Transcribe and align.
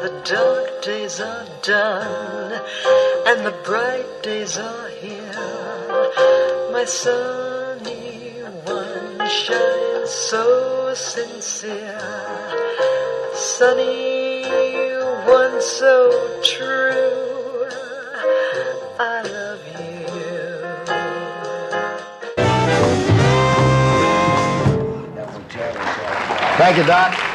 The 0.00 0.10
dark 0.24 0.82
days 0.82 1.20
are 1.20 1.44
done 1.60 2.62
and 3.26 3.44
the 3.44 3.50
bright 3.64 4.06
days 4.22 4.56
are 4.56 4.88
here. 4.90 5.32
My 6.70 6.84
sunny 6.84 8.30
one 8.64 9.28
shines 9.28 10.10
so 10.10 10.94
sincere. 10.94 11.98
Sunny 13.34 14.44
one 15.26 15.60
so 15.60 16.40
true. 16.44 17.66
I 19.00 19.22
love 19.22 19.66
you. 19.66 19.98
Thank 26.56 26.76
you, 26.76 26.84
Doc. 26.84 27.27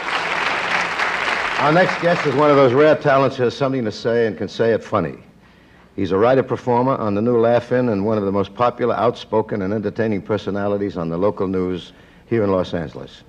Our 1.64 1.72
next 1.72 2.02
guest 2.02 2.26
is 2.26 2.36
one 2.36 2.50
of 2.50 2.58
those 2.58 2.74
rare 2.74 2.94
talents 2.94 3.38
who 3.38 3.44
has 3.44 3.56
something 3.56 3.86
to 3.86 3.92
say 3.94 4.28
and 4.28 4.38
can 4.38 4.50
say 4.50 4.74
it 4.74 4.84
funny. 4.84 5.16
He's 5.96 6.12
a 6.12 6.18
writer 6.18 6.44
performer 6.44 6.98
on 6.98 7.16
the 7.16 7.22
new 7.22 7.40
Laugh-In 7.40 7.88
and 7.88 8.06
one 8.06 8.18
of 8.18 8.26
the 8.26 8.34
most 8.34 8.54
popular, 8.54 8.94
outspoken, 8.96 9.62
and 9.62 9.74
entertaining 9.74 10.24
personalities 10.24 10.98
on 10.98 11.08
the 11.08 11.18
local 11.18 11.48
news 11.48 11.94
here 12.26 12.44
in 12.44 12.52
Los 12.52 12.74
Angeles. 12.74 13.24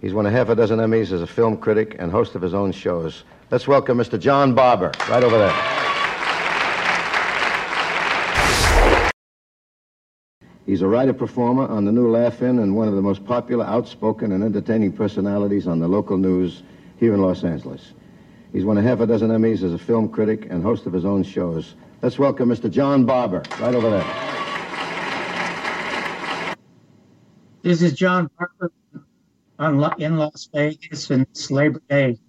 He's 0.00 0.14
won 0.14 0.26
a 0.26 0.30
half 0.30 0.48
a 0.48 0.54
dozen 0.54 0.78
Emmys 0.78 1.10
as 1.10 1.22
a 1.22 1.26
film 1.26 1.56
critic 1.56 1.96
and 1.98 2.12
host 2.12 2.36
of 2.36 2.42
his 2.42 2.54
own 2.54 2.70
shows. 2.70 3.24
Let's 3.50 3.66
welcome 3.66 3.98
Mr. 3.98 4.16
John 4.16 4.54
Barbour, 4.54 4.92
right 5.08 5.24
over 5.24 5.38
there. 5.38 5.50
He's 10.66 10.82
a 10.82 10.86
writer 10.86 11.12
performer 11.12 11.66
on 11.66 11.84
the 11.84 11.90
new 11.90 12.08
Laugh-In 12.12 12.60
and 12.60 12.76
one 12.76 12.86
of 12.86 12.94
the 12.94 13.02
most 13.02 13.24
popular, 13.24 13.64
outspoken, 13.64 14.30
and 14.30 14.44
entertaining 14.44 14.92
personalities 14.92 15.66
on 15.66 15.80
the 15.80 15.88
local 15.88 16.16
news 16.16 16.62
here 17.02 17.14
in 17.14 17.20
Los 17.20 17.42
Angeles. 17.42 17.94
He's 18.52 18.64
won 18.64 18.78
a 18.78 18.82
half 18.82 19.00
a 19.00 19.06
dozen 19.08 19.30
Emmys 19.30 19.64
as 19.64 19.72
a 19.72 19.78
film 19.78 20.08
critic 20.08 20.46
and 20.50 20.62
host 20.62 20.86
of 20.86 20.92
his 20.92 21.04
own 21.04 21.24
shows. 21.24 21.74
Let's 22.00 22.16
welcome 22.16 22.48
Mr. 22.48 22.70
John 22.70 23.04
Barbour, 23.04 23.42
right 23.58 23.74
over 23.74 23.90
there. 23.90 24.06
This 27.62 27.82
is 27.82 27.94
John 27.94 28.30
Barbour 28.38 28.72
in 29.98 30.16
Las 30.16 30.48
Vegas, 30.54 31.10
and 31.10 31.22
it's 31.22 31.50
Labor 31.50 31.82
Day 31.90 32.20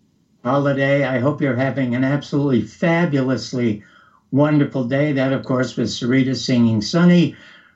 holiday. 0.43 1.03
I 1.05 1.19
hope 1.19 1.39
you're 1.39 1.55
having 1.55 1.93
an 1.93 2.03
absolutely 2.03 2.63
fabulously 2.63 3.83
wonderful 4.31 4.85
day. 4.85 5.11
That, 5.11 5.33
of 5.33 5.45
course, 5.45 5.77
was 5.77 5.99
Sarita 5.99 6.35
singing 6.35 6.81
Sunny. 6.81 7.35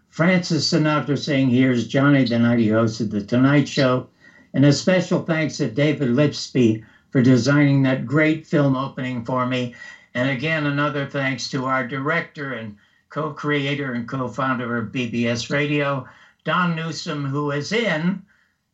Francis 0.09 0.73
Sinatra 0.73 1.15
saying, 1.15 1.51
Here's 1.51 1.87
Johnny, 1.87 2.25
the 2.25 2.39
night 2.39 2.57
he 2.57 2.69
hosted 2.69 3.11
The 3.11 3.21
Tonight 3.21 3.67
Show. 3.67 4.09
And 4.57 4.65
a 4.65 4.73
special 4.73 5.21
thanks 5.21 5.57
to 5.57 5.69
David 5.69 6.09
Lipsby 6.09 6.83
for 7.11 7.21
designing 7.21 7.83
that 7.83 8.07
great 8.07 8.47
film 8.47 8.75
opening 8.75 9.23
for 9.23 9.45
me. 9.45 9.75
And 10.15 10.31
again, 10.31 10.65
another 10.65 11.05
thanks 11.05 11.47
to 11.51 11.65
our 11.65 11.85
director 11.85 12.53
and 12.53 12.75
co 13.09 13.33
creator 13.33 13.93
and 13.93 14.07
co 14.07 14.27
founder 14.27 14.75
of 14.75 14.91
BBS 14.91 15.51
Radio, 15.51 16.07
Don 16.43 16.75
Newsom, 16.75 17.23
who 17.25 17.51
is 17.51 17.71
in 17.71 18.23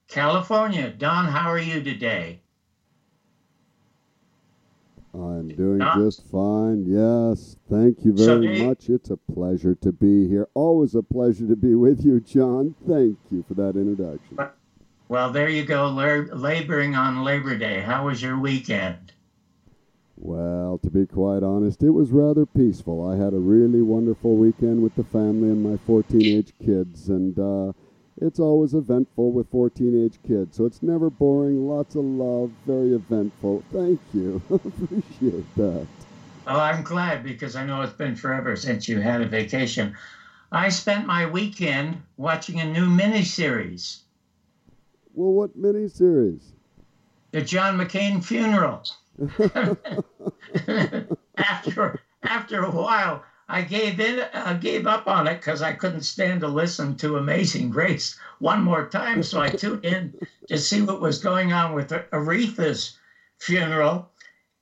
California. 0.08 0.90
Don, 0.90 1.26
how 1.26 1.52
are 1.52 1.60
you 1.60 1.84
today? 1.84 2.40
I'm 5.14 5.50
doing 5.50 5.80
Don? 5.80 6.00
just 6.00 6.26
fine. 6.32 6.86
Yes. 6.88 7.58
Thank 7.70 8.06
you 8.06 8.14
very 8.14 8.58
so, 8.58 8.68
much. 8.68 8.90
It's 8.90 9.10
a 9.10 9.18
pleasure 9.18 9.76
to 9.76 9.92
be 9.92 10.30
here. 10.30 10.48
Always 10.54 10.96
a 10.96 11.04
pleasure 11.04 11.46
to 11.46 11.58
be 11.58 11.76
with 11.76 12.06
you, 12.06 12.22
John. 12.22 12.74
Thank 12.88 13.18
you 13.30 13.44
for 13.46 13.56
that 13.56 13.76
introduction. 13.76 14.38
But, 14.38 14.56
well, 15.10 15.32
there 15.32 15.50
you 15.50 15.64
go, 15.64 15.88
laboring 15.88 16.96
on 16.96 17.24
Labor 17.24 17.56
Day. 17.58 17.82
How 17.82 18.06
was 18.06 18.22
your 18.22 18.38
weekend? 18.40 19.14
Well, 20.16 20.80
to 20.84 20.90
be 20.90 21.06
quite 21.06 21.44
honest, 21.44 21.84
it 21.84 21.90
was 21.90 22.12
rather 22.12 22.46
peaceful. 22.46 23.06
I 23.06 23.18
had 23.18 23.34
a 23.34 23.40
really 23.40 23.82
wonderful 23.82 24.38
weekend 24.38 24.82
with 24.82 24.96
the 24.96 25.04
family 25.04 25.50
and 25.50 25.62
my 25.62 25.78
four 25.86 26.04
teenage 26.04 26.54
kids, 26.64 27.10
and 27.10 27.38
uh, 27.38 27.74
it's 28.22 28.40
always 28.40 28.74
eventful 28.74 29.34
with 29.34 29.50
four 29.50 29.70
teenage 29.70 30.18
kids, 30.26 30.56
so 30.56 30.66
it's 30.66 30.82
never 30.82 31.10
boring. 31.10 31.68
Lots 31.68 31.96
of 31.96 32.06
love, 32.06 32.52
very 32.66 32.94
eventful. 32.94 33.64
Thank 33.74 34.00
you. 34.14 34.42
Appreciate 34.50 35.56
that. 35.58 35.88
Well, 36.46 36.60
I'm 36.60 36.84
glad 36.84 37.24
because 37.24 37.56
I 37.56 37.66
know 37.66 37.82
it's 37.82 37.94
been 37.94 38.16
forever 38.16 38.56
since 38.56 38.88
you 38.88 39.02
had 39.02 39.22
a 39.22 39.28
vacation. 39.28 39.96
I 40.52 40.70
spent 40.70 41.08
my 41.08 41.26
weekend 41.26 42.02
watching 42.16 42.60
a 42.60 42.66
new 42.66 42.88
miniseries. 42.88 44.03
Well, 45.14 45.34
what 45.34 45.58
miniseries? 45.58 46.54
The 47.32 47.42
John 47.42 47.78
McCain 47.78 48.24
funeral. 48.24 48.84
after 51.38 52.00
after 52.24 52.64
a 52.64 52.72
while, 52.72 53.24
I 53.48 53.62
gave 53.62 54.00
in, 54.00 54.22
uh, 54.34 54.58
gave 54.60 54.88
up 54.88 55.08
on 55.08 55.28
it 55.28 55.36
because 55.36 55.62
I 55.62 55.74
couldn't 55.74 56.02
stand 56.02 56.42
to 56.42 56.48
listen 56.48 56.96
to 56.98 57.18
Amazing 57.18 57.70
Grace 57.70 58.18
one 58.40 58.64
more 58.64 58.88
time. 58.88 59.22
So 59.22 59.40
I 59.40 59.50
tuned 59.50 59.86
in 59.86 60.16
to 60.48 60.58
see 60.58 60.82
what 60.82 61.02
was 61.02 61.20
going 61.20 61.54
on 61.54 61.74
with 61.74 61.90
Aretha's 61.90 62.98
funeral, 63.38 64.10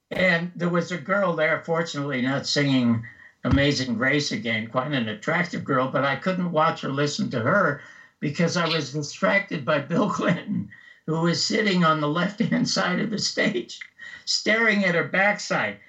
and 0.10 0.52
there 0.56 0.70
was 0.70 0.92
a 0.92 0.98
girl 0.98 1.34
there, 1.34 1.64
fortunately 1.64 2.22
not 2.22 2.46
singing 2.46 3.06
Amazing 3.46 3.96
Grace 3.96 4.32
again, 4.34 4.68
quite 4.68 4.92
an 4.92 5.08
attractive 5.08 5.64
girl, 5.64 5.88
but 5.88 6.04
I 6.04 6.18
couldn't 6.18 6.52
watch 6.52 6.84
or 6.84 6.90
listen 6.90 7.30
to 7.30 7.40
her 7.40 7.82
because 8.22 8.56
I 8.56 8.70
was 8.70 8.94
distracted 8.94 9.66
by 9.66 9.80
Bill 9.80 10.10
Clinton, 10.18 10.70
who 11.06 11.20
was 11.20 11.44
sitting 11.44 11.84
on 11.84 12.00
the 12.00 12.08
left 12.08 12.40
hand 12.40 12.70
side 12.78 13.00
of 13.00 13.10
the 13.10 13.20
stage, 13.20 13.82
staring 14.24 14.86
at 14.86 14.96
her 14.96 15.04
backside. 15.04 15.80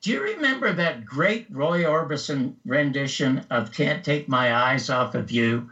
Do 0.00 0.10
you 0.10 0.20
remember 0.20 0.72
that 0.72 1.04
great 1.04 1.46
Roy 1.48 1.84
Orbison 1.84 2.54
rendition 2.66 3.46
of 3.50 3.70
Can't 3.70 4.04
Take 4.04 4.28
My 4.28 4.52
Eyes 4.52 4.90
Off 4.90 5.14
of 5.14 5.30
You? 5.30 5.70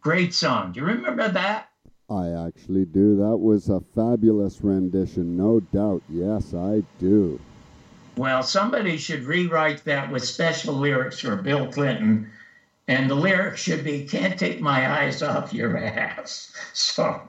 Great 0.00 0.32
song. 0.32 0.72
Do 0.72 0.80
you 0.80 0.86
remember 0.86 1.28
that? 1.28 1.68
I 2.08 2.28
actually 2.28 2.86
do. 2.86 3.16
That 3.16 3.36
was 3.36 3.68
a 3.68 3.82
fabulous 3.94 4.62
rendition, 4.62 5.36
no 5.36 5.60
doubt. 5.60 6.02
Yes, 6.08 6.54
I 6.54 6.82
do. 6.98 7.38
Well, 8.16 8.42
somebody 8.42 8.96
should 8.96 9.24
rewrite 9.24 9.84
that 9.84 10.10
with 10.10 10.24
special 10.24 10.74
lyrics 10.74 11.20
for 11.20 11.36
Bill 11.36 11.70
Clinton 11.70 12.30
and 12.92 13.08
the 13.08 13.16
lyric 13.16 13.56
should 13.56 13.82
be 13.82 14.02
can't 14.02 14.36
take 14.36 14.60
my 14.60 14.86
eyes 15.00 15.22
off 15.22 15.52
your 15.52 15.76
ass. 15.76 16.48
So 16.74 17.20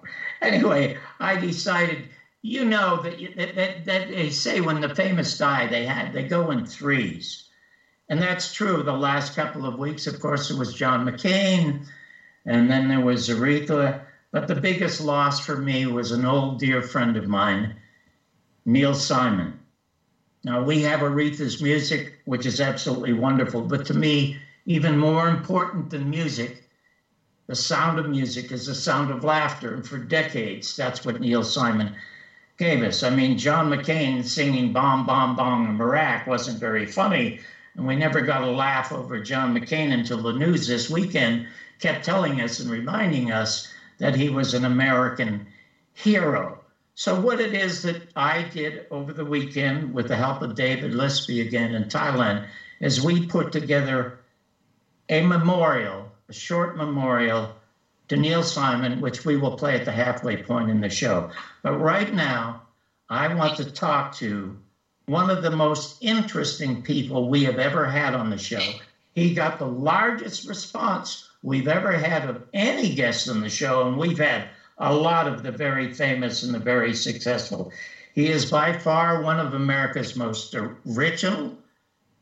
anyway 0.42 0.94
i 1.20 1.36
decided 1.38 2.08
you 2.42 2.66
know 2.66 2.98
that, 2.98 3.16
that, 3.36 3.56
that, 3.56 3.86
that 3.86 4.08
they 4.08 4.30
say 4.30 4.60
when 4.60 4.82
the 4.82 4.90
famous 4.90 5.36
die 5.36 5.66
they 5.68 5.86
had 5.86 6.12
they 6.12 6.24
go 6.24 6.50
in 6.52 6.64
threes. 6.64 7.40
And 8.10 8.22
that's 8.22 8.52
true. 8.52 8.84
The 8.84 8.94
last 8.96 9.34
couple 9.34 9.66
of 9.66 9.78
weeks 9.78 10.06
of 10.08 10.20
course 10.20 10.50
it 10.50 10.58
was 10.58 10.74
john 10.74 11.06
mccain 11.06 11.78
and 12.46 12.70
then 12.70 12.88
there 12.90 13.02
was 13.02 13.30
aretha. 13.30 13.96
But 14.32 14.48
the 14.48 14.56
biggest 14.56 15.00
loss 15.00 15.40
for 15.40 15.58
me 15.58 15.86
was 15.86 16.12
an 16.12 16.26
old 16.26 16.58
dear 16.60 16.82
friend 16.82 17.16
of 17.18 17.26
mine 17.28 17.72
neil 18.66 18.96
simon. 18.96 19.56
Now 20.44 20.62
we 20.62 20.82
have 20.82 21.02
aretha's 21.02 21.60
music 21.60 22.12
which 22.26 22.46
is 22.46 22.60
absolutely 22.60 23.14
wonderful 23.14 23.62
but 23.62 23.86
to 23.86 23.94
me 23.94 24.34
even 24.66 24.98
more 24.98 25.28
important 25.28 25.90
than 25.90 26.10
music, 26.10 26.62
the 27.48 27.56
sound 27.56 28.00
of 28.00 28.08
music 28.08 28.52
is 28.52 28.66
the 28.66 28.76
sound 28.76 29.12
of 29.12 29.24
laughter. 29.24 29.74
And 29.74 29.86
for 29.86 29.98
decades, 29.98 30.76
that's 30.76 31.04
what 31.04 31.20
Neil 31.20 31.44
Simon 31.44 31.92
gave 32.58 32.82
us. 32.82 33.04
I 33.04 33.10
mean, 33.10 33.38
John 33.38 33.70
McCain 33.70 34.24
singing 34.24 34.72
Bomb, 34.72 35.06
Bomb, 35.06 35.36
Bomb 35.36 35.66
in 35.70 35.82
Iraq 35.82 36.26
wasn't 36.26 36.60
very 36.60 36.86
funny. 36.86 37.36
And 37.76 37.86
we 37.88 37.96
never 37.96 38.22
got 38.22 38.42
a 38.44 38.48
laugh 38.48 38.92
over 38.92 39.20
John 39.20 39.54
McCain 39.54 39.92
until 39.92 40.20
the 40.20 40.34
news 40.34 40.68
this 40.68 40.90
weekend 40.90 41.42
kept 41.80 42.04
telling 42.04 42.40
us 42.40 42.60
and 42.60 42.70
reminding 42.70 43.32
us 43.32 43.64
that 43.98 44.16
he 44.16 44.30
was 44.30 44.54
an 44.54 44.64
American 44.64 45.42
hero. 45.94 46.58
So, 46.96 47.16
what 47.16 47.40
it 47.40 47.54
is 47.54 47.82
that 47.82 47.98
I 48.16 48.44
did 48.44 48.82
over 48.92 49.12
the 49.12 49.26
weekend 49.26 49.92
with 49.94 50.08
the 50.08 50.16
help 50.16 50.42
of 50.42 50.54
David 50.56 50.92
Lipsby 50.92 51.42
again 51.42 51.74
in 51.74 51.86
Thailand 51.86 52.42
is 52.80 53.02
we 53.02 53.20
put 53.20 53.52
together 53.52 54.12
a 55.10 55.22
memorial, 55.22 56.12
a 56.30 56.34
short 56.34 56.76
memorial 56.76 57.52
to 58.08 58.18
Neil 58.18 58.44
Simon, 58.44 59.00
which 59.00 59.26
we 59.26 59.36
will 59.38 59.52
play 59.52 59.76
at 59.76 59.86
the 59.86 59.92
halfway 59.92 60.36
point 60.38 60.70
in 60.70 60.80
the 60.82 60.90
show. 60.90 61.28
But 61.62 61.74
right 61.76 62.12
now, 62.14 62.60
I 63.10 63.28
want 63.28 63.56
to 63.56 63.66
talk 63.66 64.12
to 64.14 64.58
one 65.06 65.30
of 65.30 65.42
the 65.42 65.52
most 65.52 65.96
interesting 66.00 66.78
people 66.78 67.28
we 67.28 67.44
have 67.44 67.60
ever 67.60 67.88
had 67.88 68.14
on 68.14 68.30
the 68.30 68.38
show. 68.38 68.76
He 69.14 69.32
got 69.32 69.58
the 69.58 69.68
largest 69.68 70.44
response 70.44 71.20
we've 71.44 71.68
ever 71.68 71.92
had 71.92 72.26
of 72.26 72.42
any 72.54 72.90
guest 72.90 73.28
on 73.30 73.42
the 73.42 73.50
show, 73.50 73.86
and 73.86 73.98
we've 73.98 74.18
had 74.18 74.46
a 74.78 74.94
lot 74.94 75.28
of 75.28 75.42
the 75.44 75.52
very 75.52 75.88
famous 75.88 76.42
and 76.42 76.54
the 76.54 76.60
very 76.60 76.94
successful. 76.94 77.70
He 78.14 78.30
is 78.30 78.46
by 78.46 78.74
far 78.74 79.18
one 79.18 79.40
of 79.40 79.54
America's 79.54 80.16
most 80.16 80.56
original, 80.88 81.54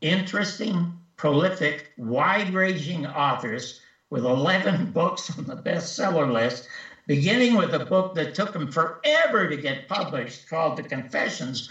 interesting, 0.00 0.88
prolific, 1.22 1.84
wide 1.96 2.50
ranging 2.50 3.06
authors 3.06 3.76
with 4.10 4.24
11 4.24 4.86
books 4.92 5.30
on 5.38 5.44
the 5.44 5.54
bestseller 5.56 6.28
list, 6.28 6.66
beginning 7.06 7.54
with 7.54 7.72
a 7.72 7.78
book 7.78 8.12
that 8.12 8.34
took 8.34 8.52
him 8.52 8.66
forever 8.66 9.46
to 9.46 9.56
get 9.56 9.86
published 9.86 10.48
called 10.48 10.74
The 10.74 10.82
Confessions 10.82 11.62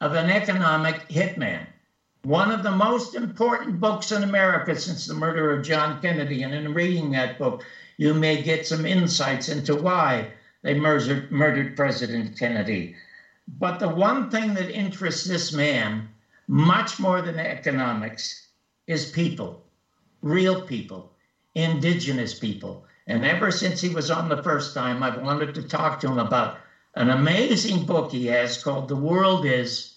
of 0.00 0.14
an 0.14 0.30
economic 0.30 1.06
hitman. 1.08 1.66
One 2.22 2.50
of 2.50 2.62
the 2.62 2.72
most 2.72 3.12
important 3.14 3.78
books 3.78 4.10
in 4.10 4.22
America 4.22 4.74
since 4.74 5.04
the 5.04 5.12
murder 5.12 5.50
of 5.52 5.60
John 5.60 5.98
Kennedy. 6.00 6.40
And 6.40 6.54
in 6.54 6.72
reading 6.72 7.10
that 7.10 7.36
book, 7.36 7.62
you 7.98 8.14
may 8.14 8.38
get 8.38 8.64
some 8.64 8.86
insights 8.86 9.48
into 9.50 9.76
why 9.76 10.26
they 10.62 10.72
murdered, 10.72 11.26
murdered 11.28 11.76
President 11.76 12.34
Kennedy. 12.38 12.90
But 13.58 13.78
the 13.78 13.88
one 13.90 14.24
thing 14.24 14.54
that 14.54 14.70
interests 14.70 15.24
this 15.24 15.52
man 15.52 16.06
much 16.48 16.98
more 16.98 17.20
than 17.20 17.38
economics 17.38 18.43
is 18.86 19.06
people, 19.06 19.56
real 20.22 20.56
people, 20.56 21.06
indigenous 21.54 22.34
people. 22.34 22.80
And 23.06 23.24
ever 23.24 23.50
since 23.50 23.80
he 23.80 23.90
was 23.90 24.10
on 24.10 24.28
the 24.28 24.36
first 24.36 24.74
time, 24.74 25.02
I've 25.02 25.16
wanted 25.16 25.54
to 25.54 25.62
talk 25.62 25.98
to 26.00 26.08
him 26.08 26.18
about 26.18 26.52
an 26.96 27.10
amazing 27.10 27.82
book 27.82 28.10
he 28.10 28.26
has 28.26 28.56
called 28.58 28.88
The 28.88 28.96
World 28.96 29.44
Is 29.44 29.88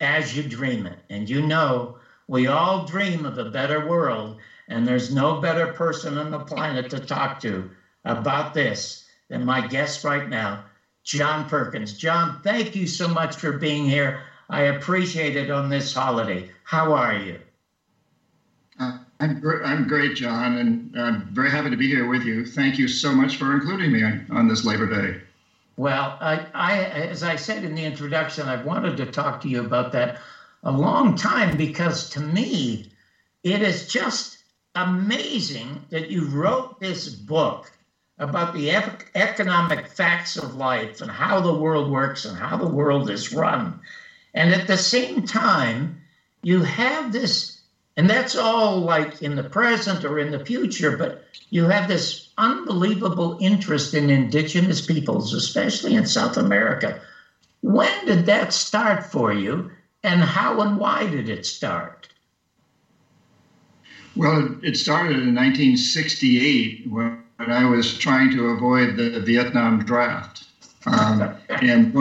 As 0.00 0.34
You 0.34 0.44
Dream 0.44 0.86
It. 0.86 0.98
And 1.10 1.28
you 1.28 1.40
know, 1.42 1.92
we 2.28 2.46
all 2.46 2.78
dream 2.78 3.26
of 3.26 3.38
a 3.38 3.44
better 3.44 3.80
world, 3.80 4.36
and 4.68 4.86
there's 4.86 5.10
no 5.10 5.34
better 5.34 5.66
person 5.66 6.16
on 6.16 6.30
the 6.30 6.40
planet 6.40 6.88
to 6.90 7.00
talk 7.00 7.38
to 7.40 7.66
about 8.04 8.52
this 8.52 8.98
than 9.30 9.44
my 9.44 9.60
guest 9.62 10.04
right 10.04 10.26
now, 10.26 10.60
John 11.04 11.44
Perkins. 11.44 11.94
John, 11.94 12.36
thank 12.42 12.74
you 12.74 12.86
so 12.86 13.08
much 13.08 13.36
for 13.36 13.52
being 13.52 13.84
here. 13.86 14.14
I 14.50 14.62
appreciate 14.62 15.36
it 15.36 15.50
on 15.50 15.68
this 15.68 15.92
holiday. 15.92 16.44
How 16.64 16.92
are 16.92 17.14
you? 17.14 17.38
I'm, 19.20 19.40
I'm 19.64 19.86
great, 19.86 20.14
John, 20.14 20.56
and 20.58 20.90
I'm 20.94 21.22
very 21.32 21.50
happy 21.50 21.70
to 21.70 21.76
be 21.76 21.88
here 21.88 22.06
with 22.06 22.24
you. 22.24 22.44
Thank 22.44 22.78
you 22.78 22.88
so 22.88 23.12
much 23.14 23.36
for 23.36 23.52
including 23.52 23.92
me 23.92 24.02
on, 24.02 24.24
on 24.30 24.46
this 24.48 24.64
Labor 24.64 24.86
Day. 24.86 25.16
Well, 25.76 26.16
I, 26.20 26.46
I, 26.54 26.78
as 26.84 27.22
I 27.22 27.36
said 27.36 27.64
in 27.64 27.74
the 27.74 27.84
introduction, 27.84 28.48
I've 28.48 28.64
wanted 28.64 28.96
to 28.98 29.06
talk 29.06 29.40
to 29.40 29.48
you 29.48 29.60
about 29.60 29.92
that 29.92 30.16
a 30.62 30.72
long 30.72 31.14
time 31.14 31.50
because 31.50 32.08
to 32.10 32.20
me, 32.20 32.82
it 33.44 33.62
is 33.62 33.86
just 33.86 34.38
amazing 34.74 35.82
that 35.90 36.10
you 36.10 36.24
wrote 36.24 36.78
this 36.80 37.08
book 37.08 37.72
about 38.18 38.52
the 38.52 38.70
economic 39.14 39.86
facts 39.86 40.36
of 40.36 40.54
life 40.54 41.00
and 41.00 41.10
how 41.10 41.40
the 41.40 41.54
world 41.54 41.88
works 41.88 42.24
and 42.24 42.36
how 42.36 42.56
the 42.56 42.68
world 42.68 43.08
is 43.10 43.32
run. 43.32 43.76
And 44.34 44.52
at 44.52 44.66
the 44.66 44.76
same 44.78 45.22
time, 45.24 45.94
you 46.42 46.62
have 46.62 47.12
this, 47.12 47.52
and 47.98 48.08
that's 48.08 48.36
all 48.36 48.78
like 48.78 49.22
in 49.22 49.34
the 49.34 49.42
present 49.42 50.04
or 50.04 50.20
in 50.20 50.30
the 50.30 50.44
future, 50.44 50.96
but 50.96 51.24
you 51.50 51.64
have 51.64 51.88
this 51.88 52.28
unbelievable 52.38 53.36
interest 53.40 53.92
in 53.92 54.08
indigenous 54.08 54.80
peoples, 54.80 55.34
especially 55.34 55.96
in 55.96 56.06
South 56.06 56.36
America. 56.36 57.00
When 57.60 58.06
did 58.06 58.24
that 58.26 58.52
start 58.52 59.04
for 59.04 59.32
you, 59.32 59.72
and 60.04 60.20
how 60.20 60.60
and 60.60 60.78
why 60.78 61.08
did 61.10 61.28
it 61.28 61.44
start? 61.44 62.08
Well, 64.14 64.56
it 64.62 64.76
started 64.76 65.18
in 65.18 65.34
1968 65.34 66.88
when 66.88 67.20
I 67.40 67.64
was 67.64 67.98
trying 67.98 68.30
to 68.30 68.50
avoid 68.50 68.96
the 68.96 69.18
Vietnam 69.26 69.84
draft 69.84 70.44
um, 70.86 71.34
and 71.48 71.92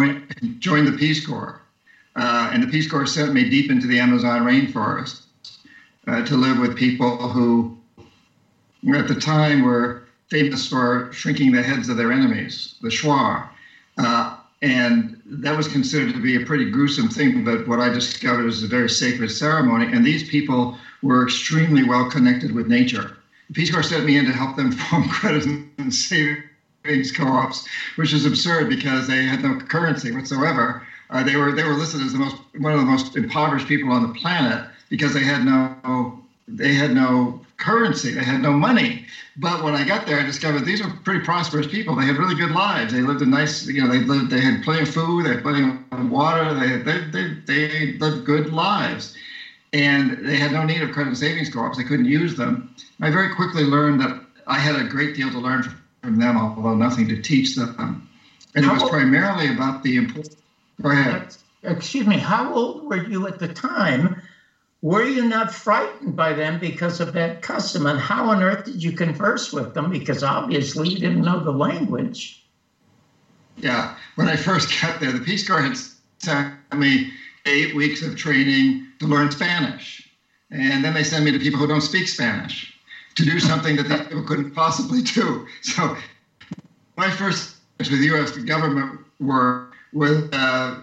joined 0.59 0.87
the 0.87 0.97
Peace 0.97 1.25
Corps. 1.25 1.59
Uh, 2.15 2.51
and 2.53 2.61
the 2.61 2.67
Peace 2.67 2.89
Corps 2.89 3.07
sent 3.07 3.33
me 3.33 3.49
deep 3.49 3.71
into 3.71 3.87
the 3.87 3.99
Amazon 3.99 4.41
rainforest 4.41 5.26
uh, 6.07 6.25
to 6.25 6.35
live 6.35 6.57
with 6.59 6.75
people 6.75 7.17
who, 7.17 7.77
at 8.93 9.07
the 9.07 9.15
time, 9.15 9.61
were 9.61 10.03
famous 10.29 10.67
for 10.67 11.11
shrinking 11.11 11.51
the 11.51 11.61
heads 11.61 11.89
of 11.89 11.97
their 11.97 12.11
enemies, 12.11 12.75
the 12.81 12.89
Shuar. 12.89 13.49
Uh, 13.97 14.37
and 14.61 15.21
that 15.25 15.55
was 15.55 15.67
considered 15.67 16.13
to 16.13 16.19
be 16.19 16.35
a 16.35 16.45
pretty 16.45 16.69
gruesome 16.69 17.09
thing, 17.09 17.43
but 17.43 17.67
what 17.67 17.79
I 17.79 17.89
discovered 17.89 18.47
is 18.47 18.63
a 18.63 18.67
very 18.67 18.89
sacred 18.89 19.29
ceremony. 19.29 19.91
And 19.91 20.05
these 20.05 20.27
people 20.27 20.77
were 21.03 21.25
extremely 21.25 21.83
well 21.83 22.09
connected 22.09 22.51
with 22.53 22.67
nature. 22.67 23.17
The 23.49 23.53
Peace 23.53 23.71
Corps 23.71 23.83
sent 23.83 24.05
me 24.05 24.17
in 24.17 24.25
to 24.25 24.33
help 24.33 24.55
them 24.55 24.71
form 24.89 25.07
credit 25.09 25.45
and 25.77 25.93
savings 25.93 27.11
co-ops, 27.13 27.67
which 27.97 28.13
is 28.13 28.25
absurd 28.25 28.69
because 28.69 29.07
they 29.07 29.25
had 29.25 29.43
no 29.43 29.55
currency 29.55 30.11
whatsoever. 30.11 30.81
Uh, 31.09 31.23
they 31.23 31.35
were 31.35 31.53
they 31.53 31.63
were 31.63 31.75
listed 31.75 32.01
as 32.01 32.11
the 32.13 32.19
most 32.19 32.35
one 32.57 32.73
of 32.73 32.79
the 32.79 32.85
most 32.85 33.15
impoverished 33.15 33.67
people 33.67 33.91
on 33.91 34.01
the 34.01 34.13
planet 34.19 34.67
because 34.89 35.13
they 35.13 35.23
had 35.23 35.45
no 35.45 36.15
they 36.47 36.73
had 36.73 36.93
no 36.93 37.39
currency, 37.57 38.13
they 38.13 38.23
had 38.23 38.41
no 38.41 38.53
money. 38.53 39.05
But 39.35 39.63
when 39.63 39.75
I 39.75 39.83
got 39.83 40.05
there, 40.05 40.19
I 40.19 40.23
discovered 40.23 40.65
these 40.65 40.81
were 40.81 40.89
pretty 41.03 41.23
prosperous 41.25 41.67
people. 41.67 41.95
They 41.95 42.05
had 42.05 42.17
really 42.17 42.35
good 42.35 42.51
lives. 42.51 42.93
They 42.93 43.01
lived 43.01 43.21
a 43.21 43.25
nice, 43.25 43.65
you 43.65 43.81
know, 43.81 43.87
they 43.89 43.99
lived, 43.99 44.29
they 44.29 44.39
had 44.41 44.61
plenty 44.61 44.83
of 44.83 44.89
food, 44.89 45.25
they 45.25 45.29
had 45.31 45.41
plenty 45.41 45.69
of 45.91 46.09
water, 46.09 46.53
they 46.53 46.77
they, 46.77 46.99
they, 47.11 47.35
they 47.45 47.91
lived 47.93 48.23
good 48.23 48.49
lives. 48.49 49.13
And 49.73 50.11
they 50.21 50.37
had 50.37 50.53
no 50.53 50.63
need 50.63 50.81
of 50.81 50.91
credit 50.91 51.17
savings 51.17 51.49
co-ops. 51.49 51.77
They 51.77 51.83
couldn't 51.83 52.05
use 52.05 52.35
them. 52.35 52.69
I 53.01 53.09
very 53.09 53.29
quickly 53.29 53.63
learned 53.63 53.99
that 53.99 54.17
I 54.47 54.59
had 54.59 54.75
a 54.75 54.83
great 54.83 55.13
deal 55.13 55.29
to 55.29 55.39
learn 55.39 55.63
from 56.01 56.15
them, 56.15 56.37
although 56.37 56.73
nothing 56.73 57.07
to 57.09 57.17
teach 57.17 57.55
them. 57.55 58.01
And 58.55 58.63
it 58.63 58.71
was 58.71 58.83
primarily 58.83 59.49
about 59.49 59.83
the 59.83 59.97
importance 59.97 60.33
Go 60.81 60.91
ahead. 60.91 61.25
Excuse 61.63 62.05
me, 62.05 62.17
how 62.17 62.53
old 62.53 62.83
were 62.83 62.97
you 62.97 63.25
at 63.25 63.39
the 63.39 63.47
time? 63.47 64.09
Were 64.81 65.03
you 65.03 65.25
not 65.27 65.53
frightened 65.53 66.15
by 66.15 66.33
them 66.33 66.59
because 66.59 66.99
of 66.99 67.13
that 67.13 67.41
custom? 67.41 67.87
And 67.87 67.99
how 67.99 68.29
on 68.29 68.43
earth 68.43 68.65
did 68.65 68.83
you 68.83 68.91
converse 68.91 69.51
with 69.51 69.73
them? 69.73 69.89
Because 69.89 70.23
obviously 70.23 70.89
you 70.89 70.99
didn't 70.99 71.23
know 71.23 71.39
the 71.39 71.51
language. 71.51 72.43
Yeah, 73.57 73.95
when 74.15 74.27
I 74.27 74.35
first 74.35 74.69
got 74.81 74.99
there, 74.99 75.11
the 75.11 75.19
Peace 75.19 75.47
Corps 75.47 75.61
had 75.61 75.77
sent 76.19 76.53
me 76.75 77.11
eight 77.47 77.75
weeks 77.75 78.03
of 78.03 78.15
training 78.15 78.85
to 78.99 79.07
learn 79.07 79.31
Spanish. 79.31 80.07
And 80.51 80.83
then 80.83 80.93
they 80.93 81.03
send 81.03 81.25
me 81.25 81.31
to 81.31 81.39
people 81.39 81.59
who 81.59 81.67
don't 81.67 81.81
speak 81.81 82.07
Spanish 82.07 82.73
to 83.15 83.25
do 83.25 83.39
something 83.39 83.75
that 83.77 83.87
these 83.89 84.01
people 84.01 84.23
couldn't 84.23 84.51
possibly 84.51 85.01
do. 85.01 85.45
So 85.61 85.95
my 86.97 87.09
first 87.09 87.55
with 87.79 87.89
the 87.89 88.05
U.S. 88.07 88.31
government 88.31 88.99
were 89.19 89.67
with 89.97 90.29
uh, 90.31 90.75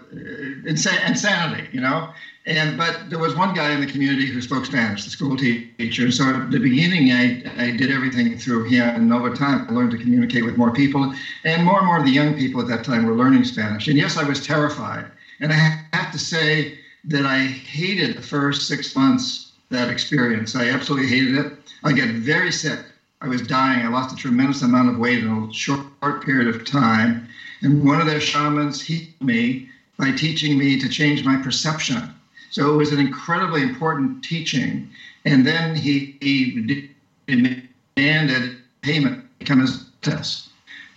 insanity, 0.65 1.67
you 1.71 1.81
know. 1.81 2.09
And 2.47 2.77
but 2.77 3.09
there 3.09 3.17
was 3.17 3.35
one 3.35 3.55
guy 3.55 3.71
in 3.71 3.79
the 3.79 3.87
community 3.87 4.27
who 4.27 4.39
spoke 4.39 4.65
Spanish, 4.65 5.03
the 5.03 5.09
school 5.09 5.35
teacher. 5.35 6.11
So 6.11 6.29
at 6.29 6.51
the 6.51 6.59
beginning, 6.59 7.11
I, 7.11 7.41
I 7.57 7.71
did 7.71 7.89
everything 7.89 8.37
through 8.37 8.65
him, 8.65 8.87
and 8.95 9.11
over 9.11 9.33
time, 9.33 9.65
I 9.67 9.73
learned 9.73 9.91
to 9.91 9.97
communicate 9.97 10.45
with 10.45 10.55
more 10.55 10.71
people. 10.71 11.11
And 11.43 11.63
more 11.63 11.79
and 11.79 11.87
more 11.87 11.97
of 11.97 12.05
the 12.05 12.11
young 12.11 12.35
people 12.35 12.61
at 12.61 12.67
that 12.67 12.83
time 12.83 13.05
were 13.05 13.15
learning 13.15 13.45
Spanish. 13.45 13.87
And 13.87 13.97
yes, 13.97 14.17
I 14.17 14.23
was 14.23 14.45
terrified. 14.45 15.05
And 15.39 15.51
I 15.51 15.55
have 15.93 16.11
to 16.11 16.19
say 16.19 16.77
that 17.05 17.25
I 17.25 17.39
hated 17.39 18.17
the 18.17 18.21
first 18.21 18.67
six 18.67 18.95
months 18.95 19.53
that 19.69 19.89
experience. 19.89 20.55
I 20.55 20.69
absolutely 20.69 21.07
hated 21.07 21.35
it. 21.37 21.53
I 21.83 21.93
got 21.93 22.09
very 22.09 22.51
sick. 22.51 22.79
I 23.21 23.27
was 23.27 23.41
dying. 23.41 23.83
I 23.83 23.89
lost 23.89 24.13
a 24.13 24.15
tremendous 24.15 24.61
amount 24.61 24.89
of 24.89 24.97
weight 24.97 25.23
in 25.23 25.29
a 25.29 25.53
short 25.53 26.23
period 26.23 26.47
of 26.53 26.63
time. 26.63 27.24
And 27.61 27.85
one 27.85 28.01
of 28.01 28.07
their 28.07 28.19
shamans 28.19 28.81
healed 28.81 29.09
me 29.21 29.69
by 29.97 30.11
teaching 30.11 30.57
me 30.57 30.79
to 30.79 30.89
change 30.89 31.23
my 31.23 31.37
perception. 31.37 32.13
So 32.49 32.73
it 32.73 32.77
was 32.77 32.91
an 32.91 32.99
incredibly 32.99 33.61
important 33.61 34.23
teaching. 34.23 34.89
And 35.25 35.45
then 35.45 35.75
he, 35.75 36.17
he 36.21 36.91
demanded 37.27 38.57
payment 38.81 39.21
to 39.21 39.39
become 39.39 39.59
his 39.59 39.85
test. 40.01 40.49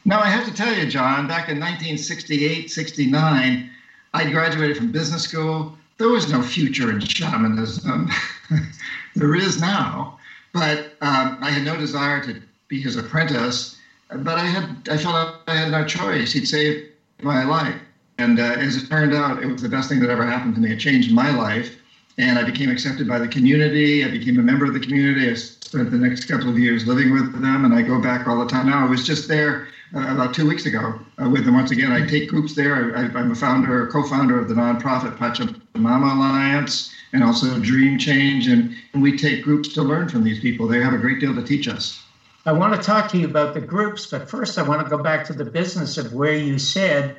Now, 0.04 0.20
I 0.20 0.26
have 0.26 0.46
to 0.46 0.54
tell 0.54 0.74
you, 0.74 0.86
John, 0.86 1.26
back 1.26 1.48
in 1.48 1.58
1968, 1.58 2.70
69, 2.70 3.70
I 4.14 4.30
graduated 4.30 4.76
from 4.76 4.92
business 4.92 5.22
school. 5.22 5.76
There 5.98 6.08
was 6.08 6.30
no 6.30 6.42
future 6.42 6.90
in 6.90 7.00
shamanism. 7.00 8.10
there 9.16 9.34
is 9.34 9.60
now. 9.60 10.18
But 10.52 10.96
um, 11.00 11.38
I 11.40 11.50
had 11.50 11.64
no 11.64 11.76
desire 11.76 12.22
to 12.24 12.40
be 12.68 12.80
his 12.80 12.96
apprentice 12.96 13.77
but 14.16 14.38
I 14.38 14.46
had 14.46 14.76
I 14.90 14.96
felt 14.96 15.30
I 15.46 15.54
had 15.54 15.70
no 15.70 15.84
choice. 15.84 16.32
He'd 16.32 16.46
saved 16.46 16.78
my 17.22 17.44
life, 17.44 17.76
and 18.18 18.38
uh, 18.38 18.56
as 18.58 18.76
it 18.76 18.88
turned 18.88 19.14
out, 19.14 19.42
it 19.42 19.46
was 19.46 19.62
the 19.62 19.68
best 19.68 19.88
thing 19.88 20.00
that 20.00 20.10
ever 20.10 20.24
happened 20.24 20.54
to 20.54 20.60
me. 20.60 20.72
It 20.72 20.78
changed 20.78 21.12
my 21.12 21.30
life, 21.30 21.76
and 22.16 22.38
I 22.38 22.42
became 22.42 22.70
accepted 22.70 23.06
by 23.06 23.18
the 23.18 23.28
community. 23.28 24.04
I 24.04 24.08
became 24.08 24.38
a 24.38 24.42
member 24.42 24.64
of 24.64 24.72
the 24.72 24.80
community. 24.80 25.28
I 25.28 25.34
spent 25.34 25.90
the 25.90 25.98
next 25.98 26.24
couple 26.24 26.48
of 26.48 26.58
years 26.58 26.86
living 26.86 27.10
with 27.10 27.30
them, 27.32 27.64
and 27.64 27.74
I 27.74 27.82
go 27.82 27.98
back 27.98 28.26
all 28.26 28.38
the 28.38 28.46
time 28.46 28.66
now. 28.66 28.80
I 28.80 28.88
was 28.88 29.02
just 29.02 29.28
there 29.28 29.60
uh, 29.94 30.06
about 30.08 30.32
two 30.32 30.46
weeks 30.46 30.64
ago 30.64 30.96
uh, 31.22 31.28
with 31.28 31.44
them 31.44 31.54
once 31.54 31.70
again. 31.70 31.92
I 31.92 32.00
take 32.02 32.26
groups 32.26 32.54
there. 32.54 32.96
I, 32.96 33.20
am 33.20 33.30
a 33.30 33.34
founder, 33.34 33.86
co-founder 33.86 34.38
of 34.38 34.48
the 34.48 34.54
nonprofit 34.54 35.16
Pachamama 35.16 36.12
Alliance, 36.12 36.90
and 37.12 37.22
also 37.22 37.58
Dream 37.58 37.98
Change, 37.98 38.46
and, 38.46 38.70
and 38.92 39.02
we 39.02 39.12
take 39.12 39.42
groups 39.42 39.68
to 39.68 39.82
learn 39.82 40.08
from 40.08 40.22
these 40.22 40.38
people. 40.38 40.66
They 40.66 40.80
have 40.80 40.94
a 40.94 40.98
great 40.98 41.20
deal 41.20 41.34
to 41.34 41.42
teach 41.42 41.68
us. 41.68 42.00
I 42.46 42.52
want 42.52 42.74
to 42.74 42.80
talk 42.80 43.10
to 43.10 43.18
you 43.18 43.26
about 43.26 43.54
the 43.54 43.60
groups, 43.60 44.06
but 44.06 44.30
first 44.30 44.58
I 44.58 44.62
want 44.62 44.82
to 44.82 44.88
go 44.88 45.02
back 45.02 45.24
to 45.26 45.32
the 45.32 45.44
business 45.44 45.98
of 45.98 46.12
where 46.12 46.34
you 46.34 46.58
said 46.58 47.16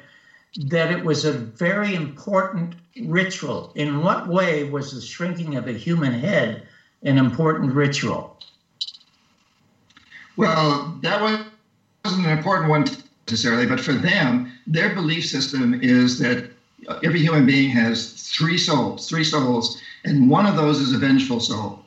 that 0.58 0.92
it 0.92 1.04
was 1.04 1.26
a 1.26 1.34
very 1.34 1.94
important 1.94 2.76
ritual. 3.02 3.72
In 3.76 4.02
what 4.02 4.28
way 4.28 4.64
was 4.64 4.94
the 4.94 5.02
shrinking 5.02 5.56
of 5.56 5.68
a 5.68 5.74
human 5.74 6.14
head 6.14 6.64
an 7.04 7.18
important 7.18 7.74
ritual? 7.74 8.38
Well, 10.36 10.98
that 11.02 11.22
wasn't 11.22 12.26
an 12.26 12.38
important 12.38 12.70
one 12.70 12.86
necessarily, 13.28 13.66
but 13.66 13.80
for 13.80 13.94
them, 13.94 14.52
their 14.66 14.96
belief 14.96 15.26
system 15.26 15.80
is 15.82 16.18
that 16.20 16.50
every 17.04 17.20
human 17.20 17.46
being 17.46 17.70
has 17.70 18.14
three 18.14 18.58
souls, 18.58 19.08
three 19.08 19.24
souls, 19.24 19.82
and 20.06 20.30
one 20.30 20.46
of 20.46 20.56
those 20.56 20.80
is 20.80 20.94
a 20.94 20.98
vengeful 20.98 21.40
soul. 21.40 21.84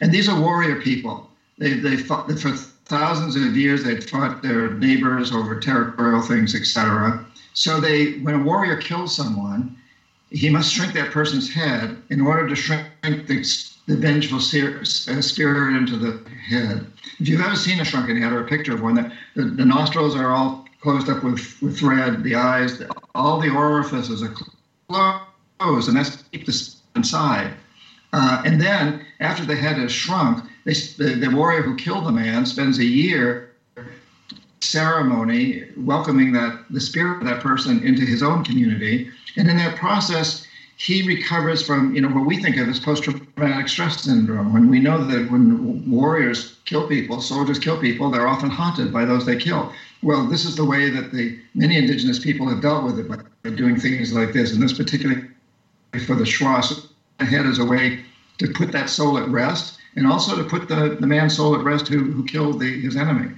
And 0.00 0.12
these 0.12 0.28
are 0.28 0.38
warrior 0.38 0.80
people. 0.80 1.30
They, 1.58 1.74
they 1.74 1.96
fought 1.96 2.30
for 2.38 2.52
thousands 2.86 3.36
of 3.36 3.56
years. 3.56 3.84
They 3.84 4.00
fought 4.00 4.42
their 4.42 4.70
neighbors 4.74 5.32
over 5.32 5.58
territorial 5.60 6.22
things, 6.22 6.54
etc. 6.54 7.24
So 7.54 7.80
they, 7.80 8.18
when 8.18 8.34
a 8.34 8.42
warrior 8.42 8.76
kills 8.76 9.14
someone, 9.14 9.76
he 10.30 10.50
must 10.50 10.72
shrink 10.72 10.92
that 10.94 11.12
person's 11.12 11.52
head 11.52 11.96
in 12.10 12.20
order 12.20 12.48
to 12.48 12.56
shrink 12.56 12.86
the, 13.02 13.44
the 13.86 13.96
vengeful 13.96 14.38
uh, 14.38 15.20
spirit 15.22 15.76
into 15.76 15.96
the 15.96 16.28
head. 16.48 16.86
If 17.20 17.28
you've 17.28 17.40
ever 17.40 17.54
seen 17.54 17.80
a 17.80 17.84
shrunken 17.84 18.20
head 18.20 18.32
or 18.32 18.44
a 18.44 18.48
picture 18.48 18.74
of 18.74 18.82
one, 18.82 18.96
the, 18.96 19.12
the, 19.36 19.44
the 19.44 19.64
nostrils 19.64 20.16
are 20.16 20.32
all 20.32 20.66
closed 20.80 21.08
up 21.08 21.22
with, 21.22 21.62
with 21.62 21.78
thread, 21.78 22.24
the 22.24 22.34
eyes, 22.34 22.82
all 23.14 23.40
the 23.40 23.50
orifices 23.50 24.22
are 24.22 24.34
closed, 25.58 25.88
and 25.88 25.96
that's 25.96 26.16
to 26.16 26.24
keep 26.30 26.46
the 26.46 26.74
inside. 26.96 27.54
Uh, 28.12 28.42
and 28.44 28.60
then, 28.60 29.04
after 29.20 29.44
the 29.44 29.56
head 29.56 29.78
is 29.78 29.90
shrunk, 29.90 30.44
they, 30.64 30.72
the, 30.72 31.16
the 31.20 31.30
warrior 31.30 31.62
who 31.62 31.76
killed 31.76 32.06
the 32.06 32.12
man 32.12 32.46
spends 32.46 32.78
a 32.78 32.84
year 32.84 33.48
ceremony 34.60 35.62
welcoming 35.76 36.32
that 36.32 36.58
the 36.70 36.80
spirit 36.80 37.18
of 37.18 37.26
that 37.26 37.40
person 37.40 37.82
into 37.84 38.02
his 38.02 38.22
own 38.22 38.42
community. 38.42 39.08
And 39.36 39.48
in 39.48 39.56
that 39.58 39.76
process, 39.76 40.46
he 40.76 41.06
recovers 41.06 41.62
from 41.62 41.94
you 41.94 42.00
know 42.00 42.08
what 42.08 42.24
we 42.24 42.36
think 42.36 42.56
of 42.56 42.68
as 42.68 42.80
post-traumatic 42.80 43.68
stress 43.68 44.02
syndrome. 44.02 44.52
When 44.52 44.68
we 44.68 44.80
know 44.80 45.04
that 45.04 45.30
when 45.30 45.88
warriors 45.88 46.54
kill 46.64 46.88
people, 46.88 47.20
soldiers 47.20 47.58
kill 47.58 47.78
people, 47.78 48.10
they're 48.10 48.26
often 48.26 48.50
haunted 48.50 48.92
by 48.92 49.04
those 49.04 49.24
they 49.24 49.36
kill. 49.36 49.70
Well, 50.02 50.26
this 50.26 50.44
is 50.44 50.56
the 50.56 50.64
way 50.64 50.88
that 50.88 51.12
the 51.12 51.36
many 51.54 51.76
indigenous 51.76 52.18
people 52.18 52.48
have 52.48 52.60
dealt 52.60 52.84
with 52.84 52.98
it 52.98 53.06
by 53.06 53.16
doing 53.50 53.76
things 53.76 54.12
like 54.12 54.32
this. 54.32 54.52
And 54.52 54.62
this 54.62 54.72
particularly 54.72 55.22
for 56.04 56.16
the 56.16 56.24
Shuars, 56.24 56.86
ahead 57.20 57.46
as 57.46 57.58
a 57.58 57.64
way 57.64 58.00
to 58.38 58.48
put 58.48 58.72
that 58.72 58.90
soul 58.90 59.16
at 59.16 59.28
rest 59.28 59.78
and 59.96 60.06
also 60.06 60.36
to 60.36 60.44
put 60.44 60.68
the, 60.68 60.96
the 60.98 61.06
man's 61.06 61.34
soul 61.34 61.54
at 61.54 61.62
rest 61.62 61.88
who, 61.88 62.10
who 62.12 62.22
killed 62.22 62.58
the, 62.58 62.78
his 62.80 62.96
enemy. 62.96 63.30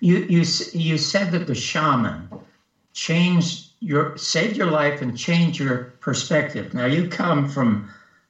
You, 0.00 0.24
you, 0.28 0.44
you 0.72 0.98
said 0.98 1.30
that 1.30 1.46
the 1.46 1.54
shaman 1.54 2.28
changed 2.92 3.62
your, 3.80 4.10
saved 4.16 4.56
your 4.56 4.66
life 4.66 5.00
and 5.00 5.14
changed 5.14 5.58
your 5.58 5.84
perspective. 6.00 6.72
Now, 6.74 6.84
you 6.86 7.04
come 7.04 7.44
from 7.44 7.82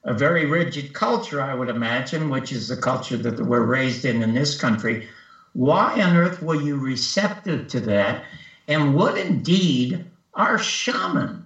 a 0.03 0.13
very 0.13 0.45
rigid 0.45 0.93
culture, 0.93 1.41
I 1.41 1.53
would 1.53 1.69
imagine, 1.69 2.29
which 2.29 2.51
is 2.51 2.67
the 2.67 2.77
culture 2.77 3.17
that 3.17 3.39
we're 3.39 3.61
raised 3.61 4.05
in 4.05 4.21
in 4.21 4.33
this 4.33 4.55
country. 4.55 4.99
Why 5.53 6.01
on 6.01 6.15
earth 6.15 6.41
were 6.41 6.55
you 6.55 6.77
receptive 6.77 7.67
to 7.67 7.81
that? 7.81 8.19
And 8.67 8.93
what 8.93 9.17
indeed 9.17 9.99
are 10.33 10.57
shaman? 10.57 11.43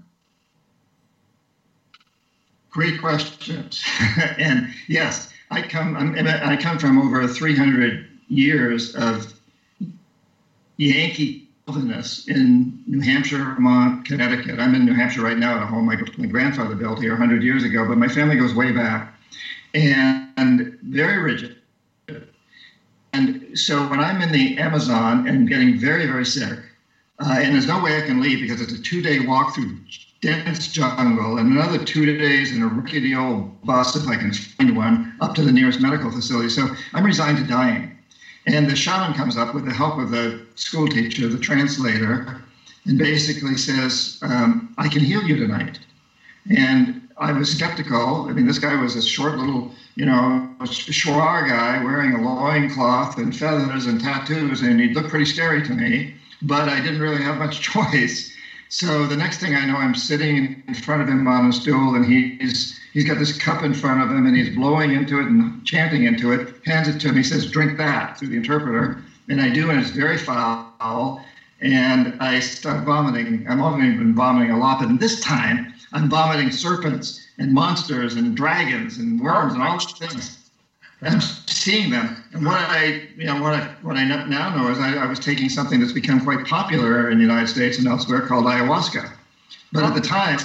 Great 2.69 2.97
questions. 2.97 3.83
and 4.37 4.65
yes, 4.87 5.26
I 5.49 5.61
come 5.61 5.95
i 5.95 6.57
come 6.57 6.77
from 6.77 6.97
over 6.97 7.27
300 7.27 8.01
years 8.27 8.89
of 8.89 9.33
Yankee 10.77 11.37
wilderness 11.67 12.23
in 12.27 12.73
New 12.87 12.99
Hampshire, 12.99 13.53
Vermont, 13.55 14.03
Connecticut. 14.05 14.59
I'm 14.59 14.75
in 14.75 14.85
New 14.85 14.93
Hampshire 14.93 15.21
right 15.21 15.37
now 15.37 15.55
at 15.55 15.61
a 15.61 15.67
home 15.67 15.85
my, 15.85 15.97
my 16.17 16.25
grandfather 16.27 16.75
built 16.75 16.99
here 16.99 17.11
100 17.11 17.43
years 17.43 17.63
ago, 17.63 17.85
but 17.85 17.97
my 17.97 18.07
family 18.07 18.35
goes 18.37 18.53
way 18.53 18.71
back 18.71 19.07
and, 19.73 20.21
and 20.37 20.69
very 20.83 21.17
rigid. 21.17 21.53
And 23.13 23.37
so 23.55 23.87
when 23.87 23.99
I'm 23.99 24.21
in 24.21 24.31
the 24.31 24.57
Amazon 24.57 25.23
and 25.25 25.47
getting 25.47 25.75
very, 25.75 26.05
very 26.05 26.25
sick, 26.25 26.59
uh, 27.19 27.39
and 27.41 27.53
there's 27.53 27.67
no 27.67 27.79
way 27.79 27.97
I 27.97 28.01
can 28.01 28.19
leave 28.19 28.39
because 28.39 28.61
it's 28.61 28.73
a 28.73 28.79
two 28.79 29.01
day 29.01 29.19
walk 29.19 29.51
through 29.51 29.75
dense 30.21 30.67
jungle 30.67 31.37
and 31.37 31.51
another 31.51 31.77
two 31.77 32.17
days 32.17 32.51
in 32.51 32.61
a 32.61 32.67
rickety 32.67 33.15
old 33.15 33.61
bus, 33.63 33.95
if 33.95 34.07
I 34.07 34.15
can 34.15 34.31
find 34.33 34.75
one, 34.75 35.13
up 35.21 35.35
to 35.35 35.43
the 35.43 35.51
nearest 35.51 35.79
medical 35.79 36.11
facility. 36.11 36.49
So 36.49 36.67
I'm 36.93 37.05
resigned 37.05 37.37
to 37.37 37.43
dying. 37.43 37.91
And 38.45 38.69
the 38.69 38.75
shaman 38.75 39.13
comes 39.13 39.37
up 39.37 39.53
with 39.53 39.65
the 39.65 39.73
help 39.73 39.97
of 39.97 40.09
the 40.09 40.39
school 40.55 40.87
teacher, 40.87 41.27
the 41.27 41.37
translator, 41.37 42.41
and 42.85 42.97
basically 42.97 43.57
says, 43.57 44.17
um, 44.21 44.73
I 44.77 44.87
can 44.87 45.03
heal 45.03 45.23
you 45.23 45.35
tonight. 45.35 45.79
And 46.49 47.01
I 47.17 47.31
was 47.33 47.51
skeptical. 47.51 48.27
I 48.29 48.31
mean, 48.31 48.45
this 48.45 48.59
guy 48.59 48.75
was 48.75 48.95
a 48.95 49.01
short 49.01 49.37
little, 49.37 49.73
you 49.95 50.05
know, 50.05 50.47
Shuar 50.61 51.47
guy 51.47 51.83
wearing 51.83 52.13
a 52.13 52.21
loincloth 52.21 53.17
and 53.17 53.35
feathers 53.35 53.85
and 53.85 53.99
tattoos, 53.99 54.61
and 54.61 54.79
he 54.79 54.93
looked 54.93 55.09
pretty 55.09 55.25
scary 55.25 55.61
to 55.63 55.73
me, 55.73 56.13
but 56.41 56.69
I 56.69 56.79
didn't 56.79 57.01
really 57.01 57.21
have 57.21 57.37
much 57.37 57.59
choice. 57.73 58.31
So 58.69 59.07
the 59.07 59.17
next 59.17 59.39
thing 59.39 59.55
I 59.55 59.65
know, 59.65 59.77
I'm 59.77 59.95
sitting 59.95 60.55
in 60.67 60.75
front 60.75 61.01
of 61.01 61.09
him 61.09 61.27
on 61.27 61.45
a 61.45 61.53
stool, 61.53 61.95
and 61.95 62.05
he's 62.05 62.73
he's 62.93 63.05
got 63.05 63.19
this 63.19 63.33
cup 63.33 63.63
in 63.63 63.73
front 63.73 64.01
of 64.01 64.11
him, 64.11 64.25
and 64.25 64.35
he's 64.35 64.49
blowing 64.49 64.91
into 64.91 65.19
it 65.19 65.29
and 65.29 65.53
chanting 65.65 66.03
into 66.03 66.31
it. 66.31 66.47
Hands 66.65 66.87
it 66.87 66.99
to 66.99 67.13
me, 67.13 67.19
He 67.19 67.23
says, 67.23 67.47
"Drink 67.47 67.77
that," 67.77 68.17
through 68.17 68.29
the 68.29 68.37
interpreter, 68.37 68.93
and 69.29 69.41
I 69.41 69.49
do, 69.49 69.69
and 69.69 69.79
it's 69.79 69.91
very 69.91 70.17
foul. 70.17 71.17
And 71.61 72.13
I 72.19 72.39
start 72.39 72.81
vomiting. 72.83 73.43
I'm 73.47 73.61
only 73.61 73.91
been 73.91 74.15
vomiting 74.15 74.51
a 74.51 74.57
lot, 74.57 74.79
but 74.79 74.99
this 74.99 75.17
time 75.19 75.63
I'm 75.93 76.09
vomiting 76.09 76.51
serpents 76.51 77.19
and 77.39 77.53
monsters 77.53 78.15
and 78.15 78.35
dragons 78.35 78.97
and 78.99 79.19
worms 79.19 79.55
and 79.55 79.63
all 79.63 79.73
these 79.73 80.11
things. 80.11 80.36
I'm 81.01 81.21
seeing 81.21 81.91
them. 81.91 82.23
And 82.33 82.45
what 82.45 82.55
I, 82.55 83.07
you 83.15 83.25
know, 83.25 83.41
what 83.41 83.53
I, 83.53 83.67
what 83.81 83.97
I 83.97 84.03
now 84.05 84.55
know 84.55 84.71
is 84.71 84.79
I, 84.79 84.95
I, 84.95 85.05
was 85.05 85.19
taking 85.19 85.47
something 85.47 85.79
that's 85.79 85.91
become 85.91 86.23
quite 86.23 86.45
popular 86.45 87.11
in 87.11 87.17
the 87.17 87.23
United 87.23 87.47
States 87.47 87.77
and 87.77 87.87
elsewhere 87.87 88.21
called 88.21 88.45
ayahuasca. 88.45 89.11
But 89.71 89.83
at 89.83 89.93
the 89.93 89.99
oh, 89.99 90.03
time, 90.03 90.39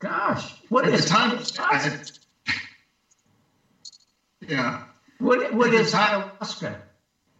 gosh, 0.00 0.60
what 0.68 0.86
at 0.86 0.92
is 0.92 1.04
the 1.04 1.08
time? 1.08 1.38
Had, 1.80 2.10
yeah. 4.46 4.82
What 5.18 5.54
what 5.54 5.72
is 5.72 5.92
time, 5.92 6.28
ayahuasca? 6.40 6.76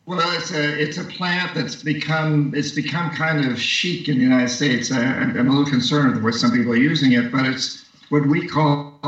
Well, 0.07 0.21
it's 0.39 0.53
a 0.53 0.81
it's 0.81 0.99
a 0.99 1.05
plant 1.05 1.55
that's 1.55 1.83
become 1.83 2.55
it's 2.55 2.71
become 2.71 3.11
kind 3.11 3.45
of 3.45 3.61
chic 3.61 4.09
in 4.09 4.17
the 4.17 4.23
United 4.23 4.49
States. 4.49 4.91
I, 4.93 5.03
am 5.03 5.37
a 5.37 5.43
little 5.43 5.67
concerned 5.67 6.23
with 6.23 6.37
some 6.37 6.53
people 6.53 6.73
are 6.73 6.77
using 6.77 7.13
it, 7.13 7.31
but 7.33 7.45
it's 7.45 7.85
what 8.09 8.27
we 8.27 8.47
call 8.47 8.99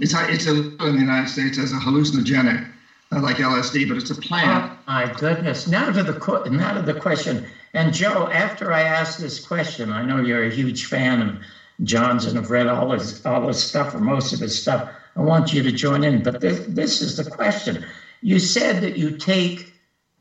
it's 0.00 0.14
it's 0.14 0.46
a, 0.46 0.54
in 0.86 0.94
the 0.96 1.00
United 1.00 1.28
States 1.28 1.58
as 1.58 1.72
a 1.72 1.76
hallucinogenic, 1.76 2.66
uh, 3.12 3.20
like 3.20 3.36
LSD, 3.36 3.88
but 3.88 3.96
it's 3.96 4.10
a 4.10 4.14
plant. 4.14 4.72
Oh, 4.72 4.78
my 4.86 5.12
goodness! 5.18 5.66
Now 5.66 5.90
to 5.90 6.02
the 6.02 6.48
now 6.50 6.74
to 6.74 6.82
the 6.82 6.98
question. 6.98 7.46
And 7.74 7.92
Joe, 7.92 8.28
after 8.32 8.72
I 8.72 8.82
ask 8.82 9.18
this 9.18 9.44
question, 9.44 9.90
I 9.90 10.04
know 10.04 10.20
you're 10.20 10.44
a 10.44 10.50
huge 10.50 10.86
fan 10.86 11.20
of 11.22 11.38
John's 11.82 12.24
and 12.24 12.36
have 12.36 12.50
read 12.50 12.68
all 12.68 12.92
his 12.92 13.24
all 13.26 13.46
his 13.48 13.62
stuff 13.62 13.94
or 13.94 14.00
most 14.00 14.32
of 14.32 14.40
his 14.40 14.60
stuff. 14.60 14.88
I 15.16 15.20
want 15.20 15.52
you 15.52 15.62
to 15.62 15.72
join 15.72 16.02
in. 16.04 16.22
But 16.22 16.40
this, 16.40 16.64
this 16.66 17.00
is 17.02 17.16
the 17.16 17.24
question. 17.24 17.84
You 18.20 18.38
said 18.38 18.80
that 18.80 18.96
you 18.96 19.16
take 19.16 19.72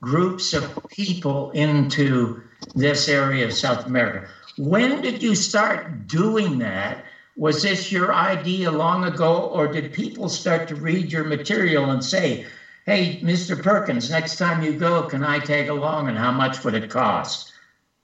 groups 0.01 0.53
of 0.53 0.77
people 0.89 1.51
into 1.51 2.42
this 2.75 3.08
area 3.08 3.46
of 3.46 3.53
South 3.53 3.86
America. 3.86 4.27
When 4.58 5.01
did 5.01 5.24
you 5.24 5.36
start 5.36 6.08
doing 6.08 6.60
that? 6.60 7.06
Was 7.35 7.61
this 7.61 7.91
your 7.91 8.13
idea 8.13 8.71
long 8.71 9.03
ago, 9.03 9.43
or 9.43 9.67
did 9.67 9.91
people 9.91 10.29
start 10.29 10.67
to 10.67 10.75
read 10.75 11.11
your 11.11 11.23
material 11.23 11.89
and 11.89 12.03
say, 12.03 12.39
hey, 12.85 13.17
Mr. 13.21 13.59
Perkins, 13.59 14.09
next 14.09 14.35
time 14.35 14.61
you 14.61 14.73
go, 14.73 15.03
can 15.03 15.23
I 15.23 15.39
tag 15.39 15.69
along 15.69 16.07
and 16.07 16.17
how 16.17 16.31
much 16.31 16.63
would 16.63 16.75
it 16.75 16.89
cost? 16.89 17.51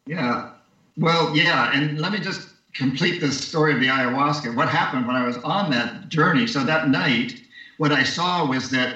Yeah. 0.08 0.44
Well, 0.98 1.30
yeah. 1.34 1.70
And 1.72 2.00
let 2.00 2.12
me 2.12 2.20
just 2.20 2.48
complete 2.74 3.20
the 3.20 3.32
story 3.32 3.74
of 3.74 3.80
the 3.80 3.88
ayahuasca. 3.88 4.54
What 4.56 4.70
happened 4.70 5.06
when 5.06 5.16
I 5.16 5.24
was 5.24 5.38
on 5.38 5.70
that 5.72 6.08
journey? 6.08 6.48
So 6.48 6.64
that 6.64 6.88
night, 6.88 7.36
what 7.78 7.92
I 7.92 8.04
saw 8.04 8.44
was 8.46 8.70
that 8.70 8.96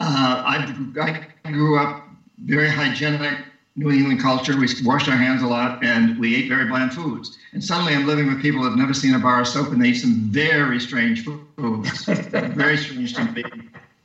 uh, 0.00 0.40
I, 0.44 0.66
I 1.44 1.50
grew 1.50 1.78
up 1.78 2.00
very 2.44 2.68
hygienic, 2.68 3.38
New 3.76 3.90
England 3.90 4.20
culture. 4.20 4.56
We 4.56 4.68
washed 4.82 5.08
our 5.08 5.16
hands 5.16 5.42
a 5.42 5.46
lot 5.46 5.78
and 5.82 6.16
we 6.16 6.34
ate 6.34 6.48
very 6.48 6.66
bland 6.66 6.92
foods. 6.92 7.32
And 7.52 7.62
suddenly 7.62 7.94
I'm 7.94 8.06
living 8.06 8.26
with 8.26 8.38
people 8.40 8.62
that 8.62 8.70
have 8.70 8.78
never 8.78 8.94
seen 8.94 9.14
a 9.14 9.18
bar 9.18 9.40
of 9.40 9.48
soap 9.48 9.72
and 9.72 9.80
they 9.80 9.90
eat 9.90 9.96
some 9.96 10.14
very 10.14 10.78
strange 10.80 11.24
foods. 11.24 12.04
very 12.32 12.76
strange 12.76 13.12
to 13.14 13.24
me. 13.34 13.42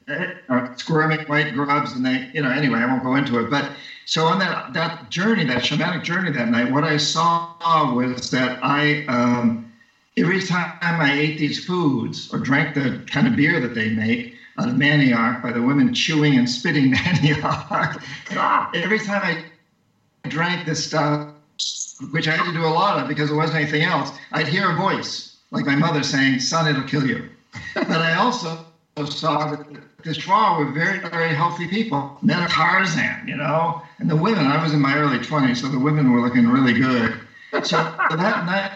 Uh, 0.08 0.62
squirming 0.76 1.20
white 1.26 1.52
grubs 1.52 1.94
and 1.94 2.06
they, 2.06 2.26
you 2.32 2.42
know, 2.42 2.50
anyway, 2.50 2.80
I 2.80 2.86
won't 2.86 3.04
go 3.04 3.16
into 3.16 3.38
it. 3.40 3.50
But 3.50 3.72
so 4.06 4.26
on 4.26 4.38
that, 4.40 4.64
that 4.70 5.10
journey, 5.10 5.44
that 5.46 5.62
shamanic 5.62 6.02
journey 6.02 6.32
that 6.32 6.50
night, 6.50 6.70
what 6.70 6.86
I 6.86 6.96
saw 6.98 7.46
was 7.60 8.30
that 8.32 8.58
I, 8.62 9.04
um, 9.10 9.60
every 10.16 10.40
time 10.40 10.72
I 10.82 11.12
ate 11.12 11.38
these 11.38 11.60
foods 11.60 12.28
or 12.32 12.40
drank 12.40 12.74
the 12.74 12.98
kind 13.08 13.28
of 13.28 13.36
beer 13.36 13.60
that 13.60 13.74
they 13.74 13.90
make, 13.90 14.30
out 14.60 14.68
of 14.68 14.76
manioc 14.76 15.42
by 15.42 15.52
the 15.52 15.62
women 15.62 15.92
chewing 15.92 16.36
and 16.38 16.50
spitting 16.50 16.92
manioc. 16.94 17.98
Every 18.74 19.00
time 19.00 19.22
I 19.24 19.38
drank 20.28 20.66
this 20.66 20.84
stuff, 20.84 21.34
which 22.12 22.28
I 22.28 22.36
had 22.36 22.46
to 22.46 22.54
do 22.54 22.66
a 22.66 22.70
lot 22.70 23.00
of 23.00 23.08
because 23.08 23.30
there 23.30 23.38
wasn't 23.38 23.60
anything 23.60 23.84
else, 23.84 24.12
I'd 24.32 24.48
hear 24.48 24.72
a 24.72 24.76
voice 24.76 25.38
like 25.52 25.66
my 25.66 25.76
mother 25.76 26.04
saying, 26.04 26.40
Son, 26.40 26.68
it'll 26.68 26.84
kill 26.84 27.06
you. 27.06 27.26
but 27.76 28.02
I 28.02 28.16
also 28.16 28.66
saw 29.06 29.46
that 29.48 29.66
the 30.04 30.10
Shuar 30.12 30.58
were 30.58 30.72
very, 30.72 31.00
very 31.12 31.34
healthy 31.34 31.68
people, 31.68 32.18
men 32.22 32.44
of 32.44 32.50
Tarzan, 32.52 33.28
you 33.28 33.36
know, 33.36 33.82
and 34.00 34.10
the 34.10 34.16
women, 34.16 34.46
I 34.46 34.62
was 34.62 34.74
in 34.74 34.82
my 34.82 34.96
early 34.96 35.20
20s, 35.20 35.58
so 35.58 35.70
the 35.70 35.80
women 35.80 36.12
were 36.12 36.22
looking 36.22 36.48
really 36.48 36.74
good. 36.74 37.20
So 37.64 37.78
that 38.10 38.46
night, 38.46 38.72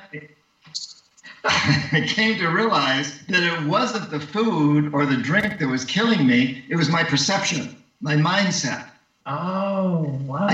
I 1.44 2.04
came 2.06 2.38
to 2.38 2.48
realize 2.48 3.18
that 3.28 3.44
it 3.44 3.64
wasn't 3.64 4.10
the 4.10 4.20
food 4.20 4.90
or 4.94 5.06
the 5.06 5.18
drink 5.18 5.58
that 5.58 5.68
was 5.68 5.86
killing 5.86 6.26
me, 6.26 6.56
it 6.70 6.76
was 6.76 6.90
my 6.90 7.04
perception, 7.04 7.76
my 8.02 8.16
mindset. 8.16 8.86
Oh, 9.26 10.20
wow. 10.26 10.48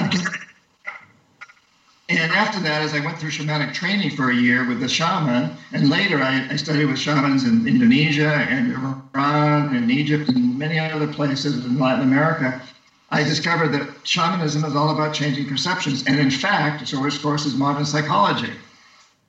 And 2.09 2.31
after 2.31 2.59
that, 2.61 2.81
as 2.83 2.93
I 2.93 3.03
went 3.03 3.17
through 3.17 3.31
shamanic 3.31 3.73
training 3.73 4.11
for 4.11 4.31
a 4.31 4.35
year 4.35 4.65
with 4.65 4.79
the 4.79 4.87
shaman, 4.87 5.51
and 5.73 5.89
later 5.89 6.21
I, 6.21 6.47
I 6.49 6.55
studied 6.55 6.85
with 6.85 6.97
shamans 6.97 7.43
in 7.43 7.67
Indonesia 7.67 8.29
and 8.49 8.71
Iran 9.13 9.75
and 9.75 9.91
Egypt 9.91 10.29
and 10.29 10.57
many 10.57 10.79
other 10.79 11.07
places 11.07 11.65
in 11.65 11.77
Latin 11.77 12.03
America, 12.03 12.61
I 13.09 13.23
discovered 13.23 13.69
that 13.69 13.89
shamanism 14.03 14.63
is 14.63 14.73
all 14.75 14.89
about 14.89 15.13
changing 15.13 15.47
perceptions. 15.47 16.05
And 16.07 16.17
in 16.17 16.31
fact, 16.31 16.81
its 16.81 16.91
source 16.91 17.45
is 17.45 17.55
modern 17.55 17.85
psychology, 17.85 18.53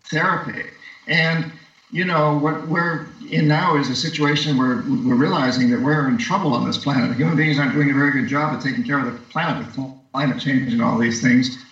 therapy. 0.05 0.63
And 1.09 1.51
you 1.91 2.05
know 2.05 2.39
what 2.39 2.69
we're 2.69 3.07
in 3.29 3.49
now 3.49 3.77
is 3.77 3.89
a 3.89 3.97
situation 3.97 4.57
where 4.57 4.85
we're 4.87 5.15
realizing 5.17 5.71
that 5.71 5.81
we're 5.81 6.09
in 6.09 6.19
trouble 6.19 6.55
on 6.55 6.65
this 6.65 6.77
planet. 6.77 7.17
Human 7.17 7.37
beings 7.37 7.59
aren't 7.59 7.73
doing 7.73 7.91
a 7.91 7.95
very 7.95 8.13
good 8.13 8.29
job 8.29 8.55
of 8.55 8.63
taking 8.63 8.85
care 8.85 9.01
of 9.01 9.07
the 9.07 9.19
planet 9.31 9.59
with 9.59 9.91
climate 10.13 10.39
change 10.39 10.73
and 10.73 10.83
all 10.83 10.97
these 10.97 11.21
things. 11.21 11.65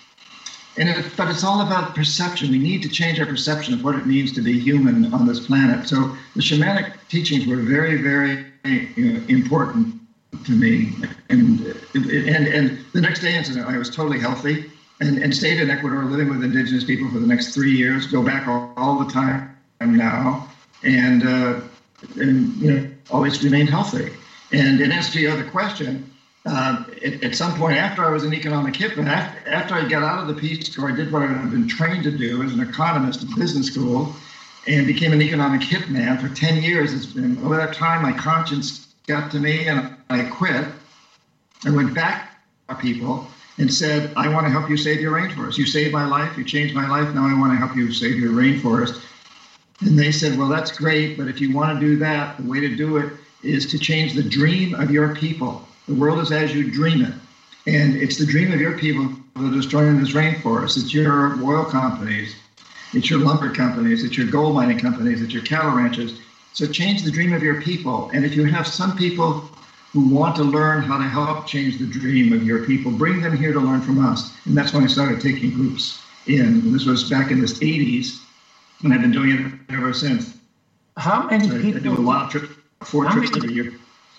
And 0.78 0.88
it, 0.90 1.12
but 1.16 1.28
it's 1.28 1.42
all 1.42 1.62
about 1.66 1.94
perception. 1.94 2.50
We 2.50 2.58
need 2.58 2.82
to 2.82 2.88
change 2.88 3.18
our 3.18 3.26
perception 3.26 3.72
of 3.74 3.82
what 3.82 3.94
it 3.94 4.06
means 4.06 4.32
to 4.32 4.42
be 4.42 4.58
human 4.58 5.12
on 5.12 5.26
this 5.26 5.46
planet. 5.46 5.88
So 5.88 6.14
the 6.34 6.42
shamanic 6.42 6.92
teachings 7.08 7.46
were 7.46 7.56
very, 7.56 8.02
very 8.02 8.46
you 8.64 9.12
know, 9.12 9.22
important 9.28 9.94
to 10.44 10.52
me. 10.52 10.92
And, 11.30 11.60
and 11.94 12.46
and 12.48 12.84
the 12.92 13.00
next 13.00 13.20
day 13.20 13.36
incident, 13.36 13.66
I 13.66 13.78
was 13.78 13.88
totally 13.88 14.18
healthy 14.18 14.70
and, 15.00 15.18
and 15.18 15.34
stayed 15.34 15.60
in 15.60 15.70
Ecuador, 15.70 16.04
living 16.04 16.28
with 16.28 16.42
indigenous 16.42 16.84
people 16.84 17.10
for 17.10 17.18
the 17.18 17.26
next 17.26 17.54
three 17.54 17.76
years. 17.76 18.06
Go 18.06 18.22
back 18.22 18.46
all, 18.46 18.72
all 18.76 18.98
the 18.98 19.10
time 19.10 19.56
now, 19.80 20.48
and 20.82 21.26
uh, 21.26 21.60
and 22.16 22.54
you 22.56 22.72
know 22.72 22.90
always 23.10 23.42
remained 23.42 23.70
healthy. 23.70 24.10
And 24.52 24.80
in 24.80 24.92
answer 24.92 25.12
to 25.12 25.20
your 25.20 25.32
other 25.32 25.48
question, 25.50 26.10
uh, 26.46 26.84
at, 27.04 27.24
at, 27.24 27.34
some 27.34 27.54
point 27.58 27.76
after 27.76 28.04
I 28.04 28.10
was 28.10 28.22
an 28.24 28.32
economic 28.32 28.74
hitman, 28.74 29.06
after, 29.06 29.50
after 29.50 29.74
I 29.74 29.88
got 29.88 30.02
out 30.02 30.20
of 30.20 30.28
the 30.28 30.34
Peace 30.34 30.74
Corps, 30.74 30.90
I 30.90 30.94
did 30.94 31.12
what 31.12 31.22
I 31.22 31.26
had 31.26 31.50
been 31.50 31.66
trained 31.66 32.04
to 32.04 32.16
do 32.16 32.42
as 32.42 32.52
an 32.52 32.60
economist 32.60 33.22
in 33.22 33.34
business 33.34 33.66
school 33.66 34.14
and 34.66 34.86
became 34.86 35.12
an 35.12 35.22
economic 35.22 35.60
hitman 35.60 36.20
for 36.20 36.32
10 36.34 36.62
years. 36.62 36.92
It's 36.92 37.06
been 37.06 37.36
over 37.44 37.56
that 37.56 37.74
time, 37.74 38.02
my 38.02 38.12
conscience 38.12 38.94
got 39.06 39.30
to 39.32 39.40
me 39.40 39.66
and 39.66 39.96
I 40.08 40.24
quit. 40.24 40.66
I 41.64 41.70
went 41.70 41.94
back 41.94 42.40
to 42.68 42.74
people 42.76 43.26
and 43.58 43.72
said, 43.72 44.12
I 44.16 44.28
want 44.28 44.46
to 44.46 44.50
help 44.50 44.68
you 44.68 44.76
save 44.76 45.00
your 45.00 45.12
rainforest. 45.12 45.56
You 45.56 45.66
saved 45.66 45.92
my 45.92 46.06
life, 46.06 46.36
you 46.36 46.44
changed 46.44 46.74
my 46.74 46.88
life, 46.88 47.12
now 47.14 47.26
I 47.26 47.38
want 47.38 47.52
to 47.52 47.56
help 47.56 47.76
you 47.76 47.92
save 47.92 48.18
your 48.18 48.32
rainforest. 48.32 49.02
And 49.80 49.98
they 49.98 50.12
said, 50.12 50.38
Well, 50.38 50.48
that's 50.48 50.70
great, 50.70 51.18
but 51.18 51.28
if 51.28 51.40
you 51.40 51.52
want 51.52 51.78
to 51.78 51.84
do 51.84 51.96
that, 51.98 52.36
the 52.36 52.48
way 52.48 52.60
to 52.60 52.76
do 52.76 52.98
it 52.98 53.12
is 53.42 53.66
to 53.70 53.78
change 53.78 54.14
the 54.14 54.22
dream 54.22 54.74
of 54.74 54.90
your 54.90 55.14
people. 55.14 55.66
The 55.88 55.94
world 55.94 56.18
is 56.18 56.32
as 56.32 56.54
you 56.54 56.70
dream 56.70 57.04
it. 57.04 57.14
And 57.66 57.96
it's 57.96 58.18
the 58.18 58.26
dream 58.26 58.52
of 58.52 58.60
your 58.60 58.78
people 58.78 59.08
that 59.34 59.44
are 59.44 59.50
destroying 59.50 60.00
this 60.00 60.12
rainforest. 60.12 60.76
It's 60.76 60.92
your 60.92 61.42
oil 61.44 61.64
companies, 61.64 62.34
it's 62.92 63.10
your 63.10 63.20
lumber 63.20 63.52
companies, 63.54 64.04
it's 64.04 64.16
your 64.16 64.26
gold 64.26 64.54
mining 64.54 64.78
companies, 64.78 65.22
it's 65.22 65.32
your 65.32 65.42
cattle 65.42 65.72
ranches. 65.72 66.20
So 66.52 66.66
change 66.66 67.02
the 67.02 67.10
dream 67.10 67.32
of 67.32 67.42
your 67.42 67.60
people. 67.60 68.10
And 68.10 68.24
if 68.24 68.34
you 68.34 68.44
have 68.44 68.66
some 68.66 68.96
people 68.96 69.48
who 69.92 70.08
want 70.08 70.36
to 70.36 70.42
learn 70.42 70.82
how 70.82 70.98
to 70.98 71.04
help 71.04 71.46
change 71.46 71.78
the 71.78 71.86
dream 71.86 72.32
of 72.32 72.44
your 72.44 72.64
people, 72.64 72.90
bring 72.90 73.20
them 73.20 73.36
here 73.36 73.52
to 73.52 73.60
learn 73.60 73.80
from 73.80 74.04
us. 74.04 74.32
And 74.46 74.56
that's 74.56 74.72
when 74.72 74.84
I 74.84 74.86
started 74.86 75.20
taking 75.20 75.50
groups 75.50 76.00
in. 76.26 76.72
This 76.72 76.86
was 76.86 77.08
back 77.08 77.30
in 77.30 77.40
the 77.40 77.46
80s, 77.46 78.20
and 78.82 78.92
I've 78.92 79.00
been 79.00 79.12
doing 79.12 79.30
it 79.30 79.72
ever 79.72 79.92
since. 79.92 80.36
How 80.96 81.26
many 81.26 81.48
so 81.48 81.60
people? 81.60 81.80
I 81.80 81.82
do 81.82 81.94
a 81.94 82.00
lot 82.00 82.24
of 82.24 82.30
trips, 82.30 82.54
four 82.82 83.04
trips 83.10 83.32
many, 83.32 83.44
every 83.44 83.54
year. 83.54 83.72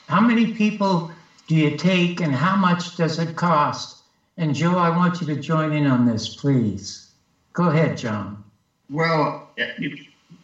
How 0.07 0.21
many 0.21 0.53
people 0.53 1.11
do 1.47 1.55
you 1.55 1.77
take 1.77 2.19
and 2.21 2.33
how 2.33 2.55
much 2.55 2.97
does 2.97 3.19
it 3.19 3.35
cost? 3.35 4.03
And 4.37 4.53
Joe, 4.53 4.77
I 4.77 4.89
want 4.89 5.19
you 5.21 5.27
to 5.27 5.35
join 5.35 5.71
in 5.71 5.87
on 5.87 6.05
this, 6.05 6.35
please. 6.35 7.09
Go 7.53 7.69
ahead, 7.69 7.97
John. 7.97 8.43
Well, 8.89 9.49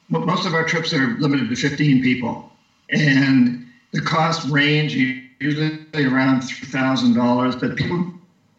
most 0.09 0.47
of 0.47 0.53
our 0.53 0.63
trips 0.63 0.93
are 0.93 1.15
limited 1.19 1.49
to 1.49 1.55
15 1.55 2.01
people, 2.01 2.51
and 2.89 3.67
the 3.91 4.01
cost 4.01 4.49
range 4.49 4.95
usually 5.39 5.79
around 5.93 6.41
$3,000. 6.41 7.59
But 7.59 7.75
people 7.75 8.11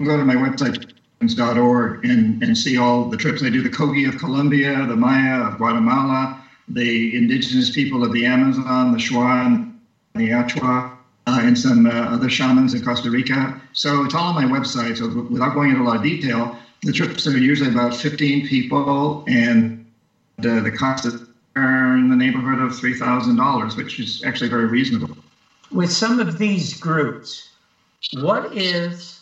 go 0.03 0.17
to 0.17 0.25
my 0.25 0.37
website, 0.37 0.87
org, 1.57 2.05
and, 2.05 2.43
and 2.43 2.57
see 2.57 2.77
all 2.77 3.07
the 3.07 3.17
trips 3.17 3.43
I 3.43 3.49
do 3.49 3.63
the 3.63 3.69
Kogi 3.69 4.09
of 4.09 4.19
Colombia, 4.19 4.87
the 4.87 4.97
Maya 4.97 5.41
of 5.41 5.59
Guatemala, 5.59 6.43
the 6.69 7.17
indigenous 7.17 7.71
people 7.71 8.05
of 8.05 8.13
the 8.13 8.25
Amazon, 8.25 8.93
the 8.93 8.99
Shuar, 8.99 9.73
the 10.15 10.29
Achuar, 10.31 10.94
uh, 11.27 11.39
and 11.43 11.57
some 11.57 11.87
uh, 11.87 11.91
other 11.91 12.29
shamans 12.29 12.75
in 12.75 12.83
Costa 12.83 13.11
Rica. 13.11 13.55
So 13.73 14.05
it's 14.05 14.15
all 14.15 14.29
on 14.29 14.35
my 14.35 14.45
website. 14.45 14.99
So 14.99 15.09
without 15.09 15.55
going 15.55 15.71
into 15.71 15.83
a 15.83 15.85
lot 15.85 15.97
of 15.97 16.03
detail, 16.03 16.57
the 16.83 16.93
trips 16.93 17.27
are 17.27 17.37
usually 17.39 17.71
about 17.71 17.95
15 17.95 18.47
people, 18.47 19.23
and 19.27 19.71
uh, 20.41 20.61
the 20.61 20.71
cost 20.71 21.07
is 21.07 21.13
in 21.57 22.09
the 22.09 22.17
neighborhood 22.17 22.59
of 22.59 22.73
$3,000, 22.73 23.77
which 23.77 23.99
is 23.99 24.21
actually 24.25 24.49
very 24.49 24.67
reasonable. 24.67 25.09
With 25.71 25.91
some 25.91 26.19
of 26.19 26.37
these 26.37 26.75
groups, 26.75 27.49
what 28.13 28.45
is 28.53 29.21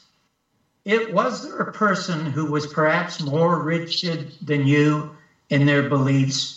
it? 0.84 1.08
Was 1.08 1.42
there 1.42 1.58
a 1.58 1.66
person 1.66 2.26
who 2.26 2.46
was 2.46 2.66
perhaps 2.66 3.20
more 3.20 3.58
rigid 3.58 4.30
than 4.40 4.66
you 4.66 5.06
in 5.50 5.66
their 5.66 5.82
beliefs 5.82 6.54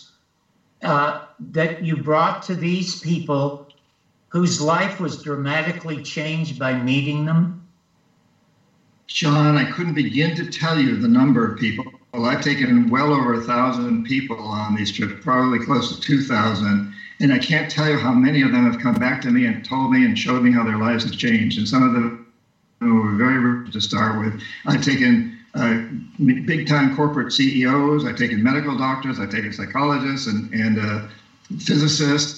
uh, 0.82 1.12
that 1.38 1.78
you 1.78 1.96
brought 1.96 2.42
to 2.42 2.56
these 2.56 2.96
people 2.96 3.65
whose 4.28 4.60
life 4.60 4.98
was 4.98 5.16
dramatically 5.18 6.00
changed 6.00 6.58
by 6.58 6.74
meeting 6.74 7.24
them? 7.24 7.50
John, 9.06 9.56
I 9.56 9.64
couldn't 9.64 9.94
begin 9.94 10.34
to 10.34 10.44
tell 10.44 10.78
you 10.78 10.96
the 10.96 11.08
number 11.08 11.44
of 11.44 11.56
people. 11.56 11.84
Well, 12.12 12.24
I've 12.24 12.40
taken 12.40 12.86
well 12.86 13.12
over 13.12 13.34
a 13.34 13.38
thousand 13.40 14.04
people 14.04 14.36
on 14.38 14.74
these 14.74 14.90
trips, 14.90 15.14
probably 15.20 15.58
close 15.58 15.88
to 15.88 15.98
2,000. 15.98 16.86
And 17.20 17.32
I 17.32 17.38
can't 17.38 17.68
tell 17.68 17.88
you 17.88 17.96
how 17.96 18.12
many 18.12 18.40
of 18.40 18.52
them 18.52 18.64
have 18.64 18.78
come 18.78 18.94
back 18.94 19.20
to 19.22 19.30
me 19.30 19.44
and 19.44 19.62
told 19.62 19.90
me 19.90 20.02
and 20.04 20.16
showed 20.16 20.42
me 20.42 20.50
how 20.50 20.64
their 20.64 20.76
lives 20.78 21.04
have 21.04 21.12
changed. 21.12 21.58
And 21.58 21.68
some 21.68 21.82
of 21.82 21.92
them 21.92 22.10
were 22.80 23.14
very 23.14 23.38
rude 23.38 23.72
to 23.72 23.80
start 23.80 24.16
with. 24.16 24.36
I've 24.64 24.80
taken 24.80 25.26
uh, 25.54 25.76
big 26.44 26.66
time 26.66 26.90
corporate 26.90 27.32
CEOs, 27.32 28.04
I've 28.04 28.16
taken 28.16 28.42
medical 28.42 28.74
doctors, 28.76 29.18
I've 29.18 29.30
taken 29.30 29.52
psychologists 29.52 30.26
and, 30.26 30.46
and 30.52 30.78
uh, 30.78 31.00
physicists 31.58 32.32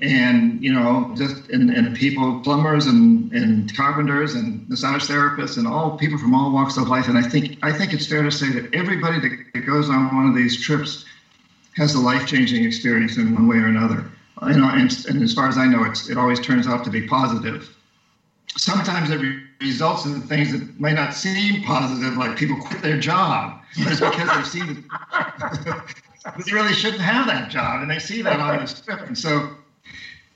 and 0.00 0.62
you 0.62 0.72
know 0.72 1.06
just 1.14 1.36
and, 1.50 1.70
and 1.70 1.94
people 1.94 2.34
plumbers 2.34 2.86
and, 2.86 3.30
and 3.32 3.72
carpenters 3.74 4.34
and 4.34 4.60
massage 4.68 5.08
therapists 5.08 5.56
and 5.56 5.66
all 5.66 5.90
people 5.90 6.18
from 6.18 6.34
all 6.34 6.50
walks 6.50 6.76
of 6.76 6.88
life. 6.88 7.08
And 7.08 7.18
i 7.18 7.22
think 7.22 7.50
i 7.62 7.72
think 7.72 7.92
it's 7.92 8.06
fair 8.06 8.22
to 8.22 8.30
say 8.30 8.50
that 8.50 8.64
everybody 8.72 9.18
that 9.18 9.60
goes 9.60 9.88
on 9.88 10.14
one 10.14 10.26
of 10.26 10.34
these 10.34 10.56
trips 10.56 11.04
has 11.76 11.94
a 11.94 12.00
life-changing 12.00 12.64
experience 12.64 13.16
in 13.16 13.34
one 13.34 13.46
way 13.46 13.56
or 13.56 13.66
another. 13.66 14.04
You 14.42 14.56
know 14.56 14.68
and, 14.68 14.94
and 15.08 15.22
as 15.22 15.32
far 15.32 15.48
as 15.48 15.58
i 15.58 15.66
know 15.66 15.84
it's, 15.84 16.08
it 16.08 16.16
always 16.16 16.40
turns 16.40 16.66
out 16.66 16.84
to 16.84 16.90
be 16.90 17.02
positive. 17.02 17.68
Sometimes 18.56 19.10
it 19.10 19.20
results 19.60 20.04
in 20.06 20.22
things 20.22 20.50
that 20.52 20.80
may 20.80 20.92
not 20.92 21.12
seem 21.12 21.62
positive 21.62 22.16
like 22.16 22.34
people 22.34 22.56
quit 22.56 22.80
their 22.80 22.96
job 22.96 23.52
but 23.78 23.92
it's 23.92 24.00
because 24.00 24.28
they've 24.34 24.46
seen 24.46 24.78
they 26.46 26.52
really 26.52 26.72
shouldn't 26.72 27.02
have 27.02 27.26
that 27.26 27.48
job 27.48 27.80
and 27.82 27.90
they 27.90 27.98
see 27.98 28.22
that 28.22 28.40
on 28.40 28.58
this 28.58 28.74
trip. 28.74 29.00
And 29.02 29.16
so 29.16 29.42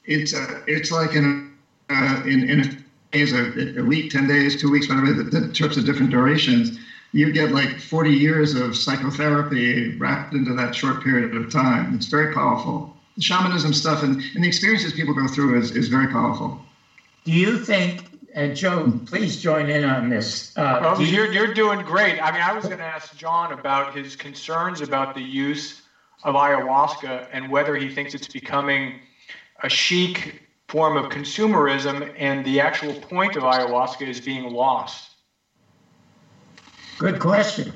it's 0.04 0.34
uh, 0.34 0.60
it's 0.66 0.90
like 0.90 1.14
in 1.14 1.56
uh, 1.90 2.22
in 2.24 2.48
in 2.48 2.60
a, 2.60 2.84
days, 3.12 3.32
a, 3.32 3.80
a, 3.80 3.84
week, 3.84 4.10
ten 4.10 4.26
days, 4.26 4.60
two 4.60 4.70
weeks, 4.70 4.88
whatever. 4.88 5.12
The, 5.12 5.24
the 5.24 5.52
trips 5.52 5.76
of 5.76 5.84
different 5.84 6.10
durations. 6.10 6.78
You 7.12 7.32
get 7.32 7.52
like 7.52 7.78
40 7.78 8.10
years 8.10 8.54
of 8.56 8.76
psychotherapy 8.76 9.96
wrapped 9.98 10.34
into 10.34 10.52
that 10.54 10.74
short 10.74 11.04
period 11.04 11.36
of 11.36 11.50
time. 11.50 11.94
It's 11.94 12.06
very 12.06 12.34
powerful. 12.34 12.92
The 13.14 13.22
shamanism 13.22 13.72
stuff 13.72 14.02
and, 14.02 14.20
and 14.34 14.42
the 14.42 14.48
experiences 14.48 14.92
people 14.92 15.14
go 15.14 15.28
through 15.28 15.56
is, 15.60 15.70
is 15.76 15.86
very 15.86 16.08
powerful. 16.08 16.60
Do 17.22 17.30
you 17.30 17.64
think, 17.64 18.18
and 18.34 18.50
uh, 18.50 18.54
Joe, 18.56 19.00
please 19.06 19.40
join 19.40 19.70
in 19.70 19.84
on 19.84 20.08
this? 20.08 20.58
Uh, 20.58 20.80
well, 20.82 21.00
you, 21.00 21.06
you're, 21.06 21.32
you're 21.32 21.54
doing 21.54 21.84
great. 21.84 22.20
I 22.20 22.32
mean, 22.32 22.42
I 22.42 22.52
was 22.52 22.64
going 22.64 22.78
to 22.78 22.84
ask 22.84 23.16
John 23.16 23.52
about 23.52 23.94
his 23.94 24.16
concerns 24.16 24.80
about 24.80 25.14
the 25.14 25.22
use 25.22 25.82
of 26.24 26.34
ayahuasca 26.34 27.28
and 27.32 27.48
whether 27.48 27.76
he 27.76 27.94
thinks 27.94 28.14
it's 28.14 28.26
becoming 28.26 28.98
a 29.64 29.68
chic 29.68 30.42
form 30.68 30.96
of 30.96 31.10
consumerism, 31.10 32.14
and 32.18 32.44
the 32.44 32.60
actual 32.60 32.92
point 32.94 33.34
of 33.36 33.42
ayahuasca 33.42 34.06
is 34.06 34.20
being 34.20 34.52
lost? 34.52 35.10
Good 36.98 37.18
question. 37.18 37.72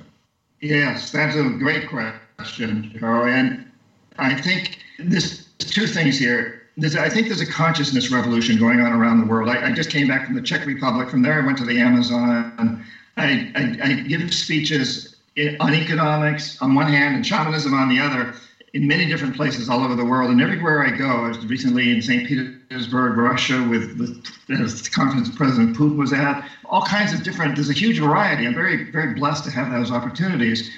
Yes, 0.60 1.10
that's 1.10 1.34
a 1.34 1.44
great 1.58 1.88
question, 1.88 2.94
Joe. 2.98 3.24
And 3.24 3.70
I 4.18 4.40
think 4.40 4.78
there's 4.98 5.46
two 5.58 5.86
things 5.86 6.18
here. 6.18 6.62
There's, 6.76 6.94
I 6.94 7.08
think 7.08 7.26
there's 7.26 7.40
a 7.40 7.46
consciousness 7.46 8.10
revolution 8.10 8.58
going 8.58 8.80
on 8.80 8.92
around 8.92 9.20
the 9.20 9.26
world. 9.26 9.48
I, 9.48 9.68
I, 9.68 9.72
just 9.72 9.90
came 9.90 10.06
back 10.06 10.26
from 10.26 10.34
the 10.36 10.42
Czech 10.42 10.64
Republic. 10.66 11.08
From 11.08 11.22
there, 11.22 11.42
I 11.42 11.46
went 11.46 11.58
to 11.58 11.64
the 11.64 11.80
Amazon. 11.80 12.84
I, 13.16 13.52
I, 13.56 13.78
I 13.82 13.92
give 14.02 14.32
speeches 14.32 15.16
on 15.60 15.74
economics 15.74 16.60
on 16.60 16.74
one 16.74 16.86
hand 16.86 17.16
and 17.16 17.26
shamanism 17.26 17.74
on 17.74 17.88
the 17.88 17.98
other 17.98 18.34
in 18.78 18.86
many 18.86 19.06
different 19.06 19.34
places 19.34 19.68
all 19.68 19.82
over 19.82 19.96
the 19.96 20.04
world. 20.04 20.30
And 20.30 20.40
everywhere 20.40 20.86
I 20.86 20.96
go, 20.96 21.08
I 21.08 21.28
was 21.28 21.44
recently 21.46 21.90
in 21.90 22.00
St. 22.00 22.28
Petersburg, 22.28 23.16
Russia, 23.16 23.66
with, 23.68 23.98
the 23.98 24.90
conference 24.94 25.28
President 25.34 25.76
Putin 25.76 25.96
was 25.96 26.12
at, 26.12 26.48
all 26.64 26.82
kinds 26.82 27.12
of 27.12 27.24
different, 27.24 27.56
there's 27.56 27.70
a 27.70 27.72
huge 27.72 27.98
variety. 27.98 28.46
I'm 28.46 28.54
very, 28.54 28.88
very 28.92 29.14
blessed 29.14 29.42
to 29.44 29.50
have 29.50 29.72
those 29.72 29.90
opportunities. 29.90 30.70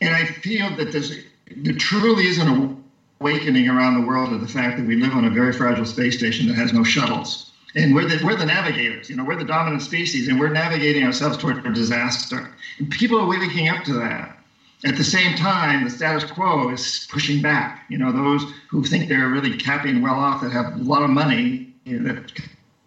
And 0.00 0.12
I 0.12 0.24
feel 0.24 0.74
that 0.74 0.90
there's, 0.90 1.12
there 1.56 1.74
truly 1.74 2.26
is 2.26 2.38
an 2.38 2.82
awakening 3.20 3.68
around 3.68 4.00
the 4.00 4.06
world 4.08 4.32
of 4.32 4.40
the 4.40 4.48
fact 4.48 4.78
that 4.78 4.86
we 4.86 4.96
live 4.96 5.12
on 5.12 5.24
a 5.24 5.30
very 5.30 5.52
fragile 5.52 5.86
space 5.86 6.18
station 6.18 6.48
that 6.48 6.54
has 6.54 6.72
no 6.72 6.82
shuttles. 6.82 7.52
And 7.76 7.94
we're 7.94 8.08
the, 8.08 8.24
we're 8.24 8.34
the 8.34 8.46
navigators, 8.46 9.08
you 9.08 9.14
know, 9.14 9.22
we're 9.22 9.38
the 9.38 9.44
dominant 9.44 9.82
species, 9.82 10.26
and 10.26 10.40
we're 10.40 10.48
navigating 10.48 11.04
ourselves 11.04 11.36
toward 11.36 11.64
a 11.64 11.72
disaster. 11.72 12.50
And 12.80 12.90
people 12.90 13.20
are 13.20 13.26
waking 13.28 13.68
up 13.68 13.84
to 13.84 13.92
that. 13.92 14.39
At 14.84 14.96
the 14.96 15.04
same 15.04 15.36
time, 15.36 15.84
the 15.84 15.90
status 15.90 16.24
quo 16.30 16.70
is 16.70 17.06
pushing 17.10 17.42
back. 17.42 17.84
You 17.90 17.98
know, 17.98 18.12
those 18.12 18.50
who 18.70 18.82
think 18.82 19.08
they're 19.08 19.28
really 19.28 19.56
capping 19.56 20.00
well 20.00 20.14
off, 20.14 20.40
that 20.40 20.52
have 20.52 20.74
a 20.74 20.82
lot 20.82 21.02
of 21.02 21.10
money, 21.10 21.72
you 21.84 21.98
know, 21.98 22.12
that 22.12 22.32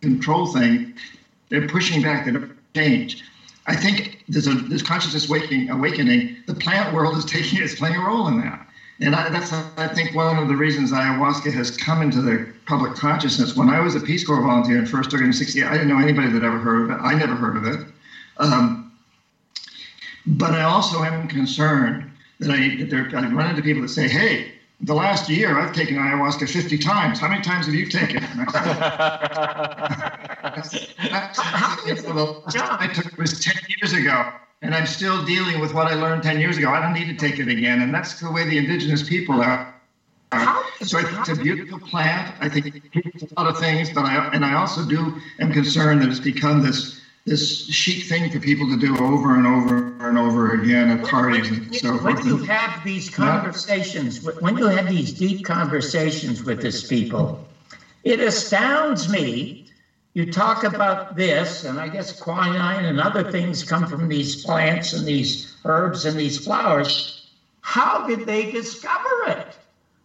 control 0.01 0.47
things, 0.47 0.99
they're 1.49 1.67
pushing 1.67 2.01
back. 2.01 2.25
They 2.25 2.31
don't 2.31 2.51
change. 2.73 3.23
I 3.67 3.75
think 3.75 4.23
there's 4.27 4.47
a 4.47 4.55
there's 4.55 4.83
consciousness 4.83 5.29
waking 5.29 5.69
awakening. 5.69 6.35
The 6.47 6.55
plant 6.55 6.93
world 6.93 7.15
is 7.15 7.25
taking 7.37 7.61
is 7.61 7.75
playing 7.75 7.95
a 7.95 8.05
role 8.05 8.27
in 8.27 8.41
that, 8.41 8.67
and 8.99 9.15
I, 9.15 9.29
that's 9.29 9.53
I 9.53 9.87
think 9.87 10.15
one 10.15 10.37
of 10.37 10.47
the 10.47 10.55
reasons 10.55 10.91
ayahuasca 10.91 11.53
has 11.53 11.77
come 11.77 12.01
into 12.01 12.21
the 12.21 12.47
public 12.65 12.95
consciousness. 12.95 13.55
When 13.55 13.69
I 13.69 13.79
was 13.79 13.95
a 13.95 13.99
Peace 13.99 14.25
Corps 14.25 14.41
volunteer 14.41 14.79
and 14.79 14.89
first 14.89 15.09
started 15.09 15.25
in 15.25 15.33
'68, 15.33 15.63
I 15.63 15.73
didn't 15.73 15.89
know 15.89 15.99
anybody 15.99 16.29
that 16.31 16.43
ever 16.43 16.57
heard 16.57 16.89
of 16.89 16.97
it. 16.97 17.01
I 17.01 17.13
never 17.13 17.35
heard 17.35 17.55
of 17.55 17.65
it. 17.65 17.85
Um, 18.37 18.82
but 20.25 20.53
I 20.53 20.63
also 20.63 21.03
am 21.03 21.27
concerned 21.27 22.09
that 22.39 22.51
I 22.51 22.75
that 22.77 22.89
there, 22.89 23.09
I 23.15 23.27
run 23.27 23.49
into 23.49 23.61
people 23.61 23.81
that 23.81 23.89
say, 23.89 24.07
"Hey, 24.07 24.53
the 24.81 24.93
last 24.93 25.29
year 25.29 25.57
I've 25.59 25.73
taken 25.73 25.97
ayahuasca 25.97 26.49
50 26.49 26.77
times. 26.77 27.19
How 27.19 27.29
many 27.29 27.41
times 27.41 27.65
have 27.65 27.75
you 27.75 27.87
taken 27.87 28.23
it?" 28.23 28.29
I 32.79 32.89
took 32.93 33.05
it 33.05 33.17
was 33.17 33.39
10 33.39 33.53
years 33.81 33.93
ago, 33.93 34.25
and 34.61 34.73
I'm 34.75 34.85
still 34.85 35.23
dealing 35.25 35.59
with 35.59 35.73
what 35.73 35.87
I 35.87 35.95
learned 35.95 36.23
10 36.23 36.39
years 36.39 36.57
ago. 36.57 36.71
I 36.71 36.79
don't 36.79 36.93
need 36.93 37.07
to 37.07 37.15
take 37.15 37.39
it 37.39 37.47
again, 37.49 37.81
and 37.81 37.93
that's 37.93 38.19
the 38.19 38.31
way 38.31 38.45
the 38.45 38.57
indigenous 38.57 39.03
people 39.03 39.41
are. 39.41 39.67
So 40.81 40.97
I 40.99 41.03
think 41.03 41.19
it's 41.19 41.29
a 41.29 41.35
beautiful 41.35 41.79
plant. 41.79 42.35
I 42.39 42.49
think 42.49 42.73
it's 42.93 43.23
a 43.23 43.41
lot 43.41 43.49
of 43.49 43.57
things, 43.57 43.89
but 43.89 44.05
I 44.05 44.29
and 44.33 44.43
I 44.45 44.53
also 44.53 44.83
do 44.85 45.21
am 45.39 45.51
concerned 45.51 46.01
that 46.01 46.09
it's 46.09 46.19
become 46.19 46.61
this 46.61 46.99
this 47.25 47.65
chic 47.69 48.03
thing 48.03 48.29
for 48.29 48.39
people 48.39 48.67
to 48.69 48.77
do 48.77 48.95
over 48.97 49.35
and 49.35 49.47
over 49.47 49.89
and 49.99 50.17
over 50.17 50.53
again 50.53 50.89
at 50.89 51.01
parties 51.03 51.49
and 51.49 51.61
so 51.73 51.97
When 51.97 52.17
forth. 52.17 52.25
you 52.25 52.37
have 52.39 52.83
these 52.83 53.09
conversations, 53.09 54.21
when 54.39 54.57
you 54.57 54.65
have 54.67 54.87
these 54.87 55.13
deep 55.13 55.41
conversations 55.43 56.43
with 56.43 56.61
these 56.61 56.83
people, 56.83 57.31
it 58.03 58.19
astounds 58.19 59.09
me. 59.09 59.51
You 60.13 60.25
talk 60.25 60.63
about 60.63 61.01
this, 61.09 61.63
and 61.63 61.79
I 61.79 61.89
guess 61.89 62.11
quinine 62.13 62.85
and 62.85 62.99
other 62.99 63.23
things 63.23 63.63
come 63.63 63.85
from 63.85 64.09
these 64.09 64.35
plants 64.35 64.93
and 64.93 65.07
these 65.07 65.39
herbs 65.65 66.05
and 66.05 66.19
these 66.19 66.37
flowers. 66.37 67.05
How 67.61 67.99
did 68.01 68.25
they 68.25 68.45
discover 68.45 69.09
it? 69.27 69.57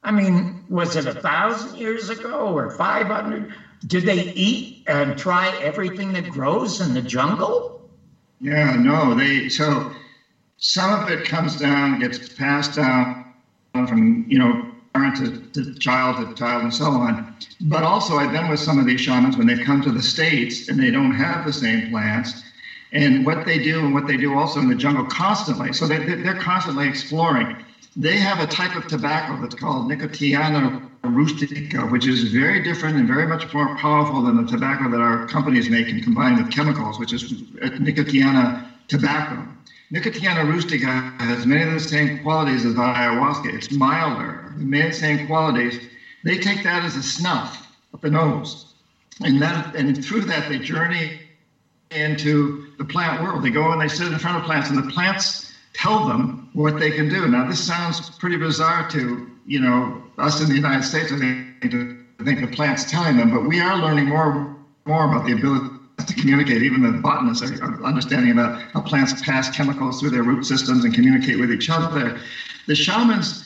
I 0.04 0.12
mean, 0.12 0.48
was 0.68 0.96
it 0.96 1.06
a 1.06 1.14
thousand 1.14 1.74
years 1.74 2.08
ago 2.10 2.52
or 2.56 2.68
500? 2.68 3.46
Did 3.86 4.04
they 4.04 4.30
eat 4.34 4.66
and 4.86 5.16
try 5.16 5.50
everything 5.52 6.12
that 6.12 6.28
grows 6.28 6.80
in 6.80 6.94
the 6.94 7.02
jungle? 7.02 7.66
Yeah, 8.40 8.76
no, 8.76 9.14
they 9.14 9.48
so 9.48 9.88
some 10.58 10.92
of 10.92 11.08
it 11.08 11.24
comes 11.24 11.56
down, 11.56 11.98
gets 11.98 12.18
passed 12.18 12.74
down 12.74 13.12
from 13.86 14.24
you 14.28 14.38
know 14.38 14.60
parent 14.94 15.16
to, 15.16 15.34
to 15.52 15.70
child 15.78 16.16
to 16.16 16.26
child 16.34 16.62
and 16.62 16.74
so 16.74 16.94
on. 16.94 17.20
But 17.60 17.84
also, 17.84 18.16
I've 18.16 18.30
been 18.30 18.48
with 18.48 18.60
some 18.60 18.78
of 18.78 18.86
these 18.86 19.00
shamans 19.00 19.36
when 19.36 19.46
they've 19.46 19.60
come 19.60 19.80
to 19.82 19.92
the 19.92 20.02
states 20.02 20.68
and 20.68 20.78
they 20.78 20.90
don't 20.90 21.12
have 21.12 21.44
the 21.44 21.52
same 21.52 21.82
plants. 21.82 22.36
And 22.92 23.24
what 23.24 23.44
they 23.44 23.58
do, 23.58 23.84
and 23.84 23.92
what 23.92 24.06
they 24.06 24.16
do 24.16 24.34
also 24.34 24.60
in 24.60 24.68
the 24.68 24.74
jungle 24.74 25.04
constantly. 25.04 25.72
So 25.72 25.86
they, 25.86 25.98
they're 25.98 26.34
constantly 26.34 26.86
exploring. 26.86 27.52
They 27.98 28.18
have 28.20 28.40
a 28.40 28.46
type 28.46 28.76
of 28.76 28.86
tobacco 28.88 29.38
that's 29.40 29.56
called 29.56 29.88
Nicotiana 29.88 30.72
rustica, 31.04 31.86
which 31.86 32.06
is 32.06 32.24
very 32.24 32.60
different 32.62 32.98
and 32.98 33.08
very 33.08 33.26
much 33.26 33.52
more 33.54 33.74
powerful 33.76 34.22
than 34.22 34.36
the 34.36 34.44
tobacco 34.44 34.88
that 34.90 35.00
our 35.00 35.24
companies 35.26 35.70
make 35.70 35.92
and 35.92 36.02
combine 36.02 36.36
with 36.38 36.50
chemicals, 36.50 37.00
which 37.00 37.12
is 37.12 37.24
Nicotiana 37.80 38.56
tabacum. 38.88 39.50
Nicotiana 39.92 40.44
rustica 40.48 41.04
has 41.20 41.46
many 41.46 41.62
of 41.62 41.70
the 41.72 41.80
same 41.80 42.18
qualities 42.20 42.66
as 42.66 42.74
ayahuasca. 42.74 43.46
It's 43.46 43.72
milder, 43.72 44.52
many 44.56 44.84
of 44.84 44.92
the 44.92 44.98
same 44.98 45.20
qualities. 45.20 45.80
They 46.24 46.38
take 46.38 46.62
that 46.64 46.84
as 46.84 46.96
a 46.96 47.02
snuff 47.02 47.68
up 47.94 48.02
the 48.02 48.10
nose, 48.10 48.66
and 49.22 49.42
that 49.42 49.74
and 49.74 50.02
through 50.02 50.22
that 50.26 50.48
they 50.48 50.58
journey 50.60 51.14
into 51.90 52.58
the 52.78 52.84
plant 52.84 53.20
world. 53.20 53.42
They 53.42 53.50
go 53.50 53.72
and 53.72 53.80
they 53.80 53.88
sit 53.88 54.12
in 54.12 54.18
front 54.18 54.38
of 54.38 54.44
plants, 54.44 54.70
and 54.70 54.78
the 54.78 54.84
plants 54.84 55.47
tell 55.78 56.02
them 56.02 56.34
what 56.52 56.76
they 56.76 56.90
can 56.90 57.08
do. 57.08 57.28
Now, 57.28 57.44
this 57.44 57.60
sounds 57.60 58.00
pretty 58.18 58.36
bizarre 58.36 58.82
to 58.84 59.24
you 59.46 59.60
know 59.60 59.94
us 60.18 60.40
in 60.40 60.48
the 60.48 60.54
United 60.54 60.82
States. 60.82 61.12
I 61.12 61.16
think 61.18 61.70
to 61.70 61.88
think 62.24 62.52
plants 62.52 62.84
telling 62.84 63.16
them, 63.16 63.30
but 63.30 63.42
we 63.42 63.60
are 63.60 63.76
learning 63.76 64.08
more 64.08 64.44
more 64.86 65.04
about 65.04 65.24
the 65.24 65.32
ability 65.32 65.66
to 66.04 66.14
communicate. 66.14 66.62
Even 66.62 66.82
the 66.82 66.92
botanists 66.92 67.42
are 67.42 67.84
understanding 67.84 68.30
about 68.30 68.54
how 68.72 68.80
plants 68.80 69.12
pass 69.12 69.48
chemicals 69.48 69.98
through 69.98 70.10
their 70.10 70.22
root 70.22 70.44
systems 70.44 70.84
and 70.84 70.92
communicate 70.94 71.38
with 71.38 71.50
each 71.52 71.68
other. 71.68 72.12
The 72.66 72.74
shamans 72.74 73.36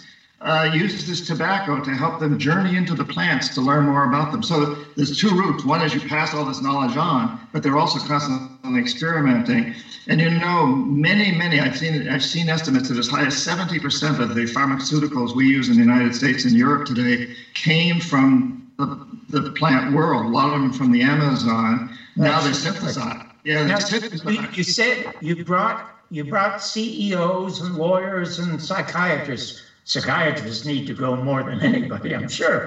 uh, 0.43 0.71
use 0.75 1.07
this 1.07 1.25
tobacco 1.27 1.81
to 1.81 1.91
help 1.91 2.19
them 2.19 2.39
journey 2.39 2.77
into 2.77 2.95
the 2.95 3.05
plants 3.05 3.49
to 3.55 3.61
learn 3.61 3.85
more 3.85 4.05
about 4.05 4.33
them. 4.33 4.43
So 4.43 4.77
there's 4.97 5.19
two 5.19 5.31
routes. 5.31 5.65
One 5.65 5.81
is 5.83 5.95
you 5.95 6.01
pass 6.01 6.35
all 6.35 6.45
this 6.45 6.61
knowledge 6.61 6.97
on, 6.97 7.39
but 7.53 7.63
they're 7.63 7.79
also 7.79 8.01
constantly 8.01 8.81
experimenting. 8.81 9.75
And 10.09 10.21
you 10.21 10.31
know, 10.31 10.67
many, 10.67 11.31
many 11.31 11.61
I've 11.61 11.79
seen 11.79 12.09
I've 12.09 12.25
seen 12.25 12.49
estimates 12.49 12.89
that 12.89 12.99
as 12.99 13.09
high 13.09 13.27
as 13.27 13.35
70% 13.35 14.19
of 14.19 14.35
the 14.35 14.43
pharmaceuticals 14.43 15.35
we 15.35 15.47
use 15.47 15.69
in 15.69 15.75
the 15.75 15.81
United 15.81 16.15
States 16.15 16.45
and 16.45 16.55
Europe 16.55 16.87
today 16.87 17.35
came 17.55 18.01
from 18.01 18.67
the, 18.79 19.07
the 19.29 19.53
plant 19.53 19.95
world. 19.95 20.27
A 20.27 20.29
lot 20.29 20.53
of 20.53 20.61
them 20.61 20.73
from 20.73 20.91
the 20.91 21.03
Amazon. 21.03 21.97
Now 22.17 22.41
they're 22.41 22.53
synthesized. 22.53 23.27
Yeah, 23.45 23.67
Now, 23.67 23.79
synthesized. 23.79 24.57
you 24.57 24.65
said 24.65 25.15
you 25.21 25.45
brought 25.45 25.89
you 26.11 26.25
brought 26.25 26.61
CEOs 26.61 27.61
and 27.61 27.77
lawyers 27.77 28.39
and 28.41 28.61
psychiatrists. 28.61 29.63
Psychiatrists 29.85 30.65
need 30.65 30.87
to 30.87 30.95
go 30.95 31.17
more 31.17 31.43
than 31.43 31.63
anybody, 31.63 32.15
I'm 32.15 32.29
sure, 32.29 32.67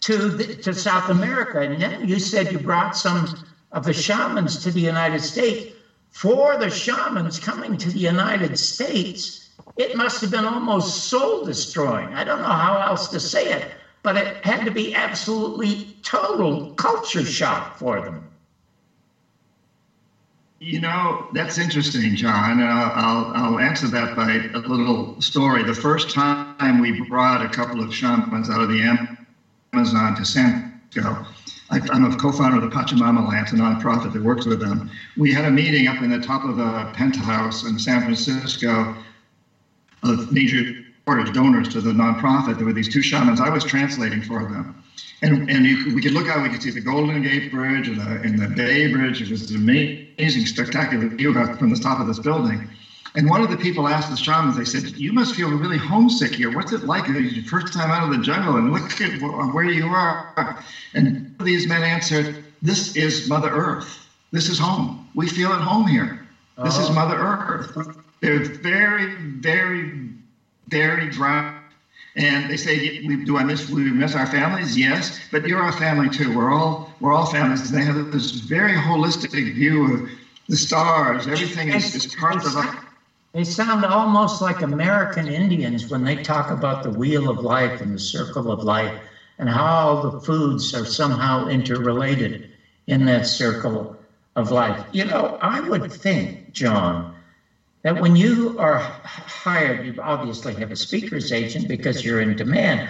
to 0.00 0.30
the, 0.30 0.46
to 0.62 0.74
South 0.74 1.08
America, 1.08 1.60
and 1.60 1.80
then 1.80 2.04
you 2.04 2.18
said 2.18 2.52
you 2.52 2.58
brought 2.58 2.94
some 2.96 3.26
of 3.72 3.84
the 3.84 3.92
shamans 3.92 4.58
to 4.58 4.70
the 4.70 4.80
United 4.80 5.22
States. 5.22 5.64
For 6.10 6.56
the 6.56 6.70
shamans 6.70 7.38
coming 7.38 7.76
to 7.78 7.90
the 7.90 7.98
United 7.98 8.56
States, 8.58 9.34
it 9.76 9.94
must 9.94 10.20
have 10.22 10.30
been 10.30 10.44
almost 10.46 11.08
soul 11.08 11.42
destroying. 11.42 12.14
I 12.14 12.24
don't 12.24 12.40
know 12.40 12.48
how 12.48 12.80
else 12.80 13.08
to 13.08 13.20
say 13.20 13.52
it, 13.52 13.68
but 14.02 14.16
it 14.16 14.38
had 14.42 14.64
to 14.66 14.70
be 14.72 14.92
absolutely 14.94 15.84
total 16.02 16.68
culture 16.76 17.24
shock 17.24 17.74
for 17.74 18.00
them. 18.00 18.25
You 20.58 20.80
know, 20.80 21.20
that's 21.32 21.58
interesting, 21.58 22.14
John. 22.14 22.60
I'll, 22.60 22.90
I'll, 22.94 23.30
I'll 23.34 23.58
answer 23.58 23.88
that 23.88 24.14
by 24.14 24.42
a 24.54 24.58
little 24.60 25.12
story. 25.18 25.62
The 25.62 25.74
first 25.74 26.08
time 26.08 26.78
we 26.78 26.92
brought 26.92 27.42
a 27.42 27.48
couple 27.48 27.82
of 27.82 27.92
shamans 27.92 28.48
out 28.48 28.62
of 28.62 28.68
the 28.68 28.80
Amazon 29.74 30.14
to 30.14 30.24
San 30.24 30.54
Francisco, 30.92 31.20
I, 31.70 31.80
I'm 31.90 32.04
a 32.04 32.10
co-founder 32.10 32.56
of 32.56 32.62
the 32.62 32.68
Pachamama 32.68 33.18
Alliance, 33.20 33.52
a 33.52 33.56
nonprofit 33.56 34.12
that 34.12 34.22
works 34.22 34.46
with 34.46 34.60
them. 34.60 34.82
We 35.16 35.30
had 35.30 35.44
a 35.44 35.50
meeting 35.50 35.86
up 35.88 36.00
in 36.00 36.08
the 36.08 36.18
top 36.18 36.44
of 36.44 36.58
a 36.58 36.88
penthouse 36.92 37.62
in 37.62 37.78
San 37.78 38.02
Francisco 38.02 38.90
of 40.02 40.30
major 40.30 40.64
donors 41.32 41.68
to 41.68 41.80
the 41.80 41.92
nonprofit. 41.92 42.56
There 42.56 42.66
were 42.66 42.72
these 42.72 42.88
two 42.88 43.02
shamans. 43.02 43.40
I 43.40 43.50
was 43.50 43.62
translating 43.64 44.22
for 44.22 44.44
them. 44.46 44.66
And, 45.22 45.48
and 45.48 45.64
you, 45.64 45.78
we 45.94 46.00
could 46.00 46.12
look 46.12 46.28
out, 46.28 46.42
we 46.42 46.50
could 46.50 46.62
see 46.62 46.70
the 46.70 46.80
Golden 46.80 47.22
Gate 47.22 47.50
Bridge 47.50 47.88
and 47.88 47.98
the, 47.98 48.20
and 48.22 48.38
the 48.38 48.48
Bay 48.48 48.86
Bridge. 48.86 49.20
It 49.20 49.30
was 49.30 49.50
an 49.50 49.56
amazing, 49.56 50.46
spectacular 50.46 51.08
view 51.16 51.32
from 51.32 51.70
the 51.70 51.76
top 51.76 51.98
of 52.00 52.06
this 52.06 52.18
building. 52.18 52.62
And 53.14 53.30
one 53.30 53.40
of 53.40 53.48
the 53.48 53.56
people 53.56 53.88
asked 53.88 54.10
the 54.10 54.16
shamans, 54.16 54.56
they 54.56 54.64
said, 54.64 54.92
You 54.94 55.12
must 55.12 55.34
feel 55.34 55.48
really 55.48 55.78
homesick 55.78 56.34
here. 56.34 56.50
What's 56.50 56.70
it 56.72 56.84
like? 56.84 57.08
It's 57.08 57.32
your 57.32 57.44
first 57.44 57.72
time 57.72 57.90
out 57.90 58.02
of 58.02 58.10
the 58.10 58.18
jungle, 58.18 58.56
and 58.56 58.70
look 58.70 59.00
at 59.00 59.10
where 59.52 59.64
you 59.64 59.88
are. 59.88 60.18
And 60.92 61.18
these 61.40 61.66
men 61.66 61.82
answered, 61.82 62.28
This 62.60 62.94
is 62.94 63.26
Mother 63.26 63.48
Earth. 63.48 64.06
This 64.32 64.50
is 64.50 64.58
home. 64.58 64.98
We 65.14 65.28
feel 65.28 65.52
at 65.52 65.60
home 65.62 65.86
here. 65.86 66.18
This 66.62 66.74
is 66.76 66.90
uh-huh. 66.90 66.94
Mother 66.94 67.16
Earth. 67.16 67.76
They're 68.20 68.40
very, 68.40 69.06
very, 69.16 69.90
very 70.68 71.06
grounded. 71.06 71.52
And 72.16 72.48
they 72.48 72.56
say, 72.56 72.90
"Do 73.24 73.36
I 73.36 73.44
miss? 73.44 73.68
We 73.68 73.92
miss 73.92 74.14
our 74.14 74.26
families? 74.26 74.76
Yes, 74.76 75.12
but 75.30 75.46
you're 75.46 75.60
our 75.60 75.72
family 75.72 76.08
too. 76.08 76.32
We're 76.32 76.50
all 76.50 76.82
we're 76.98 77.12
all 77.12 77.26
families." 77.26 77.70
And 77.70 77.78
they 77.78 77.84
have 77.84 78.10
this 78.10 78.30
very 78.30 78.74
holistic 78.74 79.52
view 79.54 79.84
of 79.94 80.02
the 80.48 80.56
stars. 80.56 81.26
Everything 81.26 81.68
is, 81.68 81.94
is 81.94 82.06
part 82.06 82.36
of 82.36 82.56
us. 82.56 82.66
They 83.32 83.44
sound 83.44 83.84
almost 83.84 84.40
like 84.40 84.62
American 84.62 85.28
Indians 85.28 85.90
when 85.90 86.04
they 86.04 86.16
talk 86.16 86.50
about 86.50 86.82
the 86.82 86.90
wheel 86.90 87.28
of 87.28 87.42
life 87.42 87.80
and 87.82 87.92
the 87.92 87.98
circle 87.98 88.50
of 88.50 88.62
life 88.62 88.94
and 89.38 89.48
how 89.50 89.64
all 89.64 89.96
the 89.96 90.10
foods 90.10 90.72
are 90.72 90.86
somehow 90.86 91.44
interrelated 91.44 92.38
in 92.86 93.04
that 93.04 93.26
circle 93.26 93.90
of 94.36 94.50
life. 94.50 94.86
You 94.90 95.04
know, 95.04 95.36
I 95.42 95.60
would 95.60 95.90
think, 95.90 96.32
John, 96.52 97.04
that 97.86 97.98
when 97.98 98.16
you 98.16 98.54
are 98.58 98.78
hired, 99.06 99.84
you 99.84 99.94
obviously 100.00 100.54
have 100.56 100.72
a 100.72 100.76
speaker's 100.76 101.32
agent 101.32 101.68
because 101.68 102.04
you're 102.04 102.20
in 102.20 102.34
demand. 102.36 102.82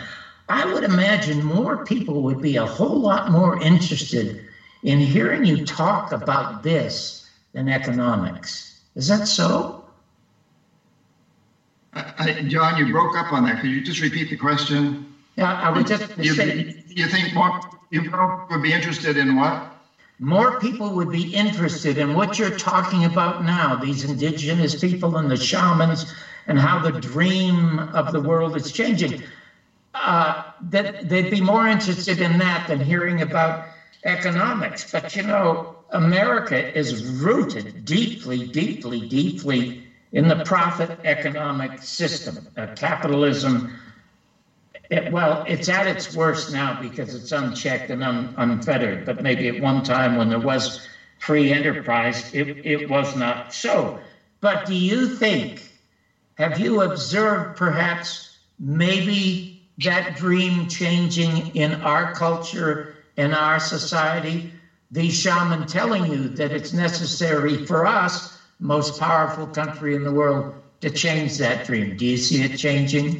I 0.50 0.66
would 0.66 0.85
imagine 0.85 1.44
more 1.44 1.78
people 1.78 2.22
would 2.24 2.40
be 2.40 2.56
a 2.56 2.66
whole 2.66 3.00
lot 3.00 3.28
more 3.28 3.56
interested 3.59 4.35
in 4.82 5.00
hearing 5.00 5.44
you 5.44 5.59
talk 5.59 6.12
about 6.12 6.62
this 6.62 7.16
than 7.54 7.68
economics. 7.68 8.66
Is 8.96 9.09
that 9.09 9.26
so? 9.26 9.70
I, 11.94 12.32
John, 12.46 12.76
you 12.76 12.87
broke 12.87 13.16
up 13.16 13.32
on 13.32 13.44
that. 13.44 13.61
Could 13.61 13.70
you 13.70 13.82
just 13.82 14.00
repeat 14.00 14.30
the 14.30 14.37
question? 14.37 14.98
Yeah, 15.37 15.54
I 15.61 15.70
would 15.70 15.87
just 15.87 16.11
You, 16.18 16.35
say 16.35 16.66
you 16.88 17.09
think 17.09 17.35
more 17.35 17.54
you 17.90 18.06
would 18.50 18.62
be 18.62 18.72
interested 18.74 19.18
in 19.18 19.37
what? 19.37 19.62
More 20.18 20.52
people 20.52 20.92
would 20.92 21.11
be 21.11 21.24
interested 21.24 21.98
in 21.98 22.14
what 22.14 22.38
you're 22.38 22.50
talking 22.50 23.05
about 23.05 23.40
now, 23.40 23.74
these 23.76 24.02
indigenous 24.02 24.74
people 24.74 25.16
and 25.16 25.31
the 25.31 25.37
shamans, 25.37 26.07
and 26.46 26.59
how 26.59 26.79
the 26.79 26.92
dream 26.92 27.81
of 27.92 28.11
the 28.11 28.20
world 28.20 28.55
is 28.57 28.70
changing. 28.70 29.14
Uh, 29.94 30.35
that 30.61 30.90
they'd 31.02 31.29
be 31.29 31.40
more 31.40 31.66
interested 31.66 32.20
in 32.20 32.38
that 32.38 32.66
than 32.66 32.81
hearing 32.81 33.20
about 33.20 33.59
economics. 34.05 34.85
But 34.85 35.14
you 35.14 35.22
know, 35.22 35.62
America 35.90 36.66
is 36.76 36.96
rooted 36.96 37.85
deeply, 37.85 38.44
deeply, 38.44 39.02
deeply 39.02 39.72
in 40.12 40.29
the 40.29 40.37
profit 40.37 40.98
economic 41.05 41.72
system, 41.81 42.40
uh, 42.57 42.66
capitalism. 42.74 43.62
It, 44.90 45.09
well, 45.09 45.40
it's 45.44 45.68
at 45.68 45.87
its 45.87 46.11
worst 46.11 46.51
now 46.51 46.72
because 46.72 47.14
it's 47.14 47.33
unchecked 47.33 47.90
and 47.90 48.03
un, 48.05 48.31
unfettered. 48.37 49.05
But 49.05 49.20
maybe 49.20 49.49
at 49.49 49.59
one 49.59 49.83
time 49.83 50.14
when 50.14 50.29
there 50.29 50.38
was 50.38 50.72
free 51.18 51.51
enterprise, 51.53 52.25
it, 52.33 52.49
it 52.62 52.87
was 52.87 53.14
not 53.14 53.40
so. 53.49 53.92
But 54.40 54.64
do 54.64 54.75
you 54.75 55.09
think, 55.09 55.62
have 56.37 56.57
you 56.57 56.81
observed 56.83 57.55
perhaps 57.55 58.22
maybe 58.59 59.42
that 59.79 60.12
dream 60.14 60.66
changing 60.66 61.38
in 61.55 61.75
our 61.83 62.07
culture, 62.07 62.81
in 63.16 63.35
our 63.35 63.59
society? 63.59 64.44
The 64.90 65.11
shaman 65.11 65.64
telling 65.66 66.07
you 66.07 66.29
that 66.31 66.53
it's 66.53 66.72
necessary 66.72 67.57
for 67.59 67.87
us, 67.87 68.25
most 68.61 68.96
powerful 68.96 69.49
country 69.49 69.94
in 69.94 70.05
the 70.05 70.12
world, 70.12 70.46
to 70.81 70.90
change 70.90 71.37
that 71.38 71.62
dream. 71.62 71.94
Do 71.94 72.07
you 72.07 72.18
see 72.18 72.42
it 72.42 72.55
changing? 72.55 73.16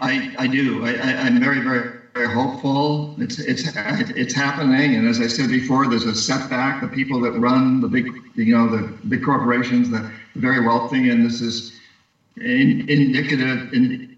I, 0.00 0.34
I 0.38 0.46
do. 0.46 0.84
I, 0.84 0.94
I'm 1.26 1.40
very, 1.40 1.60
very, 1.60 1.98
very 2.14 2.34
hopeful. 2.34 3.14
It's, 3.18 3.38
it's, 3.38 3.62
it's 3.76 4.34
happening. 4.34 4.96
And 4.96 5.06
as 5.06 5.20
I 5.20 5.26
said 5.26 5.50
before, 5.50 5.86
there's 5.86 6.04
a 6.04 6.14
setback. 6.14 6.80
The 6.80 6.88
people 6.88 7.20
that 7.20 7.32
run 7.32 7.80
the 7.80 7.88
big, 7.88 8.06
you 8.34 8.56
know, 8.56 8.68
the 8.68 8.92
big 9.08 9.22
corporations, 9.22 9.90
the 9.90 10.10
very 10.34 10.64
wealthy, 10.64 11.10
and 11.10 11.24
this 11.24 11.40
is 11.40 11.78
in, 12.36 12.88
indicative, 12.88 13.72
in, 13.72 14.16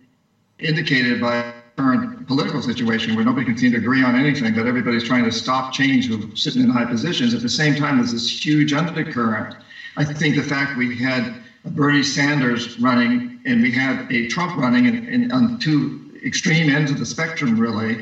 indicated 0.58 1.20
by 1.20 1.52
current 1.76 2.26
political 2.26 2.60
situation 2.60 3.14
where 3.14 3.24
nobody 3.24 3.46
can 3.46 3.56
seem 3.56 3.72
to 3.72 3.78
agree 3.78 4.02
on 4.02 4.14
anything, 4.14 4.54
but 4.54 4.66
everybody's 4.66 5.04
trying 5.04 5.24
to 5.24 5.32
stop 5.32 5.72
change 5.72 6.08
who's 6.08 6.42
sitting 6.42 6.62
in 6.62 6.68
high 6.68 6.84
positions. 6.84 7.32
At 7.32 7.40
the 7.40 7.48
same 7.48 7.74
time, 7.74 7.96
there's 7.96 8.12
this 8.12 8.44
huge 8.44 8.72
undercurrent. 8.72 9.54
I 9.96 10.04
think 10.04 10.36
the 10.36 10.42
fact 10.42 10.76
we 10.76 10.96
had 10.96 11.34
Bernie 11.64 12.02
Sanders 12.02 12.78
running 12.78 13.30
and 13.44 13.62
we 13.62 13.70
had 13.70 14.04
a 14.10 14.26
Trump 14.26 14.56
running 14.56 14.86
in, 14.86 15.08
in, 15.08 15.30
on 15.32 15.58
two 15.58 15.98
extreme 16.24 16.68
ends 16.68 16.90
of 16.90 16.98
the 16.98 17.06
spectrum, 17.06 17.58
really, 17.58 17.98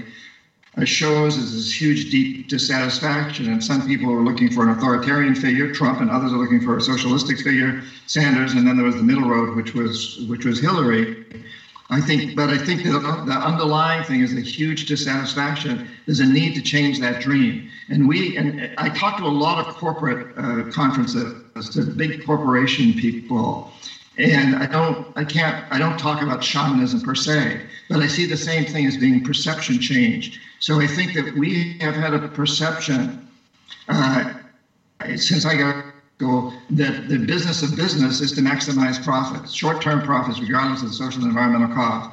uh, 0.77 0.85
shows 0.85 1.37
is 1.37 1.53
this 1.55 1.81
huge, 1.81 2.11
deep 2.11 2.47
dissatisfaction. 2.49 3.49
And 3.51 3.63
some 3.63 3.83
people 3.83 4.11
are 4.13 4.23
looking 4.23 4.51
for 4.51 4.63
an 4.63 4.71
authoritarian 4.71 5.35
figure, 5.35 5.69
Trump, 5.69 6.01
and 6.01 6.11
others 6.11 6.33
are 6.33 6.39
looking 6.39 6.61
for 6.61 6.77
a 6.77 6.81
socialistic 6.81 7.39
figure, 7.41 7.77
Sanders. 8.07 8.55
And 8.55 8.67
then 8.67 8.77
there 8.77 8.85
was 8.85 8.97
the 8.97 9.03
middle 9.03 9.25
road, 9.25 9.55
which 9.55 9.75
was 9.75 10.19
which 10.27 10.45
was 10.45 10.59
Hillary. 10.59 11.09
I 11.91 12.01
think, 12.01 12.35
but 12.35 12.51
I 12.51 12.59
think 12.59 12.83
that 12.83 13.03
the 13.23 13.43
underlying 13.43 14.03
thing 14.03 14.21
is 14.21 14.35
a 14.35 14.41
huge 14.41 14.85
dissatisfaction. 14.85 15.83
There's 16.05 16.21
a 16.21 16.27
need 16.27 16.55
to 16.55 16.63
change 16.63 16.99
that 16.99 17.19
dream. 17.19 17.63
And 17.89 18.07
we, 18.07 18.37
and 18.37 18.69
I 18.77 18.89
talked 18.91 19.17
to 19.19 19.27
a 19.27 19.29
lot 19.29 19.59
of 19.59 19.71
corporate 19.71 20.23
uh, 20.37 20.65
conferences, 20.69 21.33
to 21.71 21.85
big 21.85 22.21
corporation 22.21 22.95
people, 22.95 23.65
and 24.17 24.55
I 24.57 24.67
don't, 24.73 25.01
I 25.17 25.25
can't, 25.25 25.59
I 25.71 25.79
don't 25.79 25.99
talk 25.99 26.21
about 26.21 26.43
shamanism 26.43 27.01
per 27.01 27.15
se, 27.15 27.63
but 27.89 28.01
I 28.01 28.07
see 28.07 28.25
the 28.27 28.37
same 28.37 28.65
thing 28.65 28.87
as 28.87 28.97
being 28.97 29.21
perception 29.21 29.79
change. 29.79 30.31
So 30.61 30.81
I 30.81 30.87
think 30.87 31.13
that 31.15 31.35
we 31.35 31.75
have 31.81 31.97
had 31.97 32.13
a 32.13 32.21
perception 32.21 33.13
uh, 33.89 34.25
since 35.17 35.45
I 35.45 35.57
got 35.57 35.77
that 36.19 37.09
the 37.09 37.19
business 37.19 37.63
of 37.63 37.75
business 37.75 38.21
is 38.21 38.33
to 38.33 38.43
maximize 38.43 39.01
profits, 39.03 39.53
short-term 39.53 40.03
profits, 40.03 40.41
regardless 40.41 40.83
of 40.83 40.89
the 40.89 40.95
social 40.95 41.23
and 41.23 41.29
environmental 41.31 41.69
costs. 41.69 42.11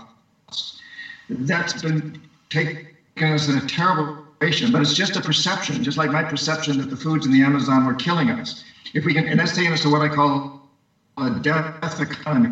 That's 1.30 1.74
been 1.74 2.06
taken 2.50 2.76
in 3.18 3.56
a 3.56 3.62
terrible 3.62 4.12
direction, 4.40 4.72
but 4.72 4.82
it's 4.82 4.94
just 4.94 5.16
a 5.16 5.22
perception, 5.22 5.84
just 5.84 5.98
like 5.98 6.12
my 6.12 6.24
perception 6.24 6.78
that 6.78 6.90
the 6.90 6.98
foods 6.98 7.26
in 7.26 7.32
the 7.32 7.42
Amazon 7.42 7.84
were 7.84 7.96
killing 7.96 8.30
us. 8.30 8.56
If 8.94 9.06
we 9.06 9.14
can, 9.14 9.28
and 9.28 9.40
that's 9.40 9.54
taking 9.54 9.72
us 9.74 9.82
to 9.82 9.90
what 9.90 10.02
I 10.02 10.10
call 10.10 10.46
a 11.18 11.32
death 11.32 12.00
economy, 12.00 12.50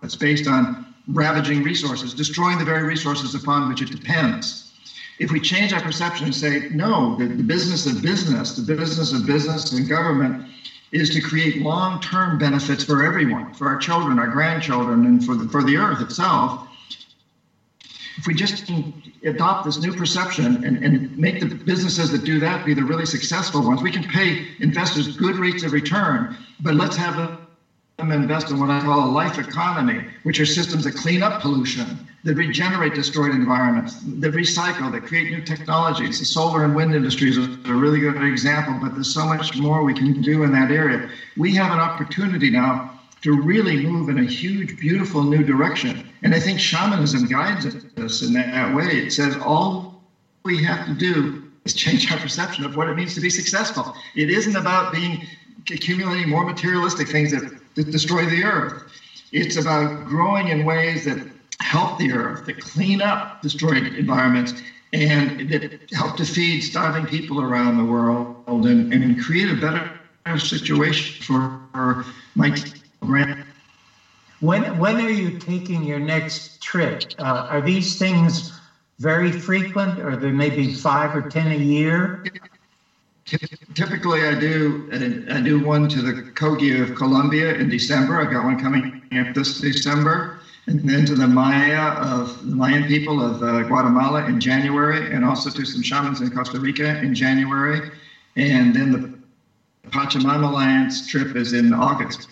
that's 0.00 0.16
based 0.16 0.46
on 0.48 0.70
ravaging 1.08 1.62
resources, 1.62 2.14
destroying 2.14 2.58
the 2.58 2.64
very 2.64 2.84
resources 2.84 3.34
upon 3.34 3.66
which 3.66 3.82
it 3.82 3.90
depends. 3.90 4.61
If 5.22 5.30
we 5.30 5.40
change 5.40 5.72
our 5.72 5.80
perception 5.80 6.26
and 6.26 6.34
say, 6.34 6.64
no, 6.68 7.14
the, 7.14 7.28
the 7.28 7.44
business 7.44 7.86
of 7.86 8.00
business, 8.02 8.54
the 8.54 8.62
business 8.62 9.12
of 9.12 9.24
business 9.24 9.70
and 9.70 9.86
government 9.88 10.36
is 10.90 11.08
to 11.10 11.20
create 11.20 11.56
long-term 11.56 12.38
benefits 12.38 12.82
for 12.84 13.02
everyone, 13.04 13.46
for 13.52 13.68
our 13.68 13.76
children, 13.76 14.18
our 14.18 14.26
grandchildren, 14.26 15.04
and 15.06 15.24
for 15.24 15.36
the, 15.36 15.46
for 15.48 15.62
the 15.62 15.76
earth 15.76 16.00
itself. 16.00 16.58
If 18.16 18.26
we 18.26 18.34
just 18.34 18.68
adopt 19.24 19.62
this 19.62 19.78
new 19.78 19.92
perception 19.92 20.58
and, 20.64 20.78
and 20.82 21.08
make 21.16 21.38
the 21.38 21.46
businesses 21.46 22.10
that 22.10 22.24
do 22.24 22.40
that 22.40 22.64
be 22.64 22.74
the 22.74 22.84
really 22.84 23.06
successful 23.06 23.62
ones, 23.62 23.82
we 23.82 23.92
can 23.92 24.04
pay 24.04 24.38
investors 24.58 25.08
good 25.08 25.38
rates 25.38 25.62
of 25.62 25.72
return, 25.72 26.28
but 26.60 26.74
let's 26.74 26.96
have 26.96 27.14
them 27.16 27.30
invest 28.12 28.50
in 28.50 28.58
what 28.58 28.70
I 28.70 28.80
call 28.80 29.06
a 29.06 29.08
life 29.08 29.38
economy, 29.38 30.04
which 30.24 30.40
are 30.40 30.46
systems 30.46 30.84
that 30.84 30.92
clean 30.96 31.22
up 31.22 31.38
pollution, 31.38 32.00
that 32.24 32.34
regenerate 32.34 32.94
destroyed 32.94 33.32
environments, 33.32 33.98
that 34.04 34.32
recycle, 34.32 34.90
that 34.92 35.06
create 35.06 35.28
new 35.28 35.40
technologies. 35.40 36.18
The 36.18 36.24
solar 36.24 36.62
and 36.62 36.74
wind 36.74 36.94
industries 36.94 37.36
are 37.36 37.48
a 37.64 37.74
really 37.74 37.98
good 37.98 38.16
example, 38.22 38.74
but 38.74 38.94
there's 38.94 39.08
so 39.10 39.24
much 39.24 39.54
more 39.56 39.82
we 39.82 39.94
can 39.94 40.12
do 40.12 40.42
in 40.44 40.52
that 40.52 40.70
area. 40.70 41.02
We 41.36 41.52
have 41.54 41.72
an 41.72 41.80
opportunity 41.80 42.48
now 42.48 42.80
to 43.22 43.32
really 43.32 43.76
move 43.76 44.08
in 44.08 44.18
a 44.18 44.24
huge, 44.24 44.76
beautiful 44.76 45.24
new 45.24 45.42
direction. 45.42 46.00
And 46.22 46.34
I 46.34 46.38
think 46.38 46.60
shamanism 46.60 47.26
guides 47.26 47.66
us 47.96 48.22
in 48.22 48.32
that 48.34 48.72
way. 48.72 48.98
It 48.98 49.12
says 49.12 49.36
all 49.36 49.84
we 50.44 50.58
have 50.62 50.84
to 50.84 50.92
do 50.92 51.32
is 51.64 51.72
change 51.72 52.10
our 52.10 52.18
perception 52.18 52.64
of 52.64 52.74
what 52.74 52.88
it 52.88 52.94
means 52.94 53.14
to 53.14 53.20
be 53.20 53.30
successful. 53.30 53.88
It 54.14 54.28
isn't 54.28 54.56
about 54.56 54.90
being 54.90 55.20
accumulating 55.70 56.28
more 56.28 56.44
materialistic 56.44 57.08
things 57.08 57.30
that, 57.30 57.44
that 57.74 57.90
destroy 57.90 58.26
the 58.26 58.44
earth. 58.44 58.82
It's 59.32 59.56
about 59.56 60.04
growing 60.04 60.48
in 60.48 60.64
ways 60.64 61.04
that 61.04 61.18
help 61.60 61.98
the 61.98 62.12
earth, 62.12 62.44
that 62.46 62.58
clean 62.60 63.00
up 63.00 63.40
destroyed 63.42 63.86
environments, 63.94 64.54
and 64.92 65.48
that 65.50 65.72
help 65.92 66.16
to 66.16 66.24
feed 66.24 66.60
starving 66.60 67.06
people 67.06 67.40
around 67.40 67.76
the 67.76 67.84
world 67.84 68.36
and, 68.46 68.92
and 68.92 69.20
create 69.20 69.50
a 69.50 69.54
better 69.54 70.38
situation 70.38 71.24
for, 71.24 72.04
my 72.34 72.54
grand. 73.00 73.44
When 74.40 74.76
when 74.78 74.96
are 75.00 75.10
you 75.10 75.38
taking 75.38 75.84
your 75.84 76.00
next 76.00 76.60
trip? 76.60 77.04
Uh, 77.18 77.46
are 77.48 77.60
these 77.60 77.96
things 77.96 78.52
very 78.98 79.32
frequent, 79.32 79.98
or 80.00 80.16
there 80.16 80.32
may 80.32 80.50
be 80.50 80.74
five 80.74 81.14
or 81.14 81.22
ten 81.22 81.52
a 81.52 81.56
year? 81.56 82.22
Typically, 83.74 84.26
I 84.26 84.38
do 84.38 84.88
I 85.30 85.40
do 85.40 85.64
one 85.64 85.88
to 85.88 86.02
the 86.02 86.12
Kogi 86.34 86.82
of 86.82 86.94
Colombia 86.94 87.54
in 87.54 87.68
December. 87.68 88.20
I've 88.20 88.30
got 88.30 88.44
one 88.44 88.58
coming 88.58 89.00
up 89.12 89.34
this 89.34 89.60
December, 89.60 90.40
and 90.66 90.80
then 90.80 91.04
to 91.06 91.14
the 91.14 91.26
Maya 91.26 91.90
of 91.96 92.38
the 92.40 92.54
Mayan 92.54 92.84
people 92.84 93.20
of 93.20 93.42
uh, 93.42 93.62
Guatemala 93.62 94.22
in 94.22 94.40
January, 94.40 95.10
and 95.10 95.24
also 95.24 95.50
to 95.50 95.64
some 95.64 95.82
shamans 95.82 96.20
in 96.20 96.30
Costa 96.30 96.60
Rica 96.60 96.98
in 97.02 97.14
January, 97.14 97.82
and 98.36 98.74
then 98.74 98.90
the 98.90 99.02
Pachamama 99.90 100.44
Alliance 100.44 101.00
trip 101.00 101.34
is 101.34 101.52
in 101.52 101.72
August. 101.72 102.28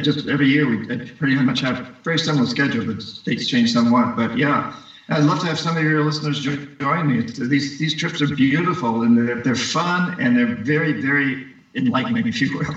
Just 0.00 0.26
every 0.26 0.48
year 0.48 0.66
we 0.66 0.78
pretty 0.78 1.34
much 1.36 1.60
have 1.60 1.80
a 1.80 1.86
very 2.04 2.18
similar 2.18 2.46
schedule, 2.46 2.84
but 2.84 3.04
dates 3.24 3.46
change 3.46 3.72
somewhat. 3.72 4.14
But 4.14 4.34
yeah, 4.34 4.64
I'd 5.08 5.24
love 5.24 5.40
to 5.40 5.46
have 5.46 5.58
some 5.58 5.76
of 5.76 5.82
your 5.82 6.02
listeners 6.02 6.40
join 6.80 7.06
me. 7.06 7.22
These 7.36 7.76
these 7.76 7.94
trips 7.94 8.20
are 8.20 8.26
beautiful 8.26 9.02
and 9.02 9.16
they're, 9.16 9.36
they're 9.36 9.54
fun 9.54 10.14
and 10.18 10.36
they're 10.36 10.46
very 10.46 10.92
very 10.92 11.40
enlightening, 11.74 12.26
if 12.26 12.40
you 12.40 12.50
will. 12.52 12.74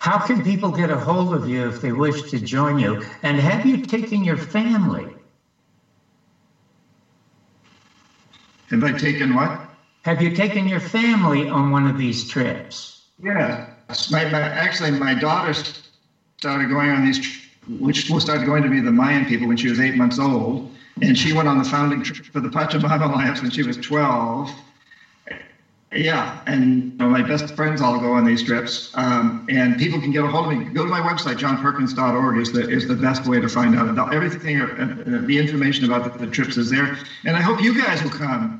How 0.00 0.16
can 0.16 0.42
people 0.42 0.70
get 0.70 0.88
a 0.88 0.96
hold 0.96 1.34
of 1.34 1.46
you 1.46 1.68
if 1.68 1.82
they 1.82 1.92
wish 1.92 2.30
to 2.30 2.40
join 2.40 2.78
you? 2.78 3.02
And 3.22 3.38
have 3.38 3.66
you 3.66 3.76
taken 3.76 4.24
your 4.24 4.38
family? 4.38 5.14
Have 8.70 8.82
I 8.82 8.92
taken 8.92 9.34
what? 9.34 9.60
Have 10.04 10.22
you 10.22 10.30
taken 10.30 10.66
your 10.66 10.80
family 10.80 11.50
on 11.50 11.70
one 11.70 11.86
of 11.86 11.98
these 11.98 12.26
trips? 12.26 13.02
Yeah. 13.22 13.66
My, 14.10 14.24
my, 14.24 14.40
actually, 14.40 14.92
my 14.92 15.12
daughter 15.12 15.52
started 16.38 16.70
going 16.70 16.88
on 16.88 17.04
these, 17.04 17.20
which 17.78 18.06
started 18.06 18.46
going 18.46 18.62
to 18.62 18.70
be 18.70 18.80
the 18.80 18.90
Mayan 18.90 19.26
people 19.26 19.48
when 19.48 19.58
she 19.58 19.68
was 19.68 19.78
eight 19.80 19.96
months 19.96 20.18
old. 20.18 20.70
And 21.02 21.16
she 21.16 21.34
went 21.34 21.46
on 21.46 21.58
the 21.58 21.64
founding 21.64 22.02
trip 22.02 22.16
for 22.32 22.40
the 22.40 22.48
Pachamama 22.48 23.02
Alliance 23.02 23.42
when 23.42 23.50
she 23.50 23.62
was 23.62 23.76
12. 23.76 24.50
Yeah, 25.92 26.34
and 26.46 26.82
you 26.84 26.92
know, 26.98 27.08
my 27.08 27.22
best 27.22 27.54
friends 27.56 27.80
all 27.80 27.98
go 27.98 28.12
on 28.12 28.24
these 28.24 28.42
trips, 28.42 28.90
um, 28.94 29.40
and 29.48 29.78
people 29.78 30.00
can 30.00 30.10
get 30.12 30.22
a 30.22 30.28
hold 30.28 30.44
of 30.44 30.50
me. 30.50 30.64
Go 30.66 30.84
to 30.84 30.90
my 30.90 31.00
website, 31.00 31.36
johnperkins.org 31.38 32.36
is 32.36 32.52
the 32.52 32.68
is 32.68 32.86
the 32.86 32.94
best 32.94 33.24
way 33.24 33.40
to 33.40 33.48
find 33.48 33.74
out 33.74 33.88
about 33.88 34.12
everything. 34.12 34.60
Uh, 34.60 34.68
uh, 34.78 35.20
the 35.22 35.38
information 35.38 35.86
about 35.86 36.04
the, 36.04 36.10
the 36.10 36.28
trips 36.28 36.58
is 36.58 36.68
there, 36.68 36.92
and 37.24 37.36
I 37.36 37.40
hope 37.40 37.60
you 37.60 37.74
guys 37.74 38.02
will 38.02 38.10
come. 38.10 38.54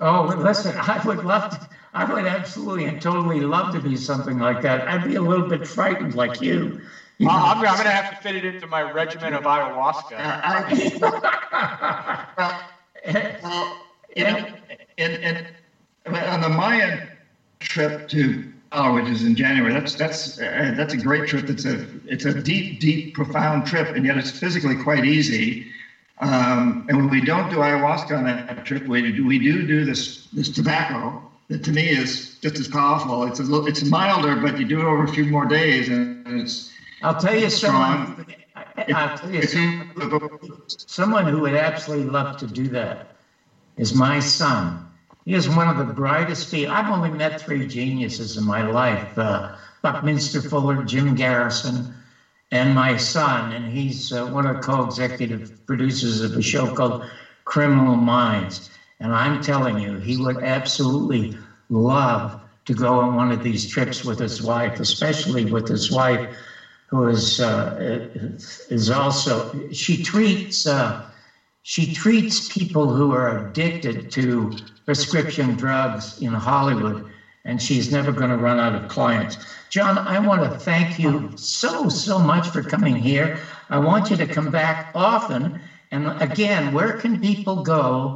Oh, 0.00 0.24
listen, 0.36 0.74
I 0.78 0.98
would 1.04 1.22
love 1.22 1.48
to. 1.50 1.58
I 1.94 2.04
would 2.04 2.26
absolutely 2.26 2.84
and 2.84 3.00
totally 3.00 3.40
love 3.40 3.70
to 3.70 3.80
do 3.80 3.96
something 3.96 4.38
like 4.38 4.60
that. 4.62 4.88
I'd 4.88 5.02
be 5.04 5.14
a 5.14 5.22
little 5.22 5.44
bit 5.44 5.66
frightened, 5.66 6.14
like 6.14 6.40
you. 6.40 6.74
you 7.18 7.30
I'm, 7.30 7.60
I'm 7.60 7.76
going 7.76 7.86
to 7.86 7.90
have 7.92 8.08
to 8.10 8.16
fit 8.16 8.34
it 8.36 8.44
into 8.44 8.66
my 8.66 8.82
regimen 8.82 9.34
of 9.34 9.44
ayahuasca. 9.44 10.12
Uh, 10.18 10.36
I, 11.52 12.18
well, 12.36 12.54
well, 13.42 13.72
you 14.16 14.24
know, 14.24 14.46
and 14.98 15.18
and 15.22 15.42
on 16.06 16.40
the 16.40 16.48
Mayan 16.48 17.08
trip 17.60 18.08
to 18.08 18.44
oh, 18.74 18.94
which 18.94 19.08
is 19.08 19.24
in 19.24 19.34
January. 19.34 19.72
That's 19.72 19.94
that's 19.94 20.40
uh, 20.40 20.74
that's 20.76 20.94
a 20.94 20.98
great 20.98 21.26
trip. 21.26 21.48
It's 21.48 21.64
a 21.64 21.86
it's 22.06 22.24
a 22.24 22.34
deep, 22.42 22.80
deep, 22.80 23.14
profound 23.14 23.66
trip, 23.66 23.94
and 23.96 24.04
yet 24.04 24.16
it's 24.16 24.30
physically 24.30 24.76
quite 24.76 25.04
easy. 25.04 25.66
Um, 26.20 26.86
and 26.88 26.96
when 26.96 27.10
we 27.10 27.20
don't 27.20 27.50
do 27.50 27.56
ayahuasca 27.56 28.16
on 28.16 28.24
that 28.24 28.64
trip, 28.64 28.86
we 28.86 29.12
do 29.12 29.26
we 29.26 29.38
do 29.38 29.66
do 29.66 29.84
this 29.84 30.28
this 30.32 30.48
tobacco 30.48 31.20
that 31.48 31.64
to 31.64 31.72
me 31.72 31.88
is 31.88 32.38
just 32.40 32.58
as 32.58 32.68
powerful. 32.68 33.24
It's 33.24 33.40
a 33.40 33.42
little, 33.42 33.66
it's 33.66 33.82
milder, 33.84 34.36
but 34.36 34.58
you 34.58 34.64
do 34.64 34.80
it 34.80 34.84
over 34.84 35.04
a 35.04 35.08
few 35.08 35.24
more 35.24 35.46
days, 35.46 35.88
and 35.88 36.22
it's. 36.26 36.70
I'll 37.02 37.14
tell 37.14 37.36
you 37.36 37.50
someone. 37.50 38.24
I'll 38.94 39.16
tell 39.16 39.30
you 39.30 39.42
someone, 39.42 39.86
someone 40.86 41.26
who 41.26 41.40
would 41.40 41.54
absolutely 41.54 42.06
love 42.06 42.36
to 42.38 42.46
do 42.46 42.68
that 42.68 43.06
is 43.76 43.94
my 43.94 44.20
son. 44.20 44.83
He 45.24 45.34
is 45.34 45.48
one 45.48 45.68
of 45.68 45.76
the 45.76 45.84
brightest 45.84 46.50
people. 46.50 46.72
I've 46.72 46.90
only 46.90 47.10
met 47.10 47.38
three 47.38 47.64
geniuses 47.64 48.36
in 48.36 48.44
my 48.44 48.62
life 48.62 49.16
uh, 49.16 49.42
Buckminster 49.82 50.42
Fuller, 50.42 50.82
Jim 50.82 51.14
Garrison, 51.14 51.88
and 52.50 52.74
my 52.74 52.96
son. 52.96 53.50
And 53.52 53.68
he's 53.68 54.12
uh, 54.12 54.26
one 54.26 54.46
of 54.46 54.54
the 54.54 54.60
co 54.60 54.82
executive 54.82 55.50
producers 55.66 56.20
of 56.20 56.36
a 56.36 56.42
show 56.42 56.68
called 56.68 56.98
Criminal 57.44 57.96
Minds. 57.96 58.60
And 59.00 59.12
I'm 59.14 59.38
telling 59.38 59.78
you, 59.78 59.96
he 59.96 60.16
would 60.16 60.38
absolutely 60.42 61.30
love 61.68 62.36
to 62.66 62.74
go 62.74 62.98
on 62.98 63.14
one 63.14 63.30
of 63.30 63.42
these 63.42 63.64
trips 63.66 64.04
with 64.04 64.18
his 64.18 64.40
wife, 64.40 64.78
especially 64.78 65.44
with 65.44 65.68
his 65.68 65.90
wife, 65.90 66.22
who 66.86 67.06
is 67.06 67.40
uh, 67.40 68.00
is 68.68 68.90
also 68.90 69.48
she 69.70 69.96
treats 69.98 70.66
uh, 70.66 70.94
she 71.64 71.88
treats 71.88 72.42
people 72.42 72.90
who 72.90 73.12
are 73.12 73.28
addicted 73.30 74.08
to 74.10 74.50
prescription 74.86 75.56
drugs 75.56 76.14
in 76.18 76.34
Hollywood, 76.34 77.02
and 77.44 77.62
she's 77.62 77.90
never 77.90 78.12
going 78.12 78.30
to 78.30 78.38
run 78.38 78.60
out 78.60 78.74
of 78.74 78.88
clients. 78.88 79.38
John, 79.70 80.00
I 80.06 80.20
want 80.20 80.42
to 80.44 80.50
thank 80.50 80.98
you 80.98 81.28
so, 81.36 81.88
so 81.88 82.20
much 82.20 82.50
for 82.50 82.62
coming 82.62 82.96
here. 82.98 83.32
I 83.70 83.78
want 83.78 84.10
you 84.10 84.16
to 84.18 84.26
come 84.26 84.50
back 84.50 84.84
often. 84.94 85.52
And 85.92 86.14
again, 86.20 86.72
where 86.72 86.92
can 86.94 87.18
people 87.18 87.58
go 87.58 88.14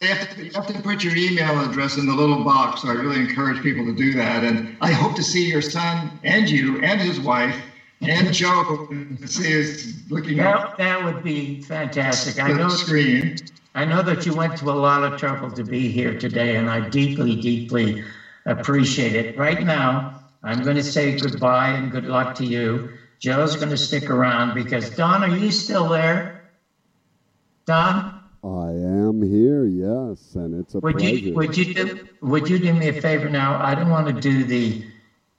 you 0.00 0.08
have, 0.08 0.28
to, 0.34 0.44
you 0.44 0.50
have 0.54 0.66
to 0.66 0.82
put 0.82 1.04
your 1.04 1.14
email 1.14 1.60
address 1.60 1.96
in 1.98 2.06
the 2.06 2.14
little 2.14 2.42
box. 2.44 2.82
So 2.82 2.88
I 2.88 2.92
really 2.92 3.20
encourage 3.20 3.62
people 3.62 3.84
to 3.84 3.92
do 3.92 4.14
that. 4.14 4.44
And 4.44 4.76
I 4.80 4.92
hope 4.92 5.14
to 5.16 5.22
see 5.22 5.46
your 5.46 5.60
son 5.60 6.10
and 6.24 6.48
you 6.48 6.78
and 6.80 7.00
his 7.00 7.20
wife 7.20 7.56
and 8.02 8.32
Joe 8.32 8.62
to 8.90 9.28
see 9.28 9.60
us 9.60 9.92
looking 10.08 10.38
that, 10.38 10.56
at 10.56 10.76
that 10.78 11.02
would 11.02 11.22
be 11.22 11.60
fantastic. 11.60 12.38
I 12.38 12.52
know 12.52 12.68
screen. 12.68 13.34
I 13.74 13.84
know 13.84 14.02
that 14.02 14.24
you 14.26 14.32
went 14.34 14.56
to 14.56 14.70
a 14.70 14.72
lot 14.72 15.04
of 15.04 15.16
trouble 15.16 15.50
to 15.52 15.64
be 15.64 15.90
here 15.90 16.14
today, 16.14 16.56
and 16.56 16.70
I 16.70 16.80
deeply, 16.80 17.36
deeply 17.36 17.96
appreciate 18.46 19.14
it. 19.14 19.28
Right 19.36 19.60
now, 19.60 20.06
I'm 20.42 20.62
going 20.62 20.76
to 20.76 20.82
say 20.82 21.12
goodbye 21.12 21.68
and 21.70 21.90
good 21.90 22.06
luck 22.06 22.34
to 22.34 22.46
you. 22.46 22.82
Joe's 23.18 23.54
going 23.54 23.70
to 23.70 23.76
stick 23.76 24.10
around 24.10 24.54
because 24.54 24.90
Don, 24.90 25.22
are 25.22 25.28
you 25.28 25.50
still 25.52 25.88
there? 25.88 26.26
Don? 27.66 28.04
I 28.42 28.70
am 28.70 29.22
here, 29.22 29.66
yes, 29.66 30.34
and 30.34 30.58
it's 30.58 30.74
a 30.74 30.80
Would 30.80 30.96
pleasure. 30.96 31.14
you 31.16 31.34
would 31.34 31.56
you 31.56 31.74
do 31.74 32.08
would 32.22 32.48
you 32.48 32.58
do 32.58 32.72
me 32.72 32.88
a 32.88 33.00
favor 33.00 33.28
now? 33.28 33.62
I 33.62 33.74
don't 33.74 33.90
want 33.90 34.06
to 34.06 34.18
do 34.18 34.44
the 34.44 34.82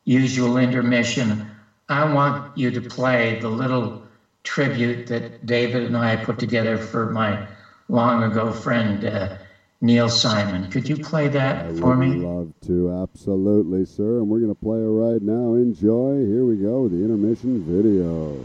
usual 0.06 0.58
intermission. 0.58 1.50
I 1.90 2.12
want 2.14 2.56
you 2.58 2.70
to 2.72 2.82
play 2.82 3.40
the 3.40 3.50
little 3.50 4.04
tribute 4.44 5.08
that 5.08 5.46
David 5.46 5.84
and 5.84 5.98
I 5.98 6.16
put 6.16 6.38
together 6.38 6.78
for 6.78 7.10
my 7.10 7.48
long 7.90 8.24
ago 8.24 8.52
friend 8.52 9.04
uh, 9.04 9.38
Neil 9.82 10.08
Simon. 10.08 10.70
Could 10.70 10.88
you 10.88 10.98
play 10.98 11.28
that 11.30 11.66
for 11.66 11.72
me? 11.72 11.78
I 11.78 11.80
for 11.80 11.98
would 11.98 12.08
me? 12.08 12.26
love 12.26 12.54
to, 12.68 12.92
absolutely, 13.02 13.86
sir. 13.86 14.20
And 14.20 14.30
we're 14.30 14.40
going 14.40 14.54
to 14.54 14.62
play 14.62 14.78
it 14.78 14.84
right 14.84 15.22
now. 15.22 15.56
Enjoy. 15.56 16.24
Here 16.26 16.46
we 16.46 16.56
go, 16.58 16.88
the 16.88 16.98
intermission 16.98 17.64
video. 17.66 18.38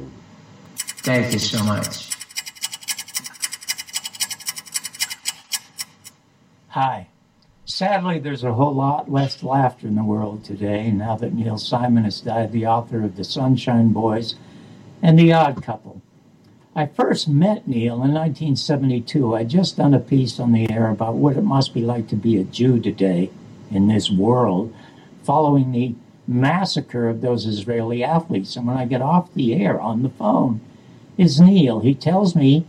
Thank 0.76 1.32
you 1.32 1.38
so 1.38 1.62
much. 1.62 2.15
Hi. 6.76 7.08
Sadly, 7.64 8.18
there's 8.18 8.44
a 8.44 8.52
whole 8.52 8.74
lot 8.74 9.10
less 9.10 9.42
laughter 9.42 9.88
in 9.88 9.94
the 9.94 10.04
world 10.04 10.44
today 10.44 10.90
now 10.90 11.16
that 11.16 11.32
Neil 11.32 11.56
Simon 11.56 12.04
has 12.04 12.20
died, 12.20 12.52
the 12.52 12.66
author 12.66 13.02
of 13.02 13.16
The 13.16 13.24
Sunshine 13.24 13.94
Boys 13.94 14.34
and 15.00 15.18
The 15.18 15.32
Odd 15.32 15.62
Couple. 15.62 16.02
I 16.74 16.84
first 16.84 17.28
met 17.28 17.66
Neil 17.66 17.94
in 17.94 18.12
1972. 18.12 19.34
I'd 19.34 19.48
just 19.48 19.78
done 19.78 19.94
a 19.94 19.98
piece 19.98 20.38
on 20.38 20.52
the 20.52 20.70
air 20.70 20.90
about 20.90 21.14
what 21.14 21.38
it 21.38 21.44
must 21.44 21.72
be 21.72 21.80
like 21.80 22.08
to 22.08 22.14
be 22.14 22.36
a 22.36 22.44
Jew 22.44 22.78
today 22.78 23.30
in 23.70 23.88
this 23.88 24.10
world 24.10 24.74
following 25.22 25.72
the 25.72 25.94
massacre 26.28 27.08
of 27.08 27.22
those 27.22 27.46
Israeli 27.46 28.04
athletes. 28.04 28.54
And 28.54 28.66
when 28.66 28.76
I 28.76 28.84
get 28.84 29.00
off 29.00 29.32
the 29.32 29.54
air 29.54 29.80
on 29.80 30.02
the 30.02 30.10
phone, 30.10 30.60
is 31.16 31.40
Neil. 31.40 31.80
He 31.80 31.94
tells 31.94 32.36
me 32.36 32.66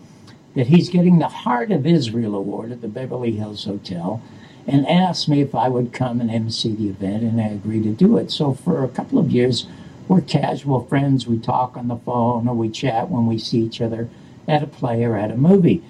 that 0.57 0.67
he's 0.67 0.89
getting 0.89 1.19
the 1.19 1.27
Heart 1.27 1.69
of 1.69 1.85
Israel 1.85 2.33
Award 2.33 2.71
at 2.71 2.81
the 2.81 2.87
Beverly 2.87 3.33
Hills 3.33 3.65
Hotel 3.65 4.23
and 4.65 4.87
asked 4.87 5.29
me 5.29 5.39
if 5.39 5.53
I 5.53 5.69
would 5.69 5.93
come 5.93 6.19
and 6.19 6.31
MC 6.31 6.73
the 6.73 6.89
event, 6.89 7.21
and 7.21 7.39
I 7.39 7.49
agreed 7.49 7.83
to 7.83 7.91
do 7.91 8.17
it. 8.17 8.31
So 8.31 8.55
for 8.55 8.83
a 8.83 8.89
couple 8.89 9.19
of 9.19 9.29
years, 9.29 9.67
we're 10.07 10.21
casual 10.21 10.83
friends. 10.83 11.27
We 11.27 11.37
talk 11.37 11.77
on 11.77 11.89
the 11.89 11.97
phone 11.97 12.47
or 12.47 12.55
we 12.55 12.69
chat 12.69 13.07
when 13.11 13.27
we 13.27 13.37
see 13.37 13.59
each 13.59 13.81
other 13.81 14.09
at 14.47 14.63
a 14.63 14.67
play 14.67 15.03
or 15.03 15.15
at 15.15 15.29
a 15.29 15.37
movie. 15.37 15.83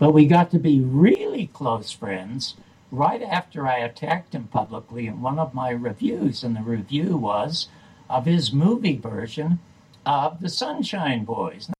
But 0.00 0.10
we 0.10 0.26
got 0.26 0.50
to 0.50 0.58
be 0.58 0.80
really 0.80 1.46
close 1.52 1.92
friends 1.92 2.56
right 2.90 3.22
after 3.22 3.68
I 3.68 3.78
attacked 3.78 4.34
him 4.34 4.48
publicly 4.48 5.06
in 5.06 5.20
one 5.20 5.38
of 5.38 5.54
my 5.54 5.70
reviews, 5.70 6.42
and 6.42 6.56
the 6.56 6.62
review 6.62 7.16
was 7.16 7.68
of 8.10 8.26
his 8.26 8.52
movie 8.52 8.96
version 8.96 9.60
of 10.04 10.40
The 10.40 10.48
Sunshine 10.48 11.24
Boys. 11.24 11.70